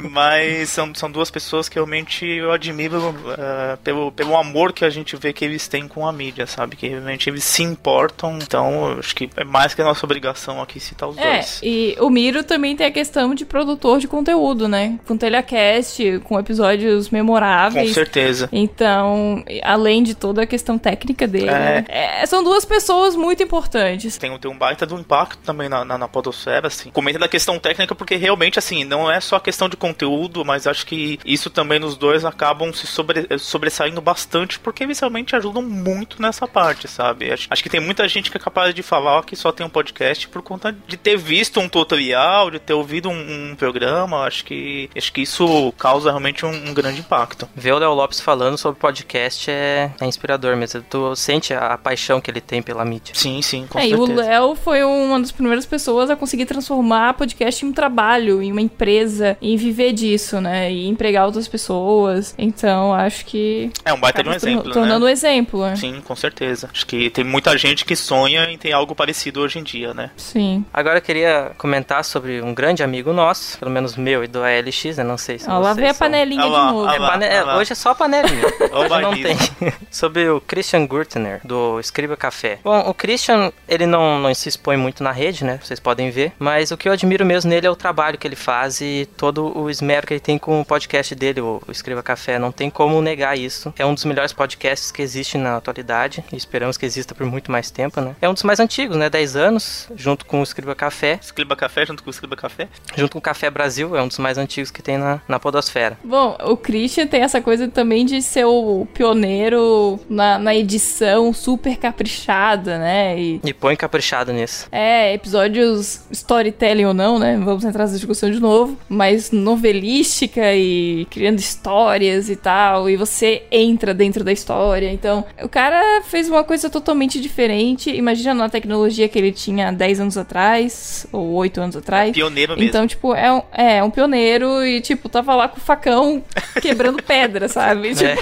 mas 0.00 0.68
são, 0.70 0.94
são 0.94 1.10
duas 1.10 1.30
pessoas 1.30 1.68
que 1.68 1.74
realmente 1.74 2.24
eu 2.24 2.52
admiro 2.52 3.14
eh, 3.36 3.78
pelo, 3.82 4.12
pelo 4.12 4.36
amor 4.36 4.72
que 4.72 4.84
a 4.84 4.90
gente 4.90 5.16
vê 5.16 5.32
que 5.32 5.44
eles 5.44 5.68
têm 5.68 5.86
com 5.88 6.06
a 6.06 6.12
mídia, 6.12 6.46
sabe? 6.46 6.76
Que 6.76 6.88
realmente 6.88 7.28
eles 7.28 7.44
se 7.44 7.62
importam. 7.62 8.38
Então, 8.40 8.69
eu 8.90 8.98
acho 8.98 9.14
que 9.14 9.28
é 9.36 9.44
mais 9.44 9.74
que 9.74 9.82
a 9.82 9.84
nossa 9.84 10.04
obrigação 10.04 10.60
aqui 10.60 10.78
citar 10.80 11.08
os 11.08 11.18
É, 11.18 11.34
dois. 11.34 11.60
e 11.62 11.96
o 12.00 12.08
Miro 12.10 12.42
também 12.44 12.76
tem 12.76 12.86
a 12.86 12.90
questão 12.90 13.34
de 13.34 13.44
produtor 13.44 13.98
de 13.98 14.08
conteúdo, 14.08 14.68
né? 14.68 14.98
Com 15.06 15.16
telecast, 15.16 16.20
com 16.24 16.38
episódios 16.38 17.08
Com 17.08 17.16
memoráveis. 17.16 17.92
certeza. 17.92 18.48
Então, 18.52 19.44
além 19.62 20.02
de 20.02 20.14
toda 20.14 20.42
a 20.42 20.46
questão 20.46 20.78
técnica 20.78 21.26
dele, 21.26 21.48
É. 21.48 21.52
né? 21.52 21.84
É, 21.88 22.26
são 22.26 22.42
duas 22.42 22.64
pessoas 22.64 23.14
muito 23.16 23.42
importantes. 23.42 24.16
Tem, 24.18 24.36
tem 24.38 24.50
um 24.50 24.56
baita 24.56 24.86
do 24.86 24.98
impacto 24.98 25.38
também 25.44 25.68
na, 25.68 25.84
na, 25.84 25.98
na 25.98 26.08
podosfera, 26.08 26.66
assim. 26.68 26.90
Comenta 26.90 27.18
da 27.18 27.28
questão 27.28 27.58
técnica, 27.58 27.94
porque 27.94 28.16
realmente, 28.16 28.58
assim, 28.58 28.84
não 28.84 29.10
é 29.10 29.20
só 29.20 29.38
questão 29.38 29.68
de 29.68 29.76
conteúdo, 29.76 30.44
mas 30.44 30.66
acho 30.66 30.86
que 30.86 31.18
isso 31.24 31.50
também 31.50 31.78
nos 31.78 31.96
dois 31.96 32.24
acabam 32.24 32.72
se 32.72 32.86
sobre, 32.86 33.26
sobressaindo 33.38 34.00
bastante, 34.00 34.58
porque 34.58 34.84
eles 34.84 34.98
realmente 35.00 35.34
ajudam 35.36 35.62
muito 35.62 36.20
nessa 36.20 36.46
parte, 36.46 36.88
sabe? 36.88 37.32
Acho, 37.32 37.46
acho 37.50 37.62
que 37.62 37.68
tem 37.68 37.80
muita 37.80 38.06
gente 38.08 38.30
que 38.30 38.36
é 38.36 38.40
capaz 38.40 38.59
de 38.68 38.82
falar 38.82 39.24
que 39.24 39.34
só 39.36 39.50
tem 39.52 39.66
um 39.66 39.70
podcast 39.70 40.28
por 40.28 40.42
conta 40.42 40.74
de 40.86 40.96
ter 40.96 41.16
visto 41.16 41.60
um 41.60 41.68
tutorial, 41.68 42.50
de 42.50 42.58
ter 42.58 42.74
ouvido 42.74 43.08
um, 43.08 43.50
um 43.50 43.56
programa. 43.56 44.24
Acho 44.24 44.44
que, 44.44 44.90
acho 44.96 45.12
que 45.12 45.22
isso 45.22 45.72
causa 45.78 46.10
realmente 46.10 46.44
um, 46.44 46.50
um 46.50 46.74
grande 46.74 47.00
impacto. 47.00 47.48
Ver 47.54 47.72
o 47.72 47.78
Léo 47.78 47.94
Lopes 47.94 48.20
falando 48.20 48.56
sobre 48.56 48.78
podcast 48.78 49.50
é, 49.50 49.90
é 50.00 50.06
inspirador 50.06 50.56
mesmo. 50.56 50.82
Tu 50.88 51.16
sente 51.16 51.54
a, 51.54 51.74
a 51.74 51.78
paixão 51.78 52.20
que 52.20 52.30
ele 52.30 52.40
tem 52.40 52.62
pela 52.62 52.84
mídia. 52.84 53.14
Sim, 53.14 53.40
sim, 53.42 53.66
com 53.68 53.78
É, 53.78 53.88
e 53.88 53.94
o 53.94 54.06
certeza. 54.06 54.28
Léo 54.28 54.54
foi 54.54 54.82
uma 54.82 55.18
das 55.20 55.32
primeiras 55.32 55.66
pessoas 55.66 56.10
a 56.10 56.16
conseguir 56.16 56.46
transformar 56.46 57.14
podcast 57.14 57.64
em 57.64 57.68
um 57.68 57.72
trabalho, 57.72 58.42
em 58.42 58.52
uma 58.52 58.60
empresa, 58.60 59.36
e 59.40 59.56
viver 59.56 59.92
disso, 59.92 60.40
né? 60.40 60.72
E 60.72 60.86
empregar 60.86 61.26
outras 61.26 61.48
pessoas. 61.48 62.34
Então, 62.38 62.92
acho 62.94 63.24
que. 63.24 63.70
É 63.84 63.92
um 63.92 64.00
baita 64.00 64.22
de 64.22 64.28
um 64.28 64.32
exemplo, 64.32 64.72
tornando 64.72 65.04
né? 65.04 65.10
um 65.10 65.12
exemplo, 65.12 65.62
né? 65.62 65.76
Sim, 65.76 66.00
com 66.00 66.16
certeza. 66.16 66.68
Acho 66.72 66.86
que 66.86 67.10
tem 67.10 67.24
muita 67.24 67.56
gente 67.56 67.84
que 67.84 67.96
sonha 67.96 68.49
em 68.50 68.58
ter 68.58 68.72
algo 68.72 68.94
parecido 68.94 69.40
hoje 69.40 69.58
em 69.58 69.62
dia, 69.62 69.94
né? 69.94 70.10
Sim. 70.16 70.64
Agora 70.72 70.98
eu 70.98 71.02
queria 71.02 71.52
comentar 71.58 72.04
sobre 72.04 72.40
um 72.42 72.52
grande 72.54 72.82
amigo 72.82 73.12
nosso, 73.12 73.58
pelo 73.58 73.70
menos 73.70 73.96
meu 73.96 74.24
e 74.24 74.26
do 74.26 74.40
ALX, 74.42 74.98
eu 74.98 75.04
não 75.04 75.16
sei 75.18 75.38
se 75.38 75.48
Ó, 75.48 75.58
lá 75.58 75.72
vem 75.74 75.88
a 75.88 75.94
são- 75.94 76.06
panelinha 76.06 76.42
Ah 76.42 76.46
lá, 76.46 76.66
de 76.66 76.72
novo. 76.72 76.88
ah 76.88 76.94
É, 76.94 76.98
lá, 76.98 77.10
pane- 77.10 77.24
ah 77.24 77.28
é, 77.28 77.42
lá. 77.42 77.56
hoje 77.58 77.72
é 77.72 77.74
só 77.74 77.94
panelinha. 77.94 78.44
Ó 78.72 78.80
o 78.80 78.84
Hoje 78.84 79.00
não 79.00 79.12
tem. 79.12 79.36
Sobre 79.90 80.28
o 80.28 80.40
Christian 80.40 80.86
Gurtner, 80.86 81.40
do 81.44 81.78
Escriba 81.80 82.16
Café. 82.16 82.58
Bom, 82.64 82.80
o 82.88 82.94
Christian, 82.94 83.52
ele 83.68 83.86
não, 83.86 84.18
não 84.18 84.34
se 84.34 84.48
expõe 84.48 84.76
muito 84.76 85.02
na 85.02 85.12
rede, 85.12 85.44
né? 85.44 85.58
Vocês 85.62 85.78
podem 85.80 86.10
ver. 86.10 86.32
Mas 86.38 86.70
o 86.70 86.76
que 86.76 86.88
eu 86.88 86.92
admiro 86.92 87.24
mesmo 87.24 87.50
nele 87.50 87.66
é 87.66 87.70
o 87.70 87.76
trabalho 87.76 88.18
que 88.18 88.26
ele 88.26 88.36
faz 88.36 88.80
e 88.80 89.08
todo 89.16 89.56
o 89.58 89.68
esmero 89.70 90.06
que 90.06 90.14
ele 90.14 90.20
tem 90.20 90.38
com 90.38 90.60
o 90.60 90.64
podcast 90.64 91.14
dele, 91.14 91.40
o 91.40 91.60
o 91.66 91.70
Escriba 91.72 92.02
Café. 92.02 92.38
Não 92.38 92.50
tem 92.52 92.70
como 92.70 93.00
negar 93.02 93.36
isso. 93.36 93.72
É 93.78 93.84
um 93.84 93.92
dos 93.94 94.04
melhores 94.04 94.32
podcasts 94.32 94.90
que 94.90 95.02
existe 95.02 95.36
na 95.36 95.56
atualidade. 95.56 96.24
E 96.32 96.36
esperamos 96.36 96.76
que 96.76 96.86
exista 96.86 97.14
por 97.14 97.26
muito 97.26 97.50
mais 97.52 97.70
tempo, 97.70 98.00
né? 98.00 98.14
É 98.20 98.28
um 98.28 98.32
dos 98.34 98.39
mais 98.42 98.60
antigos, 98.60 98.96
né? 98.96 99.08
10 99.10 99.36
anos, 99.36 99.88
junto 99.94 100.24
com 100.26 100.40
o 100.40 100.42
Escriba 100.42 100.74
Café. 100.74 101.18
Escriba 101.20 101.56
Café 101.56 101.86
junto 101.86 102.02
com 102.02 102.08
o 102.08 102.12
Escriba 102.12 102.36
Café. 102.36 102.68
Junto 102.96 103.12
com 103.12 103.18
o 103.18 103.22
Café 103.22 103.50
Brasil, 103.50 103.96
é 103.96 104.02
um 104.02 104.08
dos 104.08 104.18
mais 104.18 104.38
antigos 104.38 104.70
que 104.70 104.82
tem 104.82 104.98
na, 104.98 105.20
na 105.28 105.38
podosfera. 105.38 105.98
Bom, 106.04 106.36
o 106.44 106.56
Christian 106.56 107.06
tem 107.06 107.22
essa 107.22 107.40
coisa 107.40 107.68
também 107.68 108.04
de 108.04 108.20
ser 108.22 108.44
o 108.44 108.86
pioneiro 108.94 109.98
na, 110.08 110.38
na 110.38 110.54
edição 110.54 111.32
super 111.32 111.76
caprichada, 111.76 112.78
né? 112.78 113.18
E 113.18 113.40
E 113.44 113.52
põe 113.52 113.76
caprichado 113.76 114.32
nisso. 114.32 114.66
é, 114.72 115.12
episódios 115.14 116.00
storytelling 116.10 116.84
ou 116.86 116.94
não, 116.94 117.18
né? 117.18 117.36
Vamos 117.42 117.64
entrar 117.64 117.84
nessa 117.84 117.96
discussão 117.96 118.30
de 118.30 118.40
novo. 118.40 118.76
Mas 118.88 119.30
novelística 119.30 120.54
e 120.54 121.06
criando 121.10 121.38
histórias 121.38 122.28
e 122.28 122.36
tal, 122.36 122.88
e 122.88 122.96
você 122.96 123.42
entra 123.50 123.92
dentro 123.94 124.24
da 124.24 124.32
história. 124.32 124.90
Então, 124.92 125.24
o 125.42 125.48
cara 125.48 126.02
fez 126.02 126.28
uma 126.28 126.44
coisa 126.44 126.68
totalmente 126.70 127.20
diferente. 127.20 127.90
Imagina 127.90 128.29
na 128.34 128.48
tecnologia 128.48 129.08
que 129.08 129.18
ele 129.18 129.32
tinha 129.32 129.72
10 129.72 130.00
anos 130.00 130.18
atrás, 130.18 131.06
ou 131.12 131.32
8 131.32 131.60
anos 131.60 131.76
atrás. 131.76 132.12
Pioneiro 132.12 132.54
mesmo. 132.54 132.68
Então, 132.68 132.86
tipo, 132.86 133.14
é 133.14 133.32
um, 133.32 133.42
é 133.52 133.82
um 133.82 133.90
pioneiro 133.90 134.64
e, 134.64 134.80
tipo, 134.80 135.08
tava 135.08 135.34
lá 135.34 135.48
com 135.48 135.58
o 135.58 135.60
facão 135.60 136.22
quebrando 136.60 137.02
pedra, 137.02 137.48
sabe? 137.48 137.94
Tipo, 137.94 138.20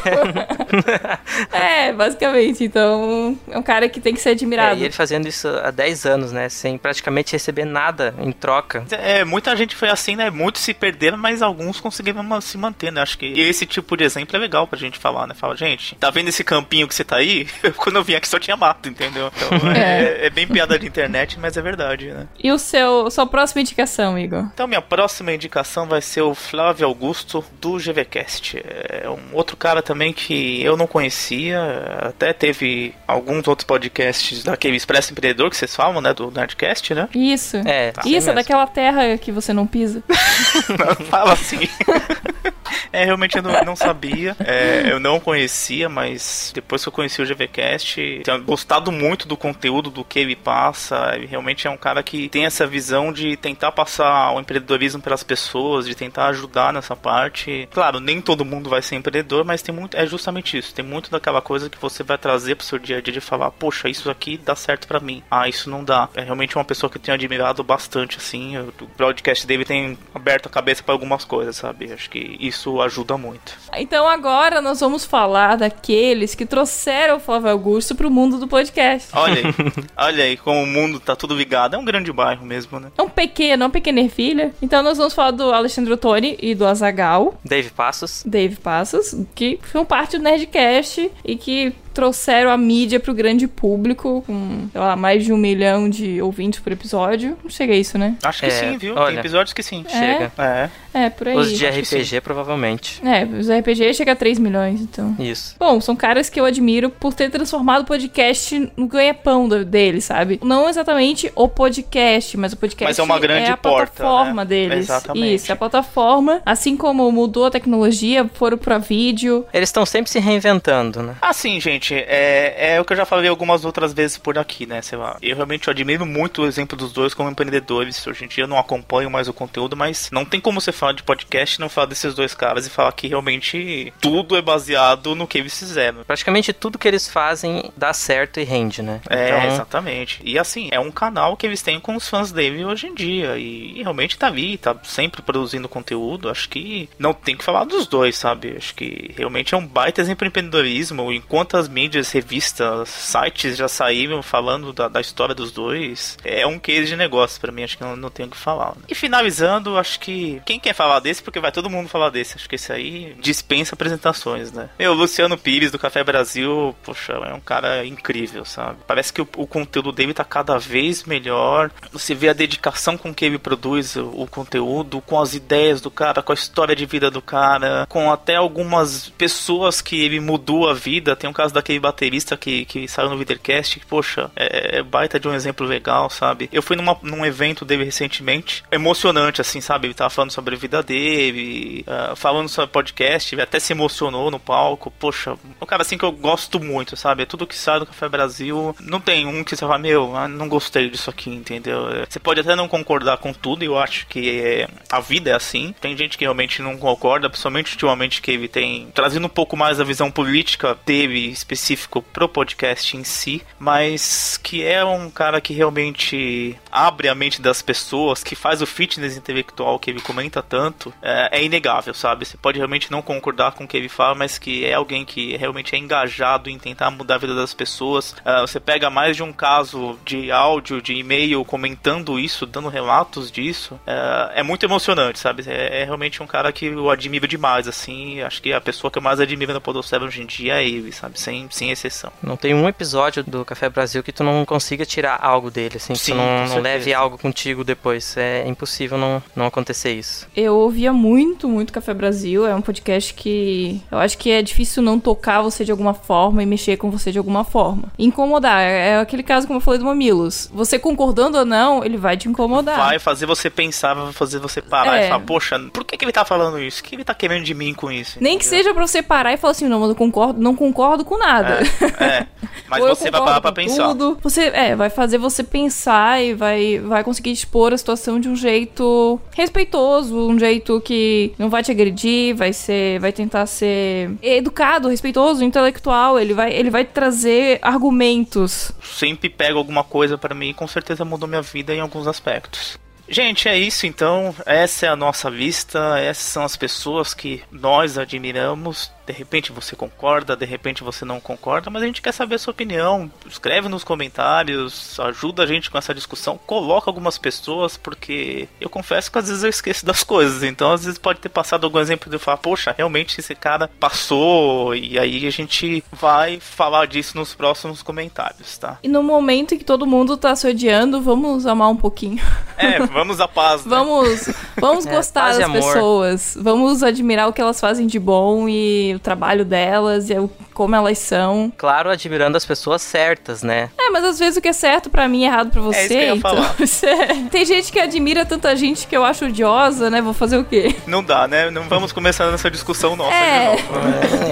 é, 1.52 1.92
basicamente. 1.92 2.64
Então, 2.64 3.38
é 3.50 3.58
um 3.58 3.62
cara 3.62 3.88
que 3.88 4.00
tem 4.00 4.14
que 4.14 4.20
ser 4.20 4.30
É, 4.30 4.32
admirado. 4.32 4.80
e 4.80 4.84
ele 4.84 4.92
fazendo 4.92 5.26
isso 5.28 5.48
há 5.48 5.70
10 5.70 6.06
anos, 6.06 6.32
né? 6.32 6.48
Sem 6.48 6.78
praticamente 6.78 7.32
receber 7.32 7.64
nada 7.64 8.14
em 8.20 8.32
troca. 8.32 8.84
É, 8.90 9.24
muita 9.24 9.54
gente 9.56 9.74
foi 9.74 9.88
assim, 9.88 10.16
né? 10.16 10.30
Muitos 10.30 10.62
se 10.62 10.74
perderam, 10.74 11.16
mas 11.18 11.42
alguns 11.42 11.80
conseguiram 11.80 12.40
se 12.40 12.56
manter, 12.58 12.92
né? 12.92 13.02
Acho 13.02 13.18
que 13.18 13.26
esse 13.38 13.66
tipo 13.66 13.96
de 13.96 14.04
exemplo 14.04 14.36
é 14.36 14.38
legal 14.38 14.66
pra 14.66 14.78
gente 14.78 14.98
falar, 14.98 15.26
né? 15.26 15.34
Fala, 15.34 15.56
gente, 15.56 15.94
tá 15.96 16.10
vendo 16.10 16.28
esse 16.28 16.44
campinho 16.44 16.86
que 16.86 16.94
você 16.94 17.04
tá 17.04 17.16
aí? 17.16 17.46
Quando 17.76 17.96
eu 17.96 18.04
vim 18.04 18.14
aqui 18.14 18.28
só 18.28 18.38
tinha 18.38 18.56
mato, 18.56 18.88
entendeu? 18.88 19.30
Então 19.36 19.70
é, 19.70 19.97
é 19.98 20.30
bem 20.30 20.46
piada 20.46 20.78
de 20.78 20.86
internet, 20.86 21.38
mas 21.38 21.56
é 21.56 21.62
verdade, 21.62 22.10
né? 22.10 22.26
E 22.42 22.50
o 22.52 22.58
seu, 22.58 23.10
sua 23.10 23.26
próxima 23.26 23.60
indicação, 23.60 24.18
Igor? 24.18 24.44
Então, 24.52 24.66
minha 24.66 24.82
próxima 24.82 25.32
indicação 25.32 25.86
vai 25.86 26.00
ser 26.00 26.22
o 26.22 26.34
Flávio 26.34 26.86
Augusto 26.86 27.44
do 27.60 27.76
GVCast. 27.76 28.62
É 28.64 29.08
um 29.08 29.36
outro 29.36 29.56
cara 29.56 29.82
também 29.82 30.12
que 30.12 30.62
eu 30.62 30.76
não 30.76 30.86
conhecia, 30.86 31.58
até 32.00 32.32
teve 32.32 32.94
alguns 33.06 33.46
outros 33.48 33.66
podcasts 33.66 34.42
daquele 34.44 34.76
Expresso 34.76 35.12
Empreendedor 35.12 35.50
que 35.50 35.56
vocês 35.56 35.74
falam, 35.74 36.00
né? 36.00 36.12
Do 36.14 36.30
Nerdcast, 36.30 36.94
né? 36.94 37.08
Isso. 37.14 37.56
É, 37.58 37.92
assim 37.96 38.16
Isso, 38.16 38.30
é 38.30 38.34
daquela 38.34 38.66
terra 38.66 39.16
que 39.18 39.32
você 39.32 39.52
não 39.52 39.66
pisa. 39.66 40.02
Fala 41.08 41.32
assim. 41.32 41.68
É, 42.92 43.04
realmente 43.04 43.36
eu 43.36 43.42
não, 43.42 43.64
não 43.64 43.76
sabia, 43.76 44.36
é, 44.40 44.90
eu 44.90 45.00
não 45.00 45.20
conhecia, 45.20 45.88
mas 45.88 46.52
depois 46.54 46.82
que 46.82 46.88
eu 46.88 46.92
conheci 46.92 47.20
o 47.20 47.26
GVCast, 47.26 48.22
tenho 48.24 48.42
gostado 48.42 48.90
muito 48.90 49.26
do 49.28 49.36
conteúdo, 49.36 49.87
do 49.90 50.04
que 50.04 50.18
ele 50.18 50.36
passa. 50.36 51.12
Ele 51.14 51.26
realmente 51.26 51.66
é 51.66 51.70
um 51.70 51.76
cara 51.76 52.02
que 52.02 52.28
tem 52.28 52.46
essa 52.46 52.66
visão 52.66 53.12
de 53.12 53.36
tentar 53.36 53.72
passar 53.72 54.32
o 54.32 54.40
empreendedorismo 54.40 55.00
pelas 55.00 55.22
pessoas, 55.22 55.86
de 55.86 55.94
tentar 55.94 56.26
ajudar 56.28 56.72
nessa 56.72 56.96
parte. 56.96 57.68
Claro, 57.72 58.00
nem 58.00 58.20
todo 58.20 58.44
mundo 58.44 58.70
vai 58.70 58.82
ser 58.82 58.96
empreendedor, 58.96 59.44
mas 59.44 59.62
tem 59.62 59.74
muito, 59.74 59.96
é 59.96 60.06
justamente 60.06 60.56
isso. 60.56 60.74
Tem 60.74 60.84
muito 60.84 61.10
daquela 61.10 61.40
coisa 61.40 61.70
que 61.70 61.78
você 61.78 62.02
vai 62.02 62.18
trazer 62.18 62.54
pro 62.54 62.66
seu 62.66 62.78
dia 62.78 62.98
a 62.98 63.00
dia 63.00 63.12
de 63.12 63.20
falar, 63.20 63.50
poxa, 63.50 63.88
isso 63.88 64.10
aqui 64.10 64.36
dá 64.36 64.54
certo 64.54 64.86
pra 64.86 65.00
mim. 65.00 65.22
Ah, 65.30 65.48
isso 65.48 65.70
não 65.70 65.84
dá. 65.84 66.08
É 66.14 66.22
realmente 66.22 66.56
uma 66.56 66.64
pessoa 66.64 66.90
que 66.90 66.96
eu 66.96 67.02
tenho 67.02 67.14
admirado 67.14 67.62
bastante, 67.62 68.18
assim. 68.18 68.56
O 68.58 68.86
podcast 68.96 69.46
dele 69.46 69.64
tem 69.64 69.98
aberto 70.14 70.46
a 70.46 70.50
cabeça 70.50 70.82
pra 70.82 70.94
algumas 70.94 71.24
coisas, 71.24 71.56
sabe? 71.56 71.92
Acho 71.92 72.10
que 72.10 72.36
isso 72.40 72.80
ajuda 72.80 73.16
muito. 73.16 73.52
Então 73.74 74.08
agora 74.08 74.60
nós 74.60 74.80
vamos 74.80 75.04
falar 75.04 75.56
daqueles 75.56 76.34
que 76.34 76.46
trouxeram 76.46 77.16
o 77.16 77.20
Flávio 77.20 77.50
Augusto 77.50 77.94
pro 77.94 78.10
mundo 78.10 78.38
do 78.38 78.48
podcast. 78.48 79.10
Olha 79.12 79.34
aí, 79.34 79.52
olha 79.96 80.24
aí 80.24 80.36
como 80.36 80.62
o 80.62 80.66
mundo 80.66 81.00
tá 81.00 81.14
tudo 81.16 81.34
ligado. 81.34 81.74
É 81.74 81.78
um 81.78 81.84
grande 81.84 82.12
bairro 82.12 82.44
mesmo, 82.44 82.78
né? 82.78 82.90
É 82.96 83.02
um 83.02 83.08
pequeno, 83.08 83.64
é 83.64 83.66
um 83.66 83.70
pequena 83.70 84.00
ervilha. 84.00 84.52
Então 84.60 84.82
nós 84.82 84.98
vamos 84.98 85.14
falar 85.14 85.30
do 85.30 85.52
Alexandre 85.52 85.92
Ottoni 85.92 86.36
e 86.40 86.54
do 86.54 86.66
Azagal, 86.66 87.38
Dave 87.44 87.70
Passos. 87.70 88.22
Dave 88.26 88.56
Passos, 88.56 89.14
que 89.34 89.58
são 89.70 89.84
parte 89.84 90.18
do 90.18 90.24
Nerdcast 90.24 91.10
e 91.24 91.36
que 91.36 91.72
trouxeram 91.98 92.48
a 92.52 92.56
mídia 92.56 93.00
pro 93.00 93.12
grande 93.12 93.48
público, 93.48 94.22
com, 94.24 94.68
sei 94.70 94.80
lá, 94.80 94.94
mais 94.94 95.24
de 95.24 95.32
um 95.32 95.36
milhão 95.36 95.90
de 95.90 96.22
ouvintes 96.22 96.60
por 96.60 96.70
episódio. 96.70 97.36
Não 97.42 97.50
chega 97.50 97.72
a 97.72 97.76
isso, 97.76 97.98
né? 97.98 98.14
Acho 98.22 98.38
que 98.38 98.46
É, 98.46 98.50
sim, 98.50 98.78
viu? 98.78 98.94
olha. 98.94 99.08
Tem 99.10 99.18
episódios 99.18 99.52
que 99.52 99.64
sim. 99.64 99.84
Chega. 99.88 100.30
É. 100.38 100.70
É, 100.94 101.10
por 101.10 101.28
aí. 101.28 101.36
Os 101.36 101.50
de 101.52 101.66
RPG, 101.66 102.20
provavelmente. 102.20 103.00
É, 103.04 103.24
os 103.24 103.48
RPG 103.50 103.94
chega 103.94 104.12
a 104.12 104.16
3 104.16 104.38
milhões, 104.38 104.80
então. 104.80 105.14
Isso. 105.18 105.56
Bom, 105.58 105.80
são 105.80 105.94
caras 105.96 106.30
que 106.30 106.38
eu 106.40 106.44
admiro 106.44 106.88
por 106.88 107.12
ter 107.14 107.30
transformado 107.30 107.82
o 107.82 107.84
podcast 107.84 108.70
no 108.76 108.86
ganha-pão 108.86 109.48
deles, 109.48 110.04
sabe? 110.04 110.38
Não 110.42 110.68
exatamente 110.68 111.30
o 111.34 111.48
podcast, 111.48 112.36
mas 112.36 112.52
o 112.52 112.56
podcast 112.56 112.84
Mas 112.84 112.98
é 112.98 113.02
uma 113.02 113.18
grande 113.18 113.50
a 113.50 113.56
porta, 113.56 113.92
plataforma 114.02 114.44
né? 114.44 114.48
deles. 114.48 114.78
Exatamente. 114.78 115.34
Isso, 115.34 115.50
é 115.50 115.54
a 115.54 115.56
plataforma. 115.56 116.40
Assim 116.46 116.76
como 116.76 117.10
mudou 117.10 117.46
a 117.46 117.50
tecnologia, 117.50 118.28
foram 118.34 118.56
pra 118.56 118.78
vídeo. 118.78 119.44
Eles 119.52 119.68
estão 119.68 119.84
sempre 119.84 120.10
se 120.10 120.18
reinventando, 120.18 121.02
né? 121.02 121.16
Assim, 121.20 121.60
gente, 121.60 121.87
é, 121.94 122.74
é 122.74 122.80
o 122.80 122.84
que 122.84 122.92
eu 122.92 122.96
já 122.96 123.04
falei 123.04 123.28
algumas 123.28 123.64
outras 123.64 123.92
vezes 123.92 124.18
por 124.18 124.38
aqui, 124.38 124.66
né? 124.66 124.82
Sei 124.82 124.98
lá. 124.98 125.16
Eu 125.22 125.36
realmente 125.36 125.68
admiro 125.70 126.04
muito 126.06 126.42
o 126.42 126.46
exemplo 126.46 126.76
dos 126.76 126.92
dois 126.92 127.14
como 127.14 127.30
empreendedores. 127.30 128.06
Hoje 128.06 128.24
em 128.24 128.28
dia 128.28 128.44
eu 128.44 128.48
não 128.48 128.58
acompanho 128.58 129.10
mais 129.10 129.28
o 129.28 129.32
conteúdo, 129.32 129.76
mas 129.76 130.08
não 130.12 130.24
tem 130.24 130.40
como 130.40 130.60
você 130.60 130.72
falar 130.72 130.92
de 130.92 131.02
podcast 131.02 131.56
e 131.56 131.60
não 131.60 131.68
falar 131.68 131.86
desses 131.86 132.14
dois 132.14 132.34
caras 132.34 132.66
e 132.66 132.70
falar 132.70 132.92
que 132.92 133.08
realmente 133.08 133.92
tudo 134.00 134.36
é 134.36 134.42
baseado 134.42 135.14
no 135.14 135.26
que 135.26 135.38
eles 135.38 135.58
fizeram. 135.58 136.04
Praticamente 136.04 136.52
tudo 136.52 136.78
que 136.78 136.88
eles 136.88 137.08
fazem 137.08 137.70
dá 137.76 137.92
certo 137.92 138.40
e 138.40 138.44
rende, 138.44 138.82
né? 138.82 139.00
É, 139.08 139.28
Então, 139.28 139.44
exatamente. 139.52 140.20
E 140.24 140.38
assim, 140.38 140.68
é 140.72 140.80
um 140.80 140.90
canal 140.90 141.36
que 141.36 141.46
eles 141.46 141.62
têm 141.62 141.80
com 141.80 141.94
os 141.96 142.08
fãs 142.08 142.32
dele 142.32 142.64
hoje 142.64 142.86
em 142.86 142.94
dia. 142.94 143.36
E 143.38 143.82
realmente 143.82 144.18
tá 144.18 144.26
ali, 144.26 144.56
tá 144.58 144.76
sempre 144.82 145.22
produzindo 145.22 145.68
conteúdo. 145.68 146.28
Acho 146.28 146.48
que 146.48 146.88
não 146.98 147.12
tem 147.12 147.36
que 147.36 147.44
falar 147.44 147.64
dos 147.64 147.86
dois, 147.86 148.16
sabe? 148.16 148.54
Acho 148.56 148.74
que 148.74 149.14
realmente 149.16 149.54
é 149.54 149.58
um 149.58 149.66
baita 149.66 150.00
exemplo 150.00 150.24
de 150.24 150.28
empreendedorismo. 150.28 151.12
Enquanto 151.12 151.56
as 151.56 151.67
mídias, 151.68 152.10
revistas, 152.10 152.88
sites 152.88 153.56
já 153.56 153.68
saíram 153.68 154.22
falando 154.22 154.72
da, 154.72 154.88
da 154.88 155.00
história 155.00 155.34
dos 155.34 155.52
dois, 155.52 156.16
é 156.24 156.46
um 156.46 156.58
case 156.58 156.86
de 156.86 156.96
negócio 156.96 157.40
pra 157.40 157.52
mim. 157.52 157.62
Acho 157.62 157.76
que 157.78 157.84
não, 157.84 157.96
não 157.96 158.10
tenho 158.10 158.28
o 158.28 158.32
que 158.32 158.36
falar. 158.36 158.70
né? 158.70 158.82
E 158.88 158.94
finalizando, 158.94 159.76
acho 159.78 160.00
que 160.00 160.40
quem 160.44 160.58
quer 160.58 160.74
falar 160.74 161.00
desse, 161.00 161.22
porque 161.22 161.40
vai 161.40 161.52
todo 161.52 161.70
mundo 161.70 161.88
falar 161.88 162.10
desse. 162.10 162.36
Acho 162.36 162.48
que 162.48 162.56
esse 162.56 162.72
aí 162.72 163.14
dispensa 163.20 163.74
apresentações, 163.74 164.52
né? 164.52 164.68
Meu, 164.78 164.92
Luciano 164.94 165.36
Pires 165.36 165.70
do 165.70 165.78
Café 165.78 166.02
Brasil, 166.02 166.74
poxa, 166.82 167.12
é 167.12 167.34
um 167.34 167.40
cara 167.40 167.84
incrível, 167.84 168.44
sabe? 168.44 168.78
Parece 168.86 169.12
que 169.12 169.20
o, 169.22 169.28
o 169.36 169.46
conteúdo 169.46 169.92
dele 169.92 170.14
tá 170.14 170.24
cada 170.24 170.58
vez 170.58 171.04
melhor. 171.04 171.70
Você 171.92 172.14
vê 172.14 172.28
a 172.28 172.32
dedicação 172.32 172.96
com 172.96 173.14
que 173.14 173.24
ele 173.24 173.38
produz 173.38 173.96
o, 173.96 174.08
o 174.22 174.26
conteúdo, 174.26 175.00
com 175.00 175.20
as 175.20 175.34
ideias 175.34 175.80
do 175.80 175.90
cara, 175.90 176.22
com 176.22 176.32
a 176.32 176.34
história 176.34 176.74
de 176.74 176.86
vida 176.86 177.10
do 177.10 177.20
cara, 177.20 177.86
com 177.88 178.10
até 178.10 178.36
algumas 178.36 179.08
pessoas 179.10 179.80
que 179.80 180.00
ele 180.00 180.20
mudou 180.20 180.68
a 180.68 180.74
vida. 180.74 181.16
Tem 181.16 181.28
um 181.28 181.32
caso 181.32 181.52
daquele 181.58 181.80
baterista 181.80 182.36
que, 182.36 182.64
que 182.64 182.88
saiu 182.88 183.10
no 183.10 183.18
Videocast, 183.18 183.80
poxa, 183.88 184.30
é, 184.34 184.78
é 184.78 184.82
baita 184.82 185.18
de 185.18 185.28
um 185.28 185.34
exemplo 185.34 185.66
legal, 185.66 186.08
sabe? 186.08 186.48
Eu 186.52 186.62
fui 186.62 186.76
numa, 186.76 186.96
num 187.02 187.24
evento 187.24 187.64
dele 187.64 187.84
recentemente, 187.84 188.64
emocionante, 188.70 189.40
assim, 189.40 189.60
sabe? 189.60 189.86
Ele 189.86 189.94
tava 189.94 190.10
falando 190.10 190.30
sobre 190.30 190.54
a 190.54 190.58
vida 190.58 190.82
dele, 190.82 191.84
ah, 191.86 192.14
falando 192.16 192.48
sobre 192.48 192.70
podcast, 192.70 193.38
até 193.40 193.58
se 193.58 193.72
emocionou 193.72 194.30
no 194.30 194.38
palco. 194.38 194.90
Poxa, 194.98 195.36
um 195.60 195.66
cara 195.66 195.82
assim 195.82 195.98
que 195.98 196.04
eu 196.04 196.12
gosto 196.12 196.60
muito, 196.60 196.96
sabe? 196.96 197.26
Tudo 197.26 197.46
que 197.46 197.56
sai 197.56 197.78
do 197.78 197.86
Café 197.86 198.08
Brasil, 198.08 198.74
não 198.80 199.00
tem 199.00 199.26
um 199.26 199.44
que 199.44 199.50
você 199.50 199.56
fala, 199.56 199.78
meu, 199.78 200.16
ah, 200.16 200.28
não 200.28 200.48
gostei 200.48 200.88
disso 200.88 201.10
aqui, 201.10 201.30
entendeu? 201.30 201.88
É, 201.90 202.06
Você 202.08 202.18
pode 202.18 202.40
até 202.40 202.54
não 202.54 202.68
concordar 202.68 203.18
com 203.18 203.32
tudo, 203.32 203.62
eu 203.62 203.78
acho 203.78 204.06
que 204.06 204.40
é, 204.40 204.68
a 204.90 205.00
vida 205.00 205.30
é 205.30 205.34
assim. 205.34 205.74
Tem 205.80 205.96
gente 205.96 206.16
que 206.16 206.24
realmente 206.24 206.62
não 206.62 206.76
concorda, 206.76 207.28
principalmente 207.28 207.72
ultimamente 207.72 208.22
que 208.22 208.30
ele 208.30 208.48
tem 208.48 208.88
trazendo 208.94 209.26
um 209.26 209.30
pouco 209.30 209.56
mais 209.56 209.80
a 209.80 209.84
visão 209.84 210.10
política 210.10 210.78
dele 210.86 211.30
específico 211.48 212.02
pro 212.02 212.28
podcast 212.28 212.94
em 212.96 213.04
si, 213.04 213.42
mas 213.58 214.38
que 214.42 214.62
é 214.62 214.84
um 214.84 215.10
cara 215.10 215.40
que 215.40 215.54
realmente 215.54 216.58
abre 216.70 217.08
a 217.08 217.14
mente 217.14 217.40
das 217.40 217.62
pessoas, 217.62 218.22
que 218.22 218.34
faz 218.34 218.60
o 218.60 218.66
fitness 218.66 219.16
intelectual 219.16 219.78
que 219.78 219.90
ele 219.90 220.00
comenta 220.00 220.42
tanto, 220.42 220.92
é, 221.00 221.38
é 221.38 221.44
inegável, 221.44 221.94
sabe? 221.94 222.26
Você 222.26 222.36
pode 222.36 222.58
realmente 222.58 222.90
não 222.90 223.00
concordar 223.00 223.52
com 223.52 223.64
o 223.64 223.68
que 223.68 223.76
ele 223.76 223.88
fala, 223.88 224.14
mas 224.14 224.38
que 224.38 224.64
é 224.64 224.74
alguém 224.74 225.04
que 225.04 225.36
realmente 225.36 225.74
é 225.74 225.78
engajado 225.78 226.50
em 226.50 226.58
tentar 226.58 226.90
mudar 226.90 227.14
a 227.14 227.18
vida 227.18 227.34
das 227.34 227.54
pessoas. 227.54 228.14
Ah, 228.24 228.42
você 228.42 228.60
pega 228.60 228.90
mais 228.90 229.16
de 229.16 229.22
um 229.22 229.32
caso 229.32 229.98
de 230.04 230.30
áudio, 230.30 230.82
de 230.82 230.94
e-mail 230.94 231.44
comentando 231.44 232.18
isso, 232.18 232.44
dando 232.44 232.68
relatos 232.68 233.30
disso. 233.30 233.80
É, 233.86 234.40
é 234.40 234.42
muito 234.42 234.64
emocionante, 234.64 235.18
sabe? 235.18 235.44
É, 235.46 235.82
é 235.82 235.84
realmente 235.84 236.22
um 236.22 236.26
cara 236.26 236.52
que 236.52 236.66
eu 236.66 236.90
admiro 236.90 237.26
demais, 237.26 237.66
assim. 237.66 238.20
Acho 238.20 238.42
que 238.42 238.52
a 238.52 238.60
pessoa 238.60 238.90
que 238.90 238.98
eu 238.98 239.02
mais 239.02 239.20
admiro 239.20 239.54
na 239.54 239.60
Podosfera 239.60 240.04
hoje 240.04 240.22
em 240.22 240.26
dia 240.26 240.60
é 240.60 240.66
ele, 240.66 240.92
sabe? 240.92 241.18
Sem, 241.18 241.37
sem 241.50 241.70
exceção. 241.70 242.10
Não 242.22 242.36
tem 242.36 242.54
um 242.54 242.68
episódio 242.68 243.22
do 243.22 243.44
Café 243.44 243.68
Brasil 243.68 244.02
que 244.02 244.12
tu 244.12 244.24
não 244.24 244.44
consiga 244.44 244.84
tirar 244.84 245.18
algo 245.22 245.50
dele, 245.50 245.76
assim, 245.76 245.92
que 245.92 245.98
Sim, 245.98 246.12
tu 246.12 246.18
com 246.18 246.24
não, 246.24 246.46
não 246.56 246.60
leve 246.62 246.92
algo 246.94 247.18
contigo 247.18 247.62
depois. 247.64 248.16
É 248.16 248.46
impossível 248.48 248.96
não, 248.98 249.22
não 249.36 249.46
acontecer 249.46 249.92
isso. 249.92 250.26
Eu 250.36 250.56
ouvia 250.56 250.92
muito, 250.92 251.48
muito 251.48 251.72
Café 251.72 251.92
Brasil. 251.94 252.46
É 252.46 252.54
um 252.54 252.62
podcast 252.62 253.12
que 253.14 253.82
eu 253.90 253.98
acho 253.98 254.16
que 254.18 254.30
é 254.30 254.42
difícil 254.42 254.82
não 254.82 254.98
tocar 254.98 255.42
você 255.42 255.64
de 255.64 255.70
alguma 255.70 255.94
forma 255.94 256.42
e 256.42 256.46
mexer 256.46 256.76
com 256.76 256.90
você 256.90 257.12
de 257.12 257.18
alguma 257.18 257.44
forma. 257.44 257.84
Incomodar. 257.98 258.62
É 258.62 258.98
aquele 258.98 259.22
caso 259.22 259.46
como 259.46 259.58
eu 259.58 259.62
falei 259.62 259.78
do 259.78 259.84
Mamilos. 259.84 260.50
Você 260.52 260.78
concordando 260.78 261.38
ou 261.38 261.44
não, 261.44 261.84
ele 261.84 261.96
vai 261.96 262.16
te 262.16 262.28
incomodar. 262.28 262.76
Vai 262.78 262.98
fazer 262.98 263.26
você 263.26 263.50
pensar, 263.50 263.94
vai 263.94 264.12
fazer 264.12 264.38
você 264.38 264.62
parar 264.62 264.96
É. 264.98 265.06
e 265.06 265.08
falar, 265.08 265.24
poxa, 265.24 265.58
por 265.72 265.84
que, 265.84 265.96
que 265.96 266.04
ele 266.04 266.12
tá 266.12 266.24
falando 266.24 266.58
isso? 266.58 266.80
O 266.80 266.84
que 266.84 266.94
ele 266.94 267.04
tá 267.04 267.14
querendo 267.14 267.44
de 267.44 267.54
mim 267.54 267.74
com 267.74 267.90
isso? 267.90 268.18
Nem 268.20 268.38
que 268.38 268.44
Entendeu? 268.46 268.64
seja 268.64 268.74
pra 268.74 268.86
você 268.86 269.02
parar 269.02 269.32
e 269.32 269.36
falar 269.36 269.50
assim, 269.52 269.68
não, 269.68 269.80
mas 269.80 269.88
eu 269.90 269.94
concordo, 269.94 270.40
não 270.40 270.54
concordo 270.54 271.04
com 271.04 271.18
nada. 271.18 271.27
É, 271.30 272.04
é. 272.04 272.26
Mas 272.68 272.84
você 272.84 273.10
vai 273.10 273.20
parar 273.20 273.40
pra 273.40 273.52
pensar. 273.52 273.88
Tudo. 273.88 274.18
Você, 274.22 274.42
é, 274.46 274.76
vai 274.76 274.90
fazer 274.90 275.18
você 275.18 275.42
pensar 275.42 276.22
e 276.22 276.34
vai, 276.34 276.78
vai 276.78 277.02
conseguir 277.02 277.32
expor 277.32 277.72
a 277.72 277.78
situação 277.78 278.20
de 278.20 278.28
um 278.28 278.36
jeito 278.36 279.20
respeitoso, 279.34 280.16
um 280.28 280.38
jeito 280.38 280.80
que 280.80 281.32
não 281.38 281.48
vai 281.48 281.62
te 281.62 281.70
agredir, 281.70 282.34
vai 282.36 282.52
ser, 282.52 283.00
vai 283.00 283.12
tentar 283.12 283.46
ser 283.46 284.10
educado, 284.22 284.88
respeitoso, 284.88 285.42
intelectual. 285.44 286.18
Ele 286.18 286.34
vai, 286.34 286.52
ele 286.52 286.70
vai 286.70 286.84
trazer 286.84 287.58
argumentos. 287.62 288.72
Sempre 288.82 289.28
pego 289.28 289.58
alguma 289.58 289.84
coisa 289.84 290.18
pra 290.18 290.34
mim 290.34 290.50
e 290.50 290.54
com 290.54 290.68
certeza 290.68 291.04
mudou 291.04 291.28
minha 291.28 291.42
vida 291.42 291.74
em 291.74 291.80
alguns 291.80 292.06
aspectos. 292.06 292.78
Gente, 293.08 293.48
é 293.48 293.56
isso 293.58 293.86
então. 293.86 294.34
Essa 294.44 294.86
é 294.86 294.88
a 294.88 294.96
nossa 294.96 295.30
lista. 295.30 295.98
Essas 295.98 296.26
são 296.26 296.44
as 296.44 296.56
pessoas 296.56 297.14
que 297.14 297.42
nós 297.50 297.96
admiramos. 297.96 298.92
De 299.06 299.12
repente 299.14 299.50
você 299.50 299.74
concorda, 299.74 300.36
de 300.36 300.44
repente 300.44 300.84
você 300.84 301.02
não 301.02 301.18
concorda, 301.18 301.70
mas 301.70 301.82
a 301.82 301.86
gente 301.86 302.02
quer 302.02 302.12
saber 302.12 302.34
a 302.34 302.38
sua 302.38 302.50
opinião. 302.50 303.10
Escreve 303.26 303.66
nos 303.66 303.82
comentários, 303.82 305.00
ajuda 305.00 305.44
a 305.44 305.46
gente 305.46 305.70
com 305.70 305.78
essa 305.78 305.94
discussão. 305.94 306.38
Coloca 306.46 306.90
algumas 306.90 307.16
pessoas, 307.16 307.78
porque 307.78 308.46
eu 308.60 308.68
confesso 308.68 309.10
que 309.10 309.16
às 309.16 309.28
vezes 309.28 309.42
eu 309.42 309.48
esqueço 309.48 309.86
das 309.86 310.04
coisas. 310.04 310.42
Então 310.42 310.70
às 310.72 310.84
vezes 310.84 310.98
pode 310.98 311.20
ter 311.20 311.30
passado 311.30 311.64
algum 311.64 311.78
exemplo 311.78 312.10
de 312.10 312.16
eu 312.16 312.20
falar, 312.20 312.36
poxa, 312.36 312.74
realmente 312.76 313.18
esse 313.18 313.34
cara 313.34 313.70
passou. 313.80 314.74
E 314.74 314.98
aí 314.98 315.26
a 315.26 315.30
gente 315.30 315.82
vai 315.90 316.38
falar 316.38 316.86
disso 316.86 317.16
nos 317.16 317.34
próximos 317.34 317.82
comentários, 317.82 318.58
tá? 318.58 318.78
E 318.82 318.88
no 318.88 319.02
momento 319.02 319.54
em 319.54 319.58
que 319.58 319.64
todo 319.64 319.86
mundo 319.86 320.18
tá 320.18 320.36
se 320.36 320.46
odiando, 320.46 321.00
vamos 321.00 321.46
amar 321.46 321.70
um 321.70 321.76
pouquinho. 321.76 322.22
É, 322.58 322.78
vamos 322.98 323.20
à 323.20 323.28
paz, 323.28 323.64
né? 323.64 323.70
Vamos, 323.70 324.28
vamos 324.60 324.86
É, 324.88 324.90
gostar 324.94 325.34
das 325.36 325.50
pessoas. 325.50 326.36
Vamos 326.40 326.82
admirar 326.82 327.28
o 327.28 327.32
que 327.32 327.40
elas 327.40 327.60
fazem 327.60 327.86
de 327.86 327.98
bom 327.98 328.48
e 328.48 328.92
o 328.94 328.98
trabalho 328.98 329.44
delas 329.44 330.10
e 330.10 330.14
como 330.54 330.74
elas 330.74 330.98
são. 330.98 331.52
Claro, 331.56 331.90
admirando 331.90 332.36
as 332.36 332.44
pessoas 332.44 332.82
certas, 332.82 333.42
né? 333.42 333.70
É, 333.78 333.90
mas 333.90 334.04
às 334.04 334.18
vezes 334.18 334.36
o 334.36 334.40
que 334.40 334.48
é 334.48 334.52
certo 334.52 334.90
pra 334.90 335.06
mim 335.08 335.22
é 335.24 335.26
errado 335.26 335.50
pra 335.50 335.60
você. 335.62 335.78
isso 335.80 335.88
que 335.88 335.94
eu 335.94 336.00
ia 336.00 336.14
então, 336.14 336.30
falar. 336.36 336.54
você- 336.58 336.96
Tem 337.30 337.44
gente 337.44 337.70
que 337.72 337.78
admira 337.78 338.24
tanta 338.26 338.54
gente 338.56 338.86
que 338.86 338.96
eu 338.96 339.04
acho 339.04 339.26
odiosa, 339.26 339.88
né? 339.90 340.00
Vou 340.02 340.12
fazer 340.14 340.36
o 340.38 340.44
quê? 340.44 340.74
Não 340.86 341.02
dá, 341.02 341.28
né? 341.28 341.50
Não 341.50 341.62
vamos 341.68 341.92
começar 341.92 342.30
nessa 342.30 342.50
discussão 342.50 342.96
nossa 342.96 343.14
É. 343.14 343.56
de 343.56 343.62
novo. 343.62 343.78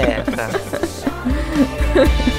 É, 0.01 0.23
tá. 0.23 0.51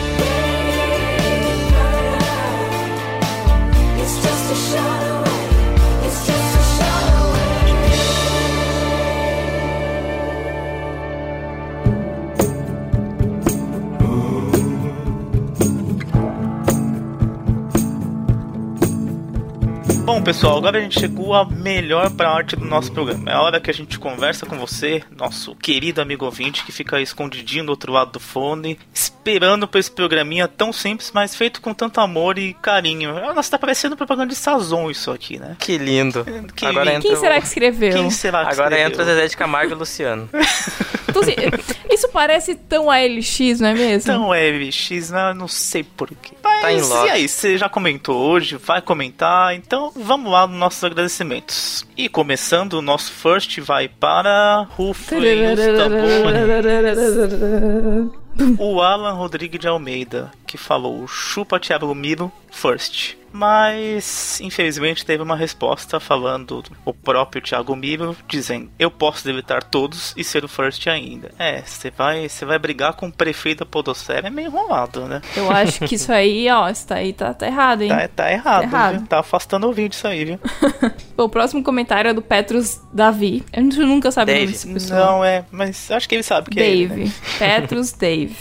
Bom, 20.17 20.23
pessoal, 20.23 20.57
agora 20.57 20.79
a 20.79 20.81
gente 20.81 20.99
chegou 20.99 21.35
à 21.35 21.45
melhor 21.45 22.09
parte 22.09 22.55
do 22.55 22.65
nosso 22.65 22.91
programa. 22.91 23.29
É 23.29 23.35
a 23.35 23.41
hora 23.43 23.61
que 23.61 23.69
a 23.69 23.73
gente 23.73 23.99
conversa 23.99 24.47
com 24.47 24.57
você, 24.57 25.03
nosso 25.15 25.55
querido 25.55 26.01
amigo 26.01 26.25
ouvinte, 26.25 26.65
que 26.65 26.71
fica 26.71 26.99
escondidinho 26.99 27.65
do 27.67 27.69
outro 27.69 27.93
lado 27.93 28.13
do 28.13 28.19
fone, 28.19 28.79
esperando 28.91 29.67
por 29.67 29.77
esse 29.77 29.91
programinha 29.91 30.47
tão 30.47 30.73
simples, 30.73 31.11
mas 31.13 31.35
feito 31.35 31.61
com 31.61 31.71
tanto 31.71 32.01
amor 32.01 32.39
e 32.39 32.55
carinho. 32.55 33.13
Nossa, 33.13 33.51
tá 33.51 33.59
parecendo 33.59 33.95
propaganda 33.95 34.29
de 34.29 34.35
Sazon 34.35 34.89
isso 34.89 35.11
aqui, 35.11 35.37
né? 35.37 35.55
Que 35.59 35.77
lindo. 35.77 36.25
Que 36.55 36.65
Agora 36.65 36.85
lindo. 36.85 36.97
entra 36.97 37.09
Quem 37.11 37.19
será 37.19 37.39
que 37.39 37.45
escreveu? 37.45 37.93
Quem 37.93 38.09
será 38.09 38.43
que 38.43 38.53
Agora 38.53 38.75
escreveu? 38.75 38.87
entra 38.87 39.03
o 39.03 39.05
Zezé 39.05 39.27
de 39.27 39.37
Camargo 39.37 39.73
e 39.73 39.75
o 39.75 39.77
Luciano. 39.77 40.27
Então, 41.17 41.21
assim, 41.21 41.35
isso 41.91 42.09
parece 42.09 42.55
tão 42.55 42.89
ALX, 42.89 43.59
não 43.59 43.69
é 43.69 43.73
mesmo? 43.73 44.11
Então 44.11 44.33
é 44.33 44.49
LX, 44.51 45.11
né? 45.11 45.33
não 45.33 45.47
sei 45.47 45.83
porquê. 45.83 46.35
Mas 46.43 46.61
Tá 46.61 46.71
em 46.71 46.77
e 46.77 47.09
aí, 47.09 47.27
você 47.27 47.57
já 47.57 47.69
comentou 47.69 48.17
hoje, 48.17 48.57
vai 48.57 48.81
comentar, 48.81 49.55
então 49.55 49.91
vamos 49.95 50.31
lá 50.31 50.47
nos 50.47 50.57
nossos 50.57 50.83
agradecimentos. 50.83 51.85
E 51.95 52.09
começando, 52.09 52.73
o 52.73 52.81
nosso 52.81 53.11
first 53.11 53.59
vai 53.59 53.87
para 53.87 54.67
Rufem 54.71 55.19
os 55.19 55.59
tambores. 55.59 56.27
O 58.59 58.81
Alan 58.81 59.13
Rodrigues 59.13 59.59
de 59.59 59.67
Almeida, 59.67 60.31
que 60.47 60.57
falou 60.57 61.05
chupa 61.07 61.59
Thiago 61.59 61.93
Miro 61.93 62.31
first. 62.49 63.15
Mas, 63.31 64.39
infelizmente, 64.41 65.05
teve 65.05 65.21
uma 65.21 65.35
resposta 65.35 65.99
falando 65.99 66.63
o 66.85 66.93
próprio 66.93 67.41
Thiago 67.41 67.75
Miro, 67.75 68.15
dizendo: 68.27 68.69
Eu 68.79 68.89
posso 68.89 69.23
deletar 69.25 69.63
todos 69.63 70.13
e 70.17 70.23
ser 70.23 70.43
o 70.43 70.47
first 70.47 70.87
ainda. 70.87 71.29
É, 71.37 71.61
você 71.61 71.91
vai, 71.91 72.27
vai 72.45 72.57
brigar 72.57 72.93
com 72.93 73.07
o 73.07 73.11
prefeito 73.11 73.59
da 73.59 73.65
Podosfera, 73.65 74.27
é 74.27 74.29
meio 74.31 74.47
enrolado, 74.47 75.01
né? 75.05 75.21
Eu 75.35 75.51
acho 75.51 75.81
que 75.85 75.95
isso 75.95 76.11
aí, 76.11 76.49
ó, 76.49 76.69
isso 76.69 76.91
aí 76.91 77.13
tá, 77.13 77.33
tá 77.33 77.45
errado, 77.45 77.81
hein? 77.83 77.89
Tá, 77.89 78.07
tá 78.07 78.31
errado, 78.31 78.61
Tá 78.61 78.77
errado. 78.77 78.97
viu? 78.99 79.07
Tá 79.07 79.19
afastando 79.19 79.67
o 79.67 79.73
vídeo 79.73 79.93
isso 79.95 80.07
aí, 80.07 80.25
viu? 80.25 80.39
Bom, 81.15 81.25
o 81.25 81.29
próximo 81.29 81.61
comentário 81.61 82.09
é 82.09 82.13
do 82.13 82.21
Petrus 82.21 82.79
Davi. 82.93 83.43
A 83.53 83.59
gente 83.59 83.77
nunca 83.79 84.09
sabe 84.09 84.31
o 84.31 84.35
nome 84.35 84.45
Dave. 84.47 84.57
dessa 84.57 84.73
pessoa. 84.73 84.99
Não, 84.99 85.23
é, 85.25 85.45
mas 85.51 85.91
acho 85.91 86.07
que 86.07 86.15
ele 86.15 86.23
sabe 86.23 86.49
que 86.49 86.59
é 86.59 86.67
ele, 86.69 86.87
Dave. 86.87 87.03
né? 87.05 87.11
Petrus 87.37 87.91
Dave. 87.91 88.35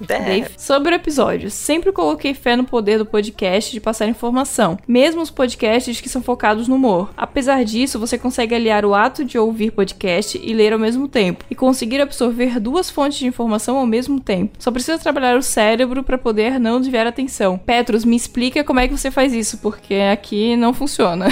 Dave. 0.00 0.50
Sobre 0.56 0.94
o 0.94 0.96
episódio, 0.96 1.50
sempre 1.50 1.92
coloquei 1.92 2.34
fé 2.34 2.56
no 2.56 2.64
poder 2.64 2.98
do 2.98 3.06
podcast 3.06 3.70
de 3.70 3.80
passar 3.80 4.06
informação, 4.06 4.78
mesmo 4.86 5.20
os 5.20 5.30
podcasts 5.30 6.00
que 6.00 6.08
são 6.08 6.22
focados 6.22 6.68
no 6.68 6.76
humor. 6.76 7.10
Apesar 7.16 7.64
disso, 7.64 7.98
você 7.98 8.16
consegue 8.16 8.54
aliar 8.54 8.84
o 8.84 8.94
ato 8.94 9.24
de 9.24 9.38
ouvir 9.38 9.72
podcast 9.72 10.40
e 10.42 10.52
ler 10.52 10.72
ao 10.72 10.78
mesmo 10.78 11.08
tempo, 11.08 11.44
e 11.50 11.54
conseguir 11.54 12.00
absorver 12.00 12.58
duas 12.58 12.88
fontes 12.90 13.18
de 13.18 13.26
informação 13.26 13.76
ao 13.76 13.86
mesmo 13.86 14.20
tempo. 14.20 14.56
Só 14.58 14.70
precisa 14.70 14.98
trabalhar 14.98 15.36
o 15.36 15.42
cérebro 15.42 16.02
para 16.02 16.18
poder 16.18 16.58
não 16.58 16.80
desviar 16.80 17.06
a 17.06 17.10
atenção. 17.10 17.58
Petros, 17.58 18.04
me 18.04 18.16
explica 18.16 18.64
como 18.64 18.80
é 18.80 18.88
que 18.88 18.96
você 18.96 19.10
faz 19.10 19.32
isso, 19.32 19.58
porque 19.58 19.94
aqui 19.94 20.56
não 20.56 20.72
funciona. 20.72 21.26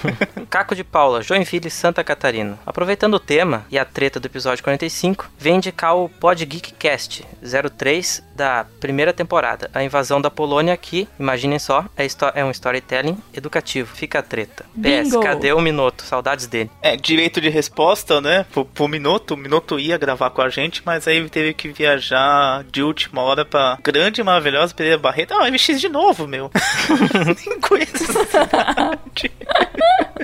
Caco 0.50 0.74
de 0.74 0.84
Paula, 0.84 1.22
Joinville, 1.22 1.70
Santa 1.70 2.02
Catarina. 2.02 2.58
Aproveitando 2.66 3.14
o 3.14 3.20
tema 3.20 3.64
e 3.70 3.78
a 3.78 3.84
treta 3.84 4.18
do 4.18 4.26
episódio 4.26 4.64
45, 4.64 5.30
vem 5.38 5.56
indicar 5.56 5.96
o 5.96 6.08
Pod 6.08 6.40
03 6.50 8.09
2 8.10 8.22
da 8.34 8.66
primeira 8.80 9.12
temporada, 9.12 9.70
a 9.74 9.84
invasão 9.84 10.18
da 10.18 10.30
Polônia, 10.30 10.72
aqui, 10.72 11.06
imaginem 11.18 11.58
só, 11.58 11.84
é, 11.94 12.06
é 12.34 12.44
um 12.44 12.50
storytelling 12.50 13.18
educativo. 13.34 13.94
Fica 13.94 14.20
a 14.20 14.22
treta. 14.22 14.64
Bingo. 14.74 15.20
PS, 15.20 15.22
cadê 15.22 15.52
o 15.52 15.60
Minoto? 15.60 16.02
Saudades 16.04 16.46
dele. 16.46 16.70
É, 16.80 16.96
direito 16.96 17.38
de 17.38 17.50
resposta, 17.50 18.18
né? 18.20 18.46
Pro, 18.50 18.64
pro 18.64 18.88
Minoto. 18.88 19.34
O 19.34 19.36
Minoto 19.36 19.78
ia 19.78 19.98
gravar 19.98 20.30
com 20.30 20.40
a 20.40 20.48
gente, 20.48 20.80
mas 20.86 21.06
aí 21.06 21.28
teve 21.28 21.52
que 21.52 21.68
viajar 21.68 22.64
de 22.64 22.82
última 22.82 23.20
hora 23.20 23.44
pra 23.44 23.78
grande 23.82 24.22
e 24.22 24.24
maravilhosa 24.24 24.74
Pereira 24.74 24.98
Barreto. 24.98 25.34
Ah, 25.34 25.50
MX 25.50 25.78
de 25.78 25.90
novo, 25.90 26.26
meu. 26.26 26.50
Nem 27.46 27.60
conheço 27.60 28.04
essa 28.04 28.24
cidade. 28.24 29.30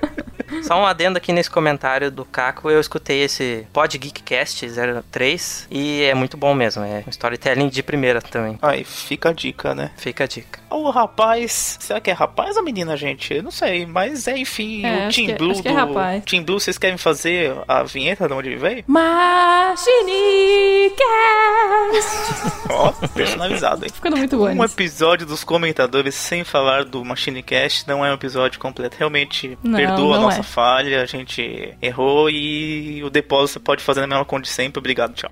Só 0.63 0.81
um 0.81 0.87
adendo 0.87 1.19
aqui 1.19 1.33
nesse 1.33 1.51
comentário 1.51 2.11
do 2.11 2.25
Caco, 2.25 2.71
eu 2.71 2.81
escutei 2.81 3.23
esse 3.23 3.67
Pod 3.73 3.97
Geek 3.97 4.23
Cast 4.23 4.67
03 5.11 5.69
e 5.71 6.03
é 6.03 6.15
muito 6.15 6.37
bom 6.37 6.55
mesmo, 6.55 6.83
é 6.85 7.03
um 7.07 7.11
storytelling 7.11 7.69
de 7.69 7.83
primeira 7.83 8.21
também. 8.21 8.59
Aí, 8.63 8.85
fica 8.85 9.31
a 9.31 9.33
dica, 9.33 9.75
né? 9.75 9.91
Fica 9.97 10.25
a 10.25 10.27
dica. 10.27 10.59
O 10.71 10.91
rapaz, 10.91 11.79
será 11.81 12.01
que 12.01 12.11
é 12.11 12.13
rapaz 12.13 12.57
ou 12.57 12.63
menina, 12.63 12.97
gente? 12.97 13.33
Eu 13.35 13.43
não 13.43 13.51
sei, 13.51 13.87
mas 13.87 14.27
é, 14.29 14.37
enfim, 14.37 14.85
É, 14.85 15.07
o 15.07 15.11
que 15.11 15.31
é- 15.31 15.35
Blue 15.37 15.53
acho 15.53 15.63
que 15.63 15.69
é 15.69 15.73
do. 15.73 15.77
rapaz. 15.77 16.25
Team 16.25 16.43
Blue, 16.45 16.59
vocês 16.61 16.77
querem 16.79 16.99
fazer 16.99 17.55
a 17.69 17.83
vinheta 17.85 18.27
de 18.27 18.35
onde 18.35 18.49
ele 18.49 18.57
veio? 18.59 18.85
Machinicast! 18.87 19.87
Ó, 22.71 22.93
personalizado, 23.15 23.85
hein? 23.85 23.91
Ficando 23.95 24.17
muito 24.17 24.37
bom 24.37 24.49
Um 24.49 24.65
isso. 24.65 24.75
episódio 24.75 25.27
dos 25.27 25.45
comentadores 25.45 26.15
sem 26.15 26.45
falar 26.45 26.85
do 26.85 27.05
Machine 27.05 27.43
Cast 27.43 27.87
não 27.89 28.05
é 28.05 28.11
um 28.11 28.15
episódio 28.15 28.59
completo. 28.59 28.97
Realmente 28.99 29.57
Não, 29.63 29.77
perdoa 29.79 30.17
a 30.17 30.19
não 30.19 30.27
nossa 30.27 30.41
é. 30.41 30.43
Falha, 30.47 31.03
a 31.03 31.07
gente 31.07 31.77
errou 31.83 32.31
e 32.31 33.03
o 33.05 33.11
depósito 33.11 33.55
você 33.55 33.61
pode 33.61 33.83
fazer 33.83 34.01
na 34.01 34.07
mesma 34.07 34.25
conta 34.25 34.43
de 34.43 34.49
sempre. 34.49 34.79
Obrigado, 34.79 35.15
tchau. 35.15 35.31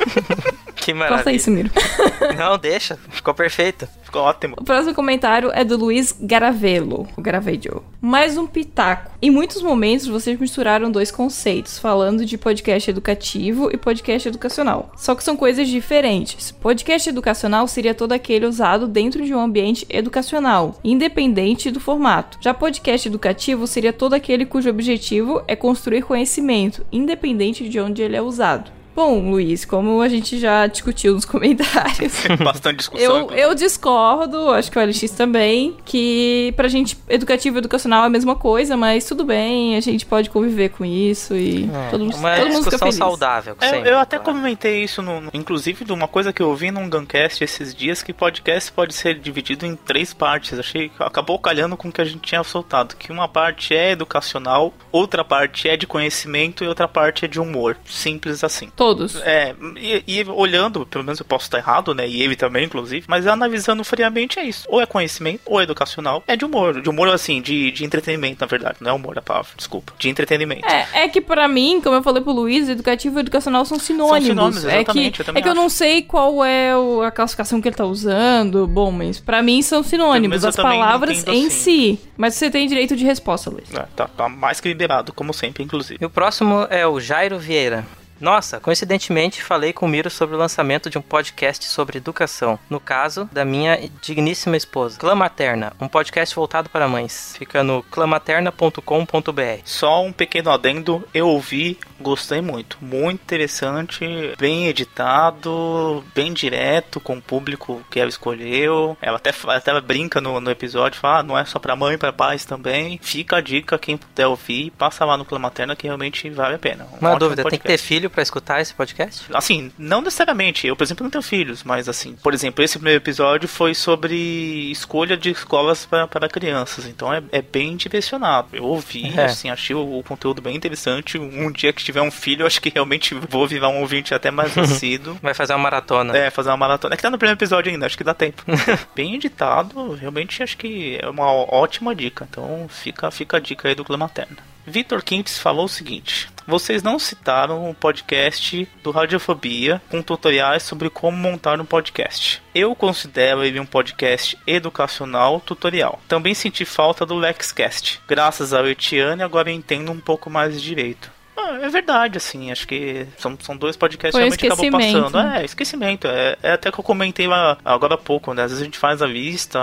Que 0.80 0.92
Corta 0.92 1.10
maravilha. 1.10 1.36
isso, 1.36 1.50
Miro. 1.50 1.70
Não, 2.36 2.56
deixa, 2.58 2.98
ficou 3.10 3.34
perfeito. 3.34 3.86
Ficou 4.02 4.22
ótimo. 4.22 4.56
O 4.58 4.64
próximo 4.64 4.94
comentário 4.94 5.50
é 5.52 5.62
do 5.62 5.76
Luiz 5.76 6.16
Garavelo, 6.20 7.06
o 7.16 7.22
Garavedio. 7.22 7.84
Mais 8.00 8.36
um 8.36 8.46
pitaco. 8.46 9.12
Em 9.20 9.30
muitos 9.30 9.62
momentos 9.62 10.06
vocês 10.06 10.38
misturaram 10.38 10.90
dois 10.90 11.10
conceitos, 11.10 11.78
falando 11.78 12.24
de 12.24 12.38
podcast 12.38 12.90
educativo 12.90 13.70
e 13.72 13.76
podcast 13.76 14.28
educacional. 14.28 14.90
Só 14.96 15.14
que 15.14 15.22
são 15.22 15.36
coisas 15.36 15.68
diferentes. 15.68 16.50
Podcast 16.50 17.08
educacional 17.08 17.68
seria 17.68 17.94
todo 17.94 18.12
aquele 18.12 18.46
usado 18.46 18.88
dentro 18.88 19.24
de 19.24 19.34
um 19.34 19.40
ambiente 19.40 19.86
educacional, 19.88 20.78
independente 20.82 21.70
do 21.70 21.78
formato. 21.78 22.38
Já 22.40 22.54
podcast 22.54 23.06
educativo 23.06 23.66
seria 23.66 23.92
todo 23.92 24.14
aquele 24.14 24.46
cujo 24.46 24.70
objetivo 24.70 25.42
é 25.46 25.54
construir 25.54 26.02
conhecimento, 26.02 26.84
independente 26.90 27.68
de 27.68 27.78
onde 27.78 28.02
ele 28.02 28.16
é 28.16 28.22
usado. 28.22 28.79
Bom, 29.00 29.30
Luiz, 29.30 29.64
como 29.64 30.02
a 30.02 30.08
gente 30.10 30.38
já 30.38 30.66
discutiu 30.66 31.14
nos 31.14 31.24
comentários, 31.26 32.12
Bastante 32.44 32.78
discussão. 32.78 33.30
eu, 33.30 33.30
eu 33.30 33.54
discordo, 33.54 34.50
acho 34.52 34.70
que 34.70 34.78
o 34.78 34.84
LX 34.84 35.10
também, 35.12 35.74
que 35.86 36.52
pra 36.54 36.68
gente 36.68 36.98
educativo 37.08 37.56
e 37.56 37.60
educacional 37.60 38.04
é 38.04 38.06
a 38.06 38.10
mesma 38.10 38.36
coisa, 38.36 38.76
mas 38.76 39.06
tudo 39.06 39.24
bem, 39.24 39.74
a 39.76 39.80
gente 39.80 40.04
pode 40.04 40.28
conviver 40.28 40.68
com 40.68 40.84
isso 40.84 41.34
e 41.34 41.64
É, 41.64 41.90
todo, 41.90 42.04
mundo- 42.04 42.16
uma 42.16 42.36
todo 42.36 42.44
mundo 42.48 42.64
fica 42.64 42.76
discussão 42.76 42.78
feliz. 42.78 42.94
saudável. 42.96 43.56
É, 43.60 43.70
sempre, 43.70 43.90
eu 43.90 43.98
até 43.98 44.18
claro. 44.18 44.38
comentei 44.38 44.84
isso, 44.84 45.00
no, 45.00 45.20
no- 45.20 45.30
inclusive, 45.32 45.82
de 45.84 45.92
uma 45.92 46.06
coisa 46.06 46.30
que 46.32 46.42
eu 46.42 46.48
ouvi 46.50 46.70
num 46.70 46.88
Guncast 46.90 47.42
esses 47.42 47.74
dias, 47.74 48.02
que 48.02 48.12
podcast 48.12 48.70
pode 48.70 48.94
ser 48.94 49.18
dividido 49.18 49.64
em 49.64 49.76
três 49.76 50.12
partes. 50.12 50.58
Achei 50.58 50.90
que 50.90 51.02
acabou 51.02 51.38
calhando 51.38 51.74
com 51.76 51.88
o 51.88 51.92
que 51.92 52.02
a 52.02 52.04
gente 52.04 52.20
tinha 52.20 52.44
soltado. 52.44 52.94
Que 52.96 53.10
uma 53.10 53.26
parte 53.28 53.74
é 53.74 53.92
educacional, 53.92 54.74
outra 54.92 55.24
parte 55.24 55.68
é 55.70 55.76
de 55.76 55.86
conhecimento 55.86 56.62
e 56.62 56.68
outra 56.68 56.86
parte 56.86 57.24
é 57.24 57.28
de 57.28 57.40
humor. 57.40 57.76
Simples 57.86 58.44
assim. 58.44 58.68
Todos. 58.90 59.16
É, 59.22 59.54
e, 59.76 60.02
e 60.06 60.24
olhando, 60.28 60.84
pelo 60.86 61.04
menos 61.04 61.20
eu 61.20 61.24
posso 61.26 61.44
estar 61.44 61.58
errado, 61.58 61.94
né? 61.94 62.08
E 62.08 62.22
ele 62.22 62.34
também, 62.34 62.64
inclusive, 62.64 63.04
mas 63.08 63.26
analisando 63.26 63.84
friamente 63.84 64.38
é 64.38 64.44
isso. 64.44 64.66
Ou 64.68 64.80
é 64.80 64.86
conhecimento, 64.86 65.42
ou 65.46 65.60
é 65.60 65.62
educacional. 65.62 66.22
É 66.26 66.34
de 66.36 66.44
humor. 66.44 66.80
De 66.80 66.88
humor, 66.88 67.08
assim, 67.08 67.40
de, 67.40 67.70
de 67.70 67.84
entretenimento, 67.84 68.38
na 68.40 68.46
verdade. 68.46 68.78
Não 68.80 68.90
é 68.90 68.92
humor 68.94 69.16
a 69.18 69.22
palavra, 69.22 69.50
desculpa. 69.56 69.92
De 69.98 70.08
entretenimento. 70.08 70.66
É, 70.66 71.04
é 71.04 71.08
que 71.08 71.20
pra 71.20 71.46
mim, 71.46 71.80
como 71.82 71.94
eu 71.96 72.02
falei 72.02 72.22
pro 72.22 72.32
Luiz, 72.32 72.68
educativo 72.68 73.18
e 73.18 73.20
educacional 73.20 73.64
são 73.64 73.78
sinônimos. 73.78 74.26
sinônimos, 74.26 74.64
é 74.64 74.70
que, 74.70 74.76
exatamente, 74.90 75.20
eu 75.20 75.34
é 75.36 75.42
que 75.42 75.48
eu 75.48 75.54
não 75.54 75.68
sei 75.68 76.02
qual 76.02 76.44
é 76.44 76.76
o- 76.76 77.02
a 77.02 77.10
classificação 77.10 77.60
que 77.60 77.68
ele 77.68 77.76
tá 77.76 77.84
usando. 77.84 78.66
Bom, 78.66 78.90
mas 78.90 79.20
pra 79.20 79.42
mim 79.42 79.62
são 79.62 79.82
sinônimos, 79.82 80.44
as 80.44 80.56
palavras 80.56 81.24
em 81.28 81.46
assim. 81.46 81.50
si. 81.50 82.00
Mas 82.16 82.34
você 82.34 82.50
tem 82.50 82.66
direito 82.66 82.96
de 82.96 83.04
resposta, 83.04 83.50
Luiz. 83.50 83.72
É, 83.72 83.86
tá, 83.94 84.08
tá 84.08 84.28
mais 84.28 84.60
que 84.60 84.68
liberado, 84.68 85.12
como 85.12 85.32
sempre, 85.32 85.62
inclusive. 85.62 85.98
E 86.00 86.04
o 86.04 86.10
próximo 86.10 86.66
é 86.70 86.86
o 86.86 86.98
Jairo 87.00 87.38
Vieira. 87.38 87.84
Nossa, 88.20 88.60
coincidentemente 88.60 89.42
falei 89.42 89.72
com 89.72 89.86
o 89.86 89.88
Miro 89.88 90.10
sobre 90.10 90.36
o 90.36 90.38
lançamento 90.38 90.90
de 90.90 90.98
um 90.98 91.02
podcast 91.02 91.64
sobre 91.66 91.98
educação. 91.98 92.58
No 92.68 92.78
caso, 92.78 93.28
da 93.32 93.44
minha 93.44 93.90
digníssima 94.02 94.56
esposa. 94.56 94.98
Clã 94.98 95.14
Materna, 95.14 95.72
um 95.80 95.88
podcast 95.88 96.34
voltado 96.34 96.68
para 96.68 96.86
mães. 96.86 97.34
Fica 97.38 97.62
no 97.62 97.82
clamaterna.com.br. 97.84 99.60
Só 99.64 100.04
um 100.04 100.12
pequeno 100.12 100.50
adendo, 100.50 101.06
eu 101.14 101.28
ouvi, 101.28 101.78
gostei 101.98 102.40
muito. 102.40 102.76
Muito 102.80 103.22
interessante, 103.22 104.04
bem 104.38 104.66
editado, 104.66 106.04
bem 106.14 106.32
direto 106.32 107.00
com 107.00 107.16
o 107.16 107.22
público 107.22 107.82
que 107.90 107.98
ela 107.98 108.10
escolheu. 108.10 108.96
Ela 109.00 109.16
até, 109.16 109.32
até 109.48 109.80
brinca 109.80 110.20
no, 110.20 110.40
no 110.40 110.50
episódio, 110.50 111.00
fala, 111.00 111.20
ah, 111.20 111.22
não 111.22 111.38
é 111.38 111.44
só 111.44 111.58
pra 111.58 111.74
mãe, 111.76 111.96
pra 111.96 112.12
pais 112.12 112.44
também. 112.44 112.98
Fica 113.02 113.36
a 113.36 113.40
dica, 113.40 113.78
quem 113.78 113.96
puder 113.96 114.26
ouvir, 114.26 114.70
passa 114.72 115.04
lá 115.04 115.16
no 115.16 115.24
Clã 115.24 115.38
Materna 115.38 115.74
que 115.74 115.86
realmente 115.86 116.28
vale 116.30 116.56
a 116.56 116.58
pena. 116.58 116.86
Um 116.92 117.06
Uma 117.06 117.18
dúvida, 117.18 117.42
tem 117.44 117.58
que 117.58 117.66
ter 117.66 117.78
podcast. 117.78 118.09
Filho 118.10 118.12
pra 118.12 118.22
escutar 118.22 118.60
esse 118.60 118.74
podcast? 118.74 119.24
Assim, 119.32 119.72
não 119.78 120.02
necessariamente. 120.02 120.66
Eu, 120.66 120.76
por 120.76 120.84
exemplo, 120.84 121.04
não 121.04 121.10
tenho 121.10 121.22
filhos, 121.22 121.62
mas 121.62 121.88
assim, 121.88 122.14
por 122.22 122.34
exemplo, 122.34 122.62
esse 122.64 122.78
primeiro 122.78 123.00
episódio 123.02 123.48
foi 123.48 123.74
sobre 123.74 124.70
escolha 124.70 125.16
de 125.16 125.30
escolas 125.30 125.86
para, 125.86 126.06
para 126.06 126.28
crianças. 126.28 126.86
Então 126.86 127.12
é, 127.12 127.22
é 127.32 127.40
bem 127.42 127.76
direcionado. 127.76 128.48
Eu 128.52 128.64
ouvi, 128.64 129.12
É. 129.16 129.24
assim, 129.24 129.48
achei 129.50 129.74
o, 129.74 129.98
o 129.98 130.02
conteúdo 130.02 130.42
bem 130.42 130.56
interessante. 130.56 131.18
Um 131.18 131.50
dia 131.50 131.72
que 131.72 131.82
tiver 131.84 132.02
um 132.02 132.10
filho, 132.10 132.42
eu 132.42 132.46
acho 132.46 132.60
que 132.60 132.68
realmente 132.70 133.14
vou 133.14 133.46
virar 133.46 133.68
um 133.68 133.80
ouvinte 133.80 134.12
até 134.14 134.30
mais 134.30 134.56
assíduo. 134.58 135.16
Vai 135.22 135.34
fazer 135.34 135.52
uma 135.54 135.60
maratona. 135.60 136.16
É, 136.16 136.30
fazer 136.30 136.50
uma 136.50 136.56
maratona. 136.56 136.94
É 136.94 136.96
que 136.96 137.02
tá 137.02 137.10
no 137.10 137.18
primeiro 137.18 137.38
episódio 137.38 137.70
ainda, 137.72 137.86
acho 137.86 137.96
que 137.96 138.04
dá 138.04 138.14
tempo. 138.14 138.42
Bem 138.94 139.14
editado, 139.14 139.94
realmente 139.94 140.42
acho 140.42 140.56
que 140.56 140.98
é 141.00 141.08
uma 141.08 141.26
ótima 141.32 141.94
dica. 141.94 142.26
Então 142.28 142.66
fica, 142.68 143.10
fica 143.10 143.36
a 143.36 143.40
dica 143.40 143.68
aí 143.68 143.74
do 143.74 143.84
Clã 143.84 143.96
Materna. 143.96 144.36
Vitor 144.66 145.02
Quintes 145.02 145.38
falou 145.38 145.64
o 145.64 145.68
seguinte: 145.68 146.28
Vocês 146.50 146.82
não 146.82 146.98
citaram 146.98 147.70
o 147.70 147.74
podcast 147.74 148.68
do 148.82 148.90
Radiofobia 148.90 149.80
com 149.88 150.02
tutoriais 150.02 150.64
sobre 150.64 150.90
como 150.90 151.16
montar 151.16 151.60
um 151.60 151.64
podcast. 151.64 152.42
Eu 152.52 152.74
considero 152.74 153.44
ele 153.44 153.60
um 153.60 153.64
podcast 153.64 154.36
educacional 154.44 155.38
tutorial. 155.38 156.00
Também 156.08 156.34
senti 156.34 156.64
falta 156.64 157.06
do 157.06 157.14
LexCast. 157.14 158.00
Graças 158.08 158.52
ao 158.52 158.66
Etiane, 158.66 159.22
agora 159.22 159.48
entendo 159.48 159.92
um 159.92 160.00
pouco 160.00 160.28
mais 160.28 160.60
direito. 160.60 161.19
Ah, 161.36 161.58
é 161.62 161.68
verdade, 161.68 162.18
assim, 162.18 162.50
acho 162.52 162.66
que 162.66 163.06
são, 163.16 163.36
são 163.40 163.56
dois 163.56 163.76
podcasts 163.76 164.12
Foi 164.12 164.20
um 164.28 164.30
realmente 164.30 164.46
acabam 164.46 164.70
passando. 165.10 165.18
É, 165.36 165.44
esquecimento. 165.44 166.06
É, 166.06 166.36
é 166.42 166.52
até 166.52 166.70
que 166.70 166.78
eu 166.78 166.84
comentei 166.84 167.26
lá 167.26 167.56
agora 167.64 167.94
há 167.94 167.98
pouco, 167.98 168.34
né? 168.34 168.42
Às 168.42 168.50
vezes 168.50 168.62
a 168.62 168.64
gente 168.64 168.78
faz 168.78 169.00
a 169.00 169.06
lista, 169.06 169.58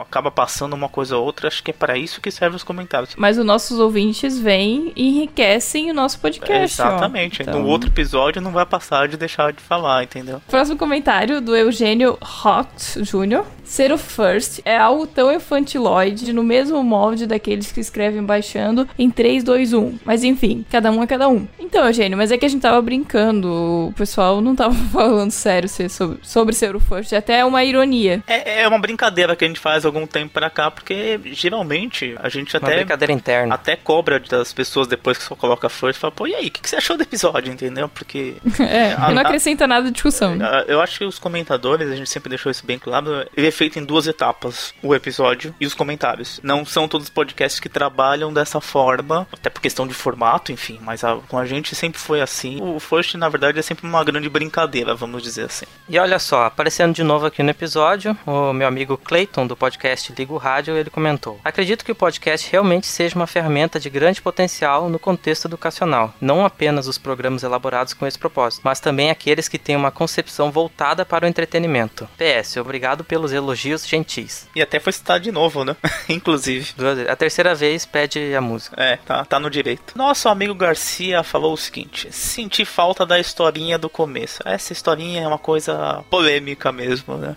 acaba 0.00 0.30
passando 0.30 0.72
uma 0.72 0.88
coisa 0.88 1.16
ou 1.16 1.24
outra, 1.24 1.48
acho 1.48 1.62
que 1.62 1.70
é 1.70 1.74
para 1.74 1.96
isso 1.98 2.20
que 2.20 2.30
servem 2.30 2.56
os 2.56 2.64
comentários. 2.64 3.14
Mas 3.16 3.36
os 3.38 3.44
nossos 3.44 3.78
ouvintes 3.78 4.38
vêm 4.38 4.92
e 4.96 5.08
enriquecem 5.08 5.90
o 5.90 5.94
nosso 5.94 6.18
podcast. 6.18 6.80
ó. 6.80 6.86
Exatamente. 6.86 7.42
Então- 7.42 7.60
No 7.60 7.66
outro 7.68 7.90
episódio 7.90 8.40
não 8.40 8.50
vai 8.52 8.64
passar 8.64 9.08
de 9.08 9.16
deixar 9.16 9.52
de 9.52 9.60
falar, 9.60 10.04
entendeu? 10.04 10.40
Próximo 10.48 10.78
comentário 10.78 11.40
do 11.40 11.54
Eugênio 11.54 12.18
Hot 12.44 13.02
Jr. 13.02 13.44
Ser 13.68 13.92
o 13.92 13.98
first 13.98 14.60
é 14.64 14.76
algo 14.78 15.06
tão 15.06 15.30
infantiloide, 15.32 16.32
no 16.32 16.42
mesmo 16.42 16.82
molde 16.82 17.26
daqueles 17.26 17.70
que 17.70 17.80
escrevem 17.80 18.22
baixando 18.22 18.88
em 18.98 19.10
3, 19.10 19.44
2, 19.44 19.74
1. 19.74 19.98
Mas 20.04 20.24
enfim, 20.24 20.64
cada 20.70 20.90
um 20.90 21.02
é 21.02 21.06
cada 21.06 21.28
um. 21.28 21.46
Então, 21.58 21.86
Eugênio, 21.86 22.16
mas 22.16 22.32
é 22.32 22.38
que 22.38 22.46
a 22.46 22.48
gente 22.48 22.62
tava 22.62 22.80
brincando. 22.80 23.48
O 23.90 23.92
pessoal 23.94 24.40
não 24.40 24.56
tava 24.56 24.74
falando 24.90 25.30
sério 25.30 25.68
sobre, 25.68 26.18
sobre 26.22 26.54
ser 26.54 26.74
o 26.74 26.80
first. 26.80 27.12
É 27.12 27.18
até 27.18 27.44
uma 27.44 27.62
ironia. 27.62 28.22
É, 28.26 28.62
é 28.62 28.68
uma 28.68 28.78
brincadeira 28.78 29.36
que 29.36 29.44
a 29.44 29.48
gente 29.48 29.60
faz 29.60 29.84
há 29.84 29.88
algum 29.88 30.06
tempo 30.06 30.32
pra 30.32 30.48
cá, 30.48 30.70
porque 30.70 31.20
geralmente 31.24 32.14
a 32.22 32.28
gente 32.28 32.56
Uma 32.56 32.66
até 32.66 32.76
brincadeira 32.76 33.12
interna. 33.12 33.54
até 33.54 33.76
cobra 33.76 34.18
das 34.18 34.52
pessoas 34.52 34.86
depois 34.86 35.18
que 35.18 35.24
só 35.24 35.34
coloca 35.34 35.68
first, 35.68 36.00
fala, 36.00 36.12
pô, 36.12 36.26
e 36.26 36.34
aí, 36.34 36.46
o 36.46 36.50
que, 36.50 36.60
que 36.62 36.68
você 36.70 36.76
achou 36.76 36.96
do 36.96 37.02
episódio, 37.02 37.52
entendeu? 37.52 37.88
Porque 37.88 38.36
É, 38.60 38.94
A- 38.98 39.10
e 39.10 39.14
não 39.14 39.18
a- 39.22 39.26
acrescenta 39.26 39.66
nada 39.66 39.86
de 39.86 39.92
discussão. 39.92 40.36
Ah, 40.40 40.64
Eu 40.66 40.80
acho 40.80 40.98
que 40.98 41.04
os 41.04 41.18
comentadores, 41.18 41.90
a 41.90 41.96
gente 41.96 42.08
sempre 42.08 42.28
deixou 42.30 42.50
isso 42.50 42.64
bem 42.64 42.78
claro, 42.78 43.26
ele 43.36 43.48
é 43.48 43.50
feito 43.58 43.76
em 43.78 43.84
duas 43.84 44.06
etapas, 44.06 44.72
o 44.80 44.94
episódio 44.94 45.52
e 45.60 45.66
os 45.66 45.74
comentários. 45.74 46.38
Não 46.44 46.64
são 46.64 46.86
todos 46.86 47.08
os 47.08 47.12
podcasts 47.12 47.58
que 47.58 47.68
trabalham 47.68 48.32
dessa 48.32 48.60
forma, 48.60 49.26
até 49.32 49.50
por 49.50 49.60
questão 49.60 49.84
de 49.84 49.92
formato, 49.92 50.52
enfim, 50.52 50.78
mas 50.80 51.02
a- 51.02 51.16
com 51.28 51.36
a 51.36 51.44
gente 51.44 51.74
sempre 51.74 51.98
foi 51.98 52.20
assim. 52.20 52.60
O 52.62 52.78
First, 52.78 53.16
na 53.16 53.28
verdade, 53.28 53.58
é 53.58 53.62
sempre 53.62 53.84
uma 53.84 54.04
grande 54.04 54.28
brincadeira, 54.28 54.94
vamos 54.94 55.24
dizer 55.24 55.46
assim. 55.46 55.66
E 55.88 55.98
olha 55.98 56.20
só, 56.20 56.44
aparecendo 56.44 56.94
de 56.94 57.02
novo 57.02 57.26
aqui 57.26 57.42
no 57.42 57.50
episódio, 57.50 58.16
o 58.24 58.52
meu 58.52 58.68
amigo 58.68 58.96
Clayton, 58.96 59.44
do 59.44 59.56
podcast 59.56 60.12
Liga 60.16 60.32
o 60.32 60.36
Rádio, 60.36 60.76
ele 60.76 60.88
comentou: 60.88 61.40
Acredito 61.44 61.84
que 61.84 61.90
o 61.90 61.96
podcast 61.96 62.48
realmente 62.52 62.86
seja 62.86 63.16
uma 63.16 63.26
ferramenta 63.26 63.80
de 63.80 63.90
grande 63.90 64.22
potencial 64.22 64.88
no 64.88 65.00
contexto 65.00 65.46
educacional, 65.48 66.14
não 66.20 66.44
apenas 66.46 66.86
os 66.86 66.96
programas 66.96 67.42
elaborados 67.42 67.92
com 67.92 68.06
esse 68.06 68.18
propósito, 68.18 68.60
mas 68.64 68.78
também 68.78 69.10
aqueles 69.10 69.48
que 69.48 69.58
têm 69.58 69.74
uma 69.74 69.90
concepção 69.90 70.52
voltada 70.52 71.04
para 71.04 71.24
o 71.24 71.28
entretenimento. 71.28 72.08
PS, 72.16 72.56
obrigado 72.58 73.02
pelos 73.02 73.32
elogios 73.32 73.47
gentis. 73.54 74.48
E 74.54 74.62
até 74.62 74.80
foi 74.80 74.92
citado 74.92 75.24
de 75.24 75.32
novo, 75.32 75.64
né? 75.64 75.76
Inclusive. 76.08 76.74
A 77.08 77.16
terceira 77.16 77.54
vez 77.54 77.84
pede 77.86 78.34
a 78.34 78.40
música. 78.40 78.80
É, 78.82 78.96
tá, 78.96 79.24
tá 79.24 79.38
no 79.38 79.50
direito. 79.50 79.96
Nosso 79.96 80.28
amigo 80.28 80.54
Garcia 80.54 81.22
falou 81.22 81.52
o 81.52 81.56
seguinte: 81.56 82.08
senti 82.10 82.64
falta 82.64 83.04
da 83.04 83.18
historinha 83.18 83.78
do 83.78 83.88
começo. 83.88 84.40
Essa 84.44 84.72
historinha 84.72 85.22
é 85.22 85.28
uma 85.28 85.38
coisa 85.38 86.04
polêmica 86.10 86.72
mesmo, 86.72 87.16
né? 87.16 87.36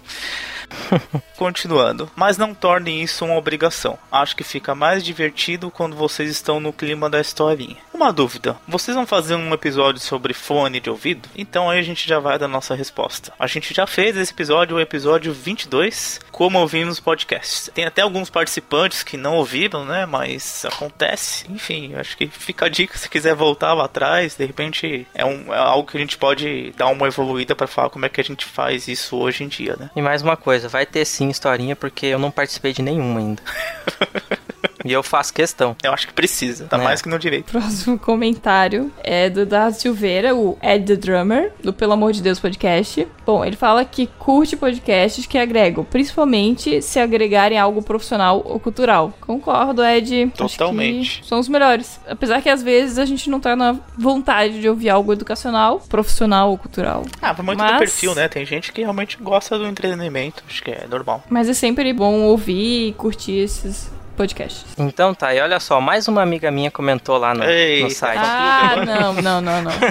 Continuando, 1.37 2.09
mas 2.15 2.37
não 2.37 2.53
tornem 2.53 3.01
isso 3.01 3.25
uma 3.25 3.35
obrigação. 3.35 3.97
Acho 4.11 4.35
que 4.35 4.43
fica 4.43 4.75
mais 4.75 5.03
divertido 5.03 5.71
quando 5.71 5.95
vocês 5.95 6.29
estão 6.29 6.59
no 6.59 6.73
clima 6.73 7.09
da 7.09 7.19
historinha. 7.19 7.77
Uma 7.93 8.11
dúvida: 8.11 8.57
vocês 8.67 8.95
vão 8.95 9.05
fazer 9.05 9.35
um 9.35 9.53
episódio 9.53 10.01
sobre 10.01 10.33
fone 10.33 10.79
de 10.79 10.89
ouvido? 10.89 11.29
Então 11.35 11.69
aí 11.69 11.79
a 11.79 11.83
gente 11.83 12.07
já 12.07 12.19
vai 12.19 12.39
dar 12.39 12.47
nossa 12.47 12.73
resposta. 12.75 13.31
A 13.37 13.47
gente 13.47 13.73
já 13.73 13.85
fez 13.85 14.17
esse 14.17 14.31
episódio, 14.31 14.77
o 14.77 14.81
episódio 14.81 15.33
22, 15.33 16.19
como 16.31 16.59
ouvimos 16.59 16.99
podcasts. 16.99 17.69
Tem 17.73 17.85
até 17.85 18.01
alguns 18.01 18.29
participantes 18.29 19.03
que 19.03 19.17
não 19.17 19.35
ouviram, 19.35 19.85
né? 19.85 20.05
Mas 20.05 20.65
acontece. 20.65 21.45
Enfim, 21.49 21.93
acho 21.95 22.17
que 22.17 22.27
fica 22.27 22.65
a 22.65 22.69
dica 22.69 22.97
se 22.97 23.09
quiser 23.09 23.35
voltar 23.35 23.73
lá 23.73 23.85
atrás. 23.85 24.35
De 24.35 24.45
repente 24.45 25.07
é, 25.13 25.25
um, 25.25 25.53
é 25.53 25.57
algo 25.57 25.89
que 25.89 25.97
a 25.97 25.99
gente 25.99 26.17
pode 26.17 26.73
dar 26.75 26.87
uma 26.87 27.07
evoluída 27.07 27.55
para 27.55 27.67
falar 27.67 27.89
como 27.89 28.05
é 28.05 28.09
que 28.09 28.21
a 28.21 28.23
gente 28.23 28.45
faz 28.45 28.87
isso 28.87 29.17
hoje 29.17 29.43
em 29.43 29.47
dia, 29.47 29.75
né? 29.79 29.91
E 29.95 30.01
mais 30.01 30.21
uma 30.21 30.35
coisa, 30.35 30.60
vai 30.67 30.85
ter 30.85 31.05
sim 31.05 31.29
historinha, 31.29 31.75
porque 31.75 32.05
eu 32.05 32.19
não 32.19 32.31
participei 32.31 32.73
de 32.73 32.81
nenhuma 32.81 33.19
ainda. 33.19 33.41
e 34.85 34.91
eu 34.91 35.03
faço 35.03 35.33
questão. 35.33 35.75
Eu 35.83 35.91
acho 35.93 36.07
que 36.07 36.13
precisa, 36.13 36.65
tá 36.65 36.77
É. 36.77 36.81
mais 36.83 37.01
que 37.01 37.09
no 37.09 37.17
direito. 37.19 37.51
Próximo 37.51 37.97
comentário 37.97 38.91
é 39.03 39.29
do 39.29 39.45
da 39.45 39.71
Silveira, 39.71 40.35
o 40.35 40.57
Ed 40.61 40.85
the 40.85 40.95
Drummer, 40.95 41.51
do 41.63 41.73
Pelo 41.73 41.93
Amor 41.93 42.11
de 42.13 42.21
Deus 42.21 42.39
podcast. 42.39 43.07
Bom, 43.25 43.43
ele 43.45 43.55
fala 43.55 43.83
que 43.85 44.07
curte 44.19 44.55
podcasts 44.55 45.25
que 45.25 45.37
agregam, 45.37 45.83
principalmente 45.83 46.81
se 46.81 46.99
agregarem 46.99 47.57
algo 47.57 47.81
profissional 47.81 48.41
ou 48.45 48.59
cultural. 48.59 49.13
Concordo, 49.21 49.83
Ed. 49.83 50.31
Totalmente. 50.35 51.25
são 51.25 51.39
os 51.39 51.47
melhores. 51.47 51.99
Apesar 52.07 52.41
que 52.41 52.49
às 52.49 52.61
vezes 52.61 52.97
a 52.97 53.05
gente 53.05 53.29
não 53.29 53.39
tá 53.39 53.55
na 53.55 53.75
vontade 53.97 54.59
de 54.61 54.67
ouvir 54.69 54.89
algo 54.89 55.11
educacional, 55.13 55.79
profissional 55.89 56.49
ou 56.51 56.57
cultural. 56.57 57.03
Ah, 57.21 57.33
vai 57.33 57.45
muito 57.45 57.59
Mas- 57.59 57.73
do 57.73 57.77
perfil, 57.79 58.15
né? 58.15 58.27
Tem 58.27 58.45
gente 58.45 58.71
que 58.71 58.81
realmente 58.81 59.17
gosta 59.21 59.57
do 59.57 59.65
entretenimento, 59.67 60.43
acho 60.47 60.63
que 60.63 60.71
é 60.71 60.85
normal. 60.89 61.23
Mas 61.29 61.49
é 61.49 61.53
sempre 61.53 61.91
bom 61.93 62.21
ouvir 62.21 62.89
e 62.89 62.93
curtir 62.93 63.33
esses 63.39 63.89
podcasts. 64.21 64.65
Então 64.77 65.15
tá, 65.15 65.33
e 65.33 65.39
olha 65.41 65.59
só, 65.59 65.81
mais 65.81 66.07
uma 66.07 66.21
amiga 66.21 66.51
minha 66.51 66.69
comentou 66.69 67.17
lá 67.17 67.33
no, 67.33 67.43
Eita. 67.43 67.85
no 67.85 67.89
site. 67.89 68.19
Ah, 68.21 68.75
não, 68.85 69.13
não, 69.15 69.41
não, 69.41 69.61
não. 69.63 69.71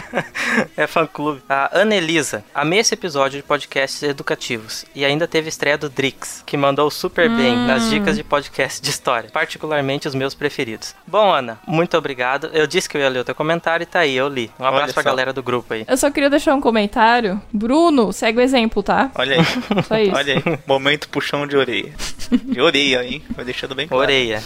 É 0.76 0.86
fã 0.86 1.06
clube. 1.06 1.42
A 1.48 1.80
Anelisa. 1.80 2.44
Amei 2.54 2.78
esse 2.80 2.94
episódio 2.94 3.40
de 3.40 3.42
podcasts 3.46 4.02
educativos. 4.02 4.84
E 4.94 5.04
ainda 5.04 5.26
teve 5.26 5.48
estreia 5.48 5.76
do 5.76 5.88
Drix, 5.88 6.42
que 6.46 6.56
mandou 6.56 6.90
super 6.90 7.28
bem 7.28 7.56
nas 7.56 7.90
dicas 7.90 8.16
de 8.16 8.22
podcast 8.24 8.80
de 8.80 8.90
história. 8.90 9.30
Particularmente 9.30 10.06
os 10.08 10.14
meus 10.14 10.34
preferidos. 10.34 10.94
Bom, 11.06 11.32
Ana, 11.32 11.58
muito 11.66 11.96
obrigado. 11.96 12.50
Eu 12.52 12.66
disse 12.66 12.88
que 12.88 12.96
eu 12.96 13.00
ia 13.00 13.08
ler 13.08 13.20
o 13.20 13.24
teu 13.24 13.34
comentário 13.34 13.82
e 13.84 13.86
tá 13.86 14.00
aí, 14.00 14.16
eu 14.16 14.28
li. 14.28 14.50
Um 14.58 14.64
abraço 14.64 14.84
Olha 14.84 14.94
pra 14.94 15.02
só. 15.02 15.08
galera 15.08 15.32
do 15.32 15.42
grupo 15.42 15.74
aí. 15.74 15.84
Eu 15.88 15.96
só 15.96 16.10
queria 16.10 16.30
deixar 16.30 16.54
um 16.54 16.60
comentário. 16.60 17.40
Bruno, 17.52 18.12
segue 18.12 18.38
o 18.38 18.40
exemplo, 18.40 18.82
tá? 18.82 19.10
Olha 19.16 19.36
aí. 19.36 19.44
Só 19.84 19.98
isso. 19.98 20.16
Olha 20.16 20.34
aí. 20.34 20.58
Momento 20.66 21.08
puxão 21.08 21.46
de 21.46 21.56
orelha. 21.56 21.92
De 22.30 22.60
orelha, 22.60 23.04
hein? 23.04 23.22
Vai 23.30 23.44
deixando 23.44 23.74
bem 23.74 23.86
claro. 23.88 24.02
Oreia. 24.02 24.19
Orelha. 24.20 24.42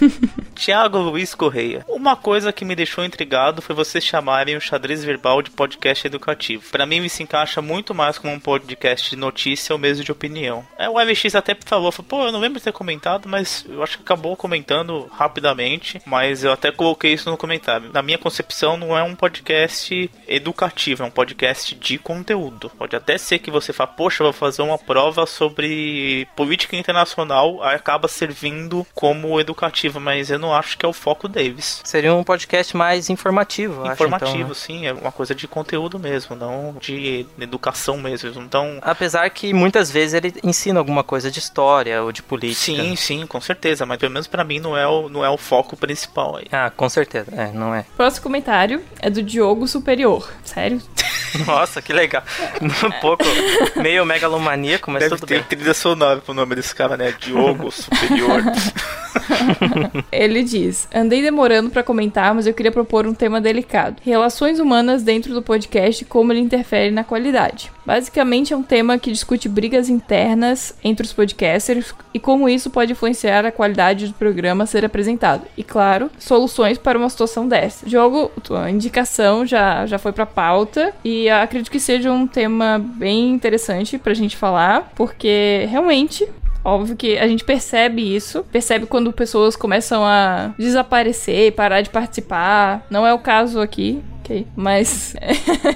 Tiago 0.54 0.98
Luiz 0.98 1.34
Correia. 1.34 1.84
Uma 1.88 2.16
coisa 2.16 2.52
que 2.52 2.64
me 2.64 2.74
deixou 2.74 3.04
intrigado 3.04 3.60
foi 3.60 3.74
vocês 3.74 4.02
chamarem 4.02 4.56
o 4.56 4.60
xadrez 4.60 5.04
verbal 5.04 5.42
de 5.42 5.50
podcast 5.50 6.06
educativo. 6.06 6.64
Pra 6.70 6.86
mim, 6.86 7.04
isso 7.04 7.22
encaixa 7.22 7.60
muito 7.60 7.94
mais 7.94 8.16
como 8.16 8.32
um 8.32 8.40
podcast 8.40 9.10
de 9.10 9.16
notícia 9.16 9.74
ou 9.74 9.78
mesmo 9.78 10.04
de 10.04 10.12
opinião. 10.12 10.64
É, 10.78 10.88
o 10.88 10.98
LX 10.98 11.34
até 11.34 11.54
falou, 11.66 11.92
falou, 11.92 12.08
pô, 12.08 12.24
eu 12.24 12.32
não 12.32 12.40
lembro 12.40 12.58
de 12.58 12.64
ter 12.64 12.72
comentado, 12.72 13.28
mas 13.28 13.66
eu 13.68 13.82
acho 13.82 13.98
que 13.98 14.04
acabou 14.04 14.36
comentando 14.36 15.06
rapidamente, 15.12 16.00
mas 16.06 16.44
eu 16.44 16.52
até 16.52 16.72
coloquei 16.72 17.12
isso 17.12 17.30
no 17.30 17.36
comentário. 17.36 17.90
Na 17.92 18.02
minha 18.02 18.18
concepção, 18.18 18.76
não 18.76 18.96
é 18.96 19.02
um 19.02 19.14
podcast 19.14 20.10
educativo, 20.26 21.02
é 21.02 21.06
um 21.06 21.10
podcast 21.10 21.74
de 21.74 21.98
conteúdo. 21.98 22.70
Pode 22.70 22.96
até 22.96 23.18
ser 23.18 23.38
que 23.38 23.50
você 23.50 23.72
fale, 23.72 23.90
poxa, 23.96 24.24
vou 24.24 24.32
fazer 24.32 24.62
uma 24.62 24.78
prova 24.78 25.26
sobre 25.26 26.26
política 26.34 26.76
internacional, 26.76 27.62
acaba 27.62 28.08
servindo 28.08 28.61
como 28.94 29.40
educativo, 29.40 30.00
mas 30.00 30.30
eu 30.30 30.38
não 30.38 30.54
acho 30.54 30.76
que 30.78 30.84
é 30.84 30.88
o 30.88 30.92
foco 30.92 31.28
deles. 31.28 31.80
Seria 31.84 32.14
um 32.14 32.24
podcast 32.24 32.76
mais 32.76 33.10
informativo, 33.10 33.80
eu 33.80 33.84
acho, 33.84 33.92
Informativo, 33.94 34.36
então, 34.36 34.48
né? 34.48 34.54
sim, 34.54 34.86
é 34.86 34.92
uma 34.92 35.12
coisa 35.12 35.34
de 35.34 35.46
conteúdo 35.48 35.98
mesmo, 35.98 36.34
não 36.36 36.76
de 36.80 37.26
educação 37.38 37.96
mesmo. 37.98 38.30
Então, 38.42 38.78
Apesar 38.82 39.28
que 39.30 39.52
muitas 39.52 39.90
vezes 39.90 40.14
ele 40.14 40.34
ensina 40.42 40.78
alguma 40.78 41.02
coisa 41.02 41.30
de 41.30 41.38
história 41.38 42.02
ou 42.02 42.12
de 42.12 42.22
política. 42.22 42.60
sim, 42.82 42.96
sim, 42.96 43.26
com 43.26 43.40
certeza, 43.40 43.84
mas 43.86 43.98
pelo 43.98 44.12
menos 44.12 44.26
pra 44.26 44.44
mim 44.44 44.58
não 44.60 44.76
é 44.76 44.86
o, 44.86 45.08
não 45.08 45.24
é 45.24 45.30
o 45.30 45.36
foco 45.36 45.76
principal 45.76 46.36
aí. 46.36 46.46
Ah, 46.52 46.70
com 46.74 46.88
certeza. 46.88 47.30
É, 47.36 47.50
não 47.52 47.74
é. 47.74 47.84
Próximo 47.96 48.22
comentário 48.24 48.82
é 49.00 49.08
do 49.10 49.22
Diogo 49.22 49.66
Superior. 49.66 50.30
Sério? 50.44 50.80
Nossa, 51.46 51.80
que 51.80 51.92
legal. 51.92 52.22
Um 52.60 52.90
pouco 53.00 53.24
meio 53.76 54.04
megalomaníaco, 54.04 54.90
mas 54.90 55.02
Deve 55.04 55.16
tudo 55.16 55.26
ter 55.26 55.34
bem. 55.36 55.44
trilha 55.44 55.72
sonora 55.74 56.20
pro 56.20 56.34
nome 56.34 56.54
desse 56.54 56.74
cara, 56.74 56.96
né? 56.96 57.14
Diogo 57.18 57.70
Superior. 57.70 58.41
Ele 60.10 60.42
diz: 60.42 60.88
Andei 60.94 61.22
demorando 61.22 61.70
pra 61.70 61.82
comentar, 61.82 62.34
mas 62.34 62.46
eu 62.46 62.54
queria 62.54 62.72
propor 62.72 63.06
um 63.06 63.14
tema 63.14 63.40
delicado: 63.40 63.96
relações 64.02 64.58
humanas 64.58 65.02
dentro 65.02 65.34
do 65.34 65.42
podcast 65.42 66.02
e 66.02 66.06
como 66.06 66.32
ele 66.32 66.40
interfere 66.40 66.90
na 66.90 67.04
qualidade. 67.04 67.70
Basicamente, 67.84 68.52
é 68.52 68.56
um 68.56 68.62
tema 68.62 68.98
que 68.98 69.10
discute 69.10 69.48
brigas 69.48 69.88
internas 69.88 70.74
entre 70.84 71.04
os 71.04 71.12
podcasters 71.12 71.92
e 72.14 72.20
como 72.20 72.48
isso 72.48 72.70
pode 72.70 72.92
influenciar 72.92 73.44
a 73.44 73.50
qualidade 73.50 74.06
do 74.06 74.14
programa 74.14 74.64
a 74.64 74.66
ser 74.66 74.84
apresentado. 74.84 75.46
E, 75.56 75.64
claro, 75.64 76.10
soluções 76.18 76.78
para 76.78 76.98
uma 76.98 77.10
situação 77.10 77.48
dessa. 77.48 77.88
Jogo, 77.88 78.30
tua 78.42 78.70
indicação 78.70 79.44
já, 79.44 79.84
já 79.86 79.98
foi 79.98 80.12
pra 80.12 80.26
pauta 80.26 80.92
e 81.04 81.28
acredito 81.28 81.70
que 81.70 81.80
seja 81.80 82.12
um 82.12 82.26
tema 82.26 82.78
bem 82.78 83.30
interessante 83.30 83.98
pra 83.98 84.14
gente 84.14 84.36
falar, 84.36 84.92
porque 84.94 85.66
realmente 85.68 86.28
Óbvio 86.64 86.94
que 86.96 87.18
a 87.18 87.26
gente 87.26 87.42
percebe 87.44 88.14
isso, 88.14 88.44
percebe 88.52 88.86
quando 88.86 89.12
pessoas 89.12 89.56
começam 89.56 90.04
a 90.04 90.52
desaparecer, 90.58 91.52
parar 91.52 91.80
de 91.80 91.90
participar. 91.90 92.86
Não 92.90 93.06
é 93.06 93.12
o 93.12 93.18
caso 93.18 93.60
aqui, 93.60 94.00
ok? 94.20 94.46
Mas. 94.54 95.14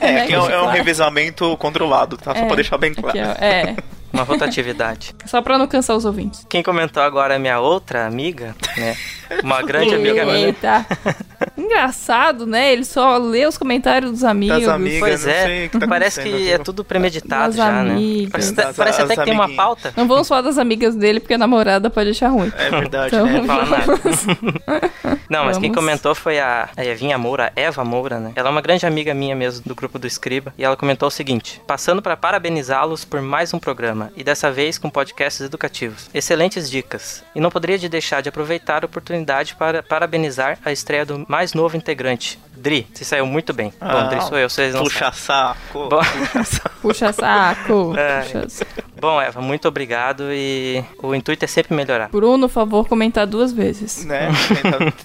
É, 0.01 0.13
né, 0.13 0.23
aqui 0.23 0.35
é, 0.35 0.41
um- 0.41 0.49
é 0.51 0.63
um 0.63 0.67
revezamento 0.67 1.57
controlado, 1.57 2.17
tá? 2.17 2.35
Só 2.35 2.43
É, 2.43 2.47
pra 2.47 2.57
deixar 2.57 2.77
bem 2.79 2.93
Aqui, 2.93 3.01
claro. 3.03 3.19
ó, 3.19 3.45
é, 3.45 3.77
Uma 4.17 4.25
rotatividade. 4.25 5.15
só 5.27 5.43
pra 5.43 5.59
não 5.59 5.67
cansar 5.67 5.97
os 5.97 6.05
ouvintes. 6.05 6.47
Quem 6.49 6.63
comentou 6.63 7.03
agora 7.03 7.35
é 7.35 7.39
minha 7.39 7.61
outra 7.61 8.07
amiga, 8.07 8.55
né? 8.77 8.97
Uma 9.43 9.61
grande 9.63 9.95
amiga 9.95 10.25
minha. 10.25 10.47
Eita. 10.47 10.87
Engraçado, 11.57 12.47
né? 12.47 12.73
Ele 12.73 12.85
só 12.85 13.17
lê 13.19 13.47
os 13.47 13.59
comentários 13.59 14.11
dos 14.11 14.25
amigos. 14.25 14.61
Das 14.61 14.69
amigas. 14.69 15.01
Pois 15.01 15.27
é, 15.27 15.45
sei 15.45 15.69
que 15.69 15.79
tá 15.79 15.89
parece 15.89 16.23
que 16.23 16.29
aqui. 16.29 16.51
é 16.53 16.59
tudo 16.59 16.85
premeditado 16.85 17.47
Das 17.49 17.57
já, 17.57 17.83
né? 17.83 17.93
amigas. 17.93 18.31
Parece, 18.31 18.53
Das- 18.55 18.77
parece 18.77 19.03
até 19.03 19.13
as 19.15 19.19
que 19.19 19.25
tem 19.25 19.35
uma 19.35 19.49
pauta. 19.55 19.93
Não 19.97 20.07
vamos 20.07 20.29
falar 20.29 20.43
das 20.43 20.59
amigas 20.59 20.95
dele, 20.95 21.19
porque 21.21 21.35
a 21.35 21.39
namorada 21.39 21.91
pode 21.91 22.11
achar 22.11 22.29
ruim. 22.29 22.53
É 22.57 22.71
verdade, 22.71 23.15
Então, 23.15 23.27
né? 23.27 23.43
Fala 23.45 23.65
nada. 23.65 23.87
Não, 25.29 25.45
mas 25.45 25.59
quem 25.59 25.71
Vamos. 25.71 25.77
comentou 25.85 26.15
foi 26.15 26.39
a, 26.39 26.69
a 26.77 26.85
Evinha 26.85 27.19
Moura, 27.19 27.53
Eva 27.57 27.85
Moura, 27.85 28.21
né? 28.21 28.33
Ela 28.37 28.49
é 28.49 28.53
uma 28.53 28.61
grande 28.61 28.87
amiga 28.87 29.13
minha 29.13 29.35
mesmo 29.35 29.65
do 29.67 29.75
grupo 29.75 29.99
do 29.99 30.07
Escriba. 30.07 30.55
E 30.57 30.65
ela 30.65 30.77
comentou 30.77 31.09
o 31.09 31.11
seguinte: 31.11 31.61
passando 31.67 32.01
para 32.01 32.17
parabenizá-los 32.17 33.05
por 33.05 33.21
mais 33.21 33.53
um 33.53 33.59
programa, 33.59 34.06
e 34.17 34.23
dessa 34.23 34.51
vez 34.51 34.79
com 34.79 34.91
podcasts 34.91 35.41
educativos. 35.41 36.09
Excelentes 36.13 36.71
dicas. 36.71 37.25
E 37.35 37.41
não 37.41 37.51
poderia 37.51 37.79
de 37.79 37.89
deixar 37.89 38.21
de 38.21 38.29
aproveitar 38.29 38.83
a 38.83 38.87
oportunidade 38.87 39.55
para 39.57 39.83
parabenizar 39.83 40.59
a 40.65 40.73
estreia 40.73 41.05
do 41.07 41.25
mais 41.29 41.55
novo 41.55 41.77
integrante, 41.77 42.39
Dri. 42.57 42.87
Se 42.95 43.05
saiu 43.05 43.27
muito 43.27 43.53
bem. 43.53 43.71
Bom, 43.71 43.87
Ah, 43.87 44.05
Dri 44.05 44.21
sou 44.23 44.39
eu, 44.39 44.49
vocês 44.49 44.75
não 44.75 44.83
Puxa 44.85 45.13
sabem. 45.13 45.19
saco. 45.21 45.89
Bom. 45.89 45.99
Puxa 46.01 46.45
saco. 46.45 46.71
Puxa 46.81 47.13
saco. 47.13 47.95
É. 47.97 48.21
Puxa 48.23 48.49
saco. 48.49 48.87
Bom, 48.99 49.21
Eva, 49.21 49.43
muito 49.43 49.69
obrigado 49.69 50.33
e 50.33 50.83
o 51.03 51.15
intuito 51.15 51.45
é 51.45 51.49
sempre 51.49 51.75
melhorar. 51.75 52.09
Bruno, 52.09 52.49
por 52.49 52.55
favor, 52.55 52.89
comentar 52.89 53.27
duas 53.27 53.53
vezes. 53.53 54.05
Né? 54.07 54.29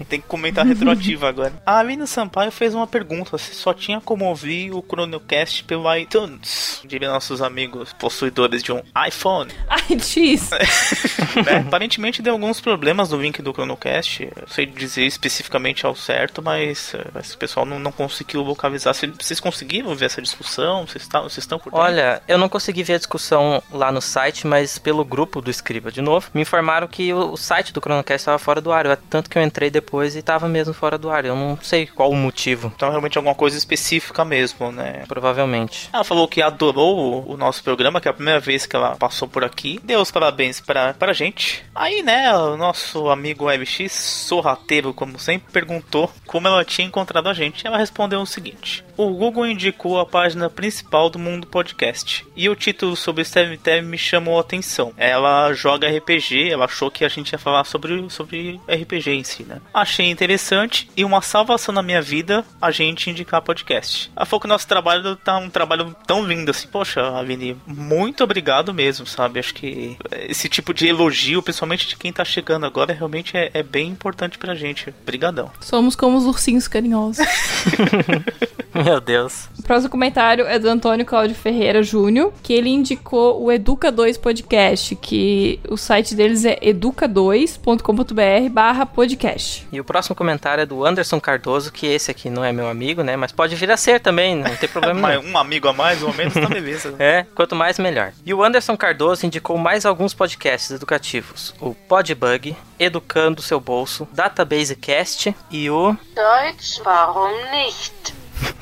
Tem 0.07 0.21
que 0.21 0.27
comentar 0.27 0.65
retroativo 0.65 1.25
agora. 1.25 1.51
A 1.65 1.79
Aline 1.79 2.07
Sampaio 2.07 2.51
fez 2.51 2.73
uma 2.73 2.87
pergunta: 2.87 3.37
se 3.37 3.53
só 3.53 3.73
tinha 3.73 3.99
como 3.99 4.23
ouvir 4.25 4.71
o 4.71 4.81
Chronocast 4.81 5.65
pelo 5.65 5.93
iTunes? 5.93 6.81
Diria 6.85 7.09
nossos 7.09 7.41
amigos 7.41 7.91
possuidores 7.93 8.63
de 8.63 8.71
um 8.71 8.81
iPhone. 9.07 9.51
Ai, 9.69 9.99
X. 9.99 10.49
né? 10.51 11.59
Aparentemente 11.67 12.21
deu 12.21 12.33
alguns 12.33 12.59
problemas 12.59 13.09
no 13.11 13.21
link 13.21 13.41
do 13.41 13.53
Chronocast. 13.53 14.23
Eu 14.35 14.47
sei 14.47 14.65
dizer 14.65 15.05
especificamente 15.05 15.85
ao 15.85 15.95
certo, 15.95 16.41
mas, 16.41 16.93
eh, 16.93 17.05
mas 17.13 17.33
o 17.33 17.37
pessoal 17.37 17.65
não, 17.65 17.79
não 17.79 17.91
conseguiu 17.91 18.41
localizar. 18.41 18.93
Vocês- 18.93 19.11
Vocês 19.19 19.39
conseguiram 19.39 19.95
ver 19.95 20.05
essa 20.05 20.21
discussão? 20.21 20.85
Vocês, 20.85 21.07
tá, 21.07 21.21
vocês 21.21 21.39
estão 21.39 21.57
por 21.59 21.71
dentro? 21.71 21.79
Olha, 21.85 22.21
eu 22.27 22.37
não 22.37 22.49
consegui 22.49 22.83
ver 22.83 22.95
a 22.95 22.97
discussão 22.97 23.61
lá 23.71 23.91
no 23.91 24.01
site, 24.01 24.45
mas 24.45 24.77
pelo 24.77 25.05
grupo 25.05 25.41
do 25.41 25.49
Escriba 25.49 25.91
de 25.91 26.01
novo, 26.01 26.29
me 26.33 26.41
informaram 26.41 26.87
que 26.87 27.13
o, 27.13 27.31
o 27.33 27.37
site 27.37 27.71
do 27.73 27.79
Chronocast 27.81 28.21
estava 28.21 28.37
fora 28.39 28.59
do 28.61 28.71
ar. 28.71 28.85
Eu- 28.85 28.97
Tanto 29.09 29.29
que 29.29 29.37
eu 29.37 29.41
entrei 29.43 29.69
depois 29.69 30.15
e 30.15 30.19
estava 30.19 30.47
mesmo 30.47 30.73
fora 30.73 30.97
do 30.97 31.09
ar. 31.09 31.25
Eu 31.25 31.35
não 31.35 31.57
sei 31.61 31.85
qual 31.87 32.09
o 32.11 32.15
motivo, 32.15 32.71
Então 32.75 32.89
realmente 32.89 33.17
alguma 33.17 33.35
coisa 33.35 33.57
específica 33.57 34.23
mesmo, 34.25 34.71
né? 34.71 35.03
provavelmente. 35.07 35.89
Ela 35.93 36.03
falou 36.03 36.27
que 36.27 36.41
adorou 36.41 37.25
o, 37.27 37.33
o 37.33 37.37
nosso 37.37 37.63
programa, 37.63 37.99
que 38.01 38.07
é 38.07 38.11
a 38.11 38.13
primeira 38.13 38.39
vez 38.39 38.65
que 38.65 38.70
ela 38.75 38.95
passou 38.95 39.27
por 39.27 39.43
aqui. 39.43 39.79
Deu 39.83 40.01
os 40.01 40.11
parabéns 40.11 40.59
pra, 40.59 40.93
pra 40.93 41.13
gente. 41.13 41.63
Aí, 41.73 42.01
né, 42.03 42.33
o 42.35 42.57
nosso 42.57 43.09
amigo 43.09 43.49
LX, 43.49 43.91
sorrateiro, 43.91 44.93
como 44.93 45.19
sempre, 45.19 45.51
perguntou 45.51 46.11
como 46.25 46.47
ela 46.47 46.65
tinha 46.65 46.87
encontrado 46.87 47.27
a 47.27 47.33
gente. 47.33 47.65
Ela 47.65 47.77
respondeu 47.77 48.21
o 48.21 48.25
seguinte: 48.25 48.83
O 48.97 49.09
Google 49.09 49.47
indicou 49.47 49.99
a 49.99 50.05
página 50.05 50.49
principal 50.49 51.09
do 51.09 51.19
Mundo 51.19 51.47
Podcast. 51.47 52.25
E 52.35 52.49
o 52.49 52.55
título 52.55 52.95
sobre 52.95 53.23
Steve 53.23 53.57
Teve 53.57 53.85
me 53.85 53.97
chamou 53.97 54.37
a 54.37 54.41
atenção. 54.41 54.93
Ela 54.97 55.53
joga 55.53 55.89
RPG, 55.89 56.49
ela 56.51 56.65
achou 56.65 56.91
que 56.91 57.05
a 57.05 57.09
gente 57.09 57.31
ia 57.31 57.39
falar 57.39 57.63
sobre, 57.65 58.09
sobre 58.09 58.59
RPG 58.67 59.11
em 59.11 59.23
si, 59.23 59.43
né? 59.43 59.59
Achei 59.73 60.09
interessante 60.09 60.89
e 60.95 61.03
uma 61.03 61.21
salvação 61.21 61.73
na 61.73 61.81
minha 61.81 62.01
vida 62.01 62.45
a 62.61 62.71
gente 62.71 63.09
indicar 63.09 63.41
podcast. 63.41 64.11
Ela 64.15 64.25
falou 64.25 64.41
que 64.41 64.47
nosso 64.47 64.67
trabalho 64.67 65.15
tá 65.15 65.37
um 65.37 65.49
trabalho 65.49 65.95
tão 66.05 66.25
lindo 66.25 66.51
assim. 66.51 66.67
Poxa, 66.67 67.01
Avini, 67.17 67.57
muito 67.65 68.23
obrigado 68.23 68.60
mesmo, 68.73 69.05
sabe? 69.05 69.39
Acho 69.39 69.53
que 69.53 69.97
esse 70.27 70.47
tipo 70.47 70.73
de 70.73 70.87
elogio, 70.87 71.41
principalmente 71.41 71.87
de 71.87 71.95
quem 71.95 72.13
tá 72.13 72.23
chegando 72.23 72.65
agora, 72.65 72.93
realmente 72.93 73.35
é, 73.35 73.49
é 73.53 73.63
bem 73.63 73.89
importante 73.89 74.37
pra 74.37 74.53
gente. 74.53 74.93
Obrigadão. 75.01 75.51
Somos 75.59 75.95
como 75.95 76.17
os 76.17 76.25
ursinhos 76.25 76.67
carinhosos. 76.67 77.25
Meu 78.73 79.01
Deus. 79.01 79.49
O 79.59 79.63
próximo 79.63 79.89
comentário 79.89 80.45
é 80.45 80.57
do 80.57 80.69
Antônio 80.69 81.05
Cláudio 81.05 81.35
Ferreira 81.35 81.83
Júnior, 81.83 82.33
que 82.41 82.53
ele 82.53 82.69
indicou 82.69 83.41
o 83.43 83.51
Educa 83.51 83.91
2 83.91 84.17
Podcast, 84.17 84.95
que 84.95 85.59
o 85.69 85.75
site 85.77 86.15
deles 86.15 86.45
é 86.45 86.57
educa2.com.br 86.61 88.49
barra 88.49 88.85
podcast. 88.85 89.67
E 89.71 89.79
o 89.79 89.83
próximo 89.83 90.15
comentário 90.15 90.61
é 90.61 90.65
do 90.65 90.85
Anderson 90.85 91.19
Cardoso, 91.19 91.71
que 91.71 91.85
esse 91.85 92.09
aqui 92.11 92.29
não 92.29 92.43
é 92.43 92.51
meu 92.51 92.69
amigo, 92.69 93.03
né? 93.03 93.15
Mas 93.15 93.31
pode 93.31 93.55
vir 93.55 93.69
a 93.71 93.77
ser 93.77 93.99
também, 93.99 94.35
não 94.35 94.55
tem 94.55 94.67
problema 94.69 95.09
nenhum. 95.09 95.31
um 95.31 95.37
amigo 95.37 95.67
a 95.67 95.73
mais, 95.73 96.01
um 96.01 96.09
a 96.09 96.13
menos, 96.13 96.33
tá 96.33 96.47
beleza. 96.47 96.95
É, 96.97 97.25
quanto 97.35 97.55
mais 97.55 97.77
melhor. 97.77 98.13
E 98.25 98.33
o 98.33 98.43
Anderson 98.43 98.50
Cardoso 98.77 99.25
indicou 99.25 99.57
mais 99.57 99.85
alguns 99.85 100.13
podcasts 100.13 100.71
educativos: 100.71 101.53
o 101.61 101.73
Podbug, 101.73 102.55
Educando 102.79 103.41
Seu 103.41 103.59
Bolso, 103.59 104.07
Database 104.11 104.75
Cast 104.75 105.35
e 105.49 105.69
o 105.69 105.95
Deutsch, 106.15 106.79
warum 106.85 107.31
nicht? 107.51 107.93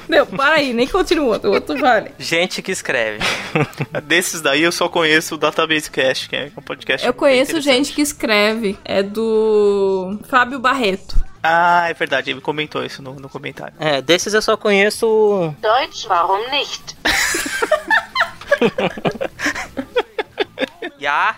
Não, 0.09 0.25
para 0.25 0.55
aí, 0.55 0.73
nem 0.73 0.87
continua. 0.87 1.39
O 1.43 1.51
outro 1.51 1.77
vale. 1.79 2.11
Gente 2.17 2.61
que 2.61 2.71
escreve. 2.71 3.19
Desses 4.03 4.41
daí 4.41 4.63
eu 4.63 4.71
só 4.71 4.89
conheço 4.89 5.35
o 5.35 5.37
Database 5.37 5.89
Cast, 5.89 6.27
que 6.27 6.35
é 6.35 6.51
um 6.57 6.61
podcast. 6.61 7.05
Eu 7.05 7.13
conheço 7.13 7.61
gente 7.61 7.93
que 7.93 8.01
escreve. 8.01 8.77
É 8.83 9.01
do 9.03 10.19
Fábio 10.27 10.59
Barreto. 10.59 11.15
Ah, 11.41 11.87
é 11.89 11.93
verdade, 11.93 12.31
ele 12.31 12.41
comentou 12.41 12.83
isso 12.83 13.01
no, 13.01 13.13
no 13.13 13.29
comentário. 13.29 13.73
É, 13.79 14.01
desses 14.01 14.33
eu 14.33 14.41
só 14.41 14.57
conheço. 14.57 15.07
o- 15.07 15.55
Deutsch, 15.61 16.05
warum 16.09 16.49
nicht? 16.49 16.97
Ja. 20.99 21.35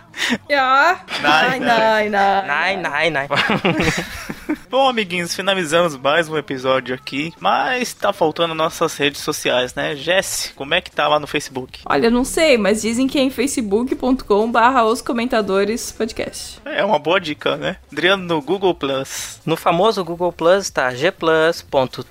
Ja. 0.49 0.99
Nein, 1.21 1.61
nein, 1.63 2.11
nein. 2.11 2.47
Nein, 2.47 2.81
nein, 2.81 3.13
nein. 3.13 3.29
nein. 3.29 3.93
Bom, 4.71 4.87
amiguinhos, 4.87 5.35
finalizamos 5.35 5.97
mais 5.97 6.29
um 6.29 6.37
episódio 6.37 6.95
aqui, 6.95 7.33
mas 7.41 7.93
tá 7.93 8.13
faltando 8.13 8.55
nossas 8.55 8.95
redes 8.95 9.19
sociais, 9.19 9.75
né? 9.75 9.97
Jesse, 9.97 10.53
como 10.53 10.73
é 10.73 10.79
que 10.79 10.89
tá 10.89 11.09
lá 11.09 11.19
no 11.19 11.27
Facebook? 11.27 11.81
Olha, 11.85 12.09
não 12.09 12.23
sei, 12.23 12.57
mas 12.57 12.81
dizem 12.81 13.05
que 13.05 13.19
é 13.19 13.21
em 13.21 13.29
facebook.com 13.29 14.49
barra 14.49 14.85
os 14.85 15.01
comentadores 15.01 15.91
podcast. 15.91 16.61
É 16.63 16.85
uma 16.85 16.97
boa 16.97 17.19
dica, 17.19 17.57
né? 17.57 17.75
Adriano 17.91 18.23
no 18.23 18.41
Google 18.41 18.73
Plus, 18.73 19.41
No 19.45 19.57
famoso 19.57 20.05
Google 20.05 20.31
Plus 20.31 20.69
tá 20.69 20.89
gplus.to 20.89 22.05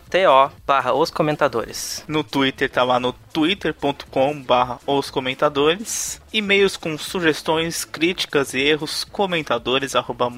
barra 0.66 0.92
os 0.92 1.10
comentadores. 1.10 2.04
no 2.06 2.22
Twitter 2.22 2.68
tá 2.68 2.82
lá 2.82 3.00
no 3.00 3.14
twitter.com 3.32 4.42
barra 4.42 4.78
os 4.86 5.10
comentadores, 5.10 6.20
e-mails 6.30 6.76
com 6.76 6.98
sugestões, 6.98 7.86
críticas 7.86 8.52
e 8.52 8.60
erros, 8.60 9.02
comentadores 9.02 9.96
arroba 9.96 10.28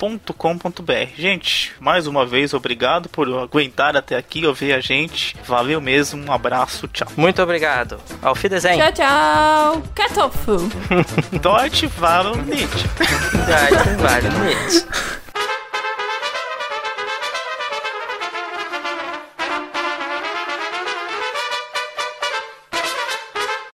mundopodcast.com.br. 0.00 1.10
Gente, 1.16 1.72
mais 1.80 2.06
uma 2.06 2.24
vez, 2.24 2.54
obrigado 2.54 3.08
por 3.08 3.28
aguentar 3.38 3.96
até 3.96 4.16
aqui, 4.16 4.46
ouvir 4.46 4.72
a 4.72 4.80
gente. 4.80 5.36
Valeu 5.44 5.80
mesmo, 5.80 6.24
um 6.24 6.32
abraço, 6.32 6.86
tchau. 6.88 7.08
Muito 7.16 7.42
obrigado. 7.42 8.00
Auf 8.22 8.42
Wiedersehen. 8.42 8.78
Tchau, 8.78 8.92
tchau. 8.92 9.82
Kartoffel. 9.94 10.60
Deutsche 11.42 11.90
Warum 12.00 12.42
nicht? 12.42 12.86
Vai, 13.46 13.96
vai, 13.96 14.20
vai. 14.20 15.27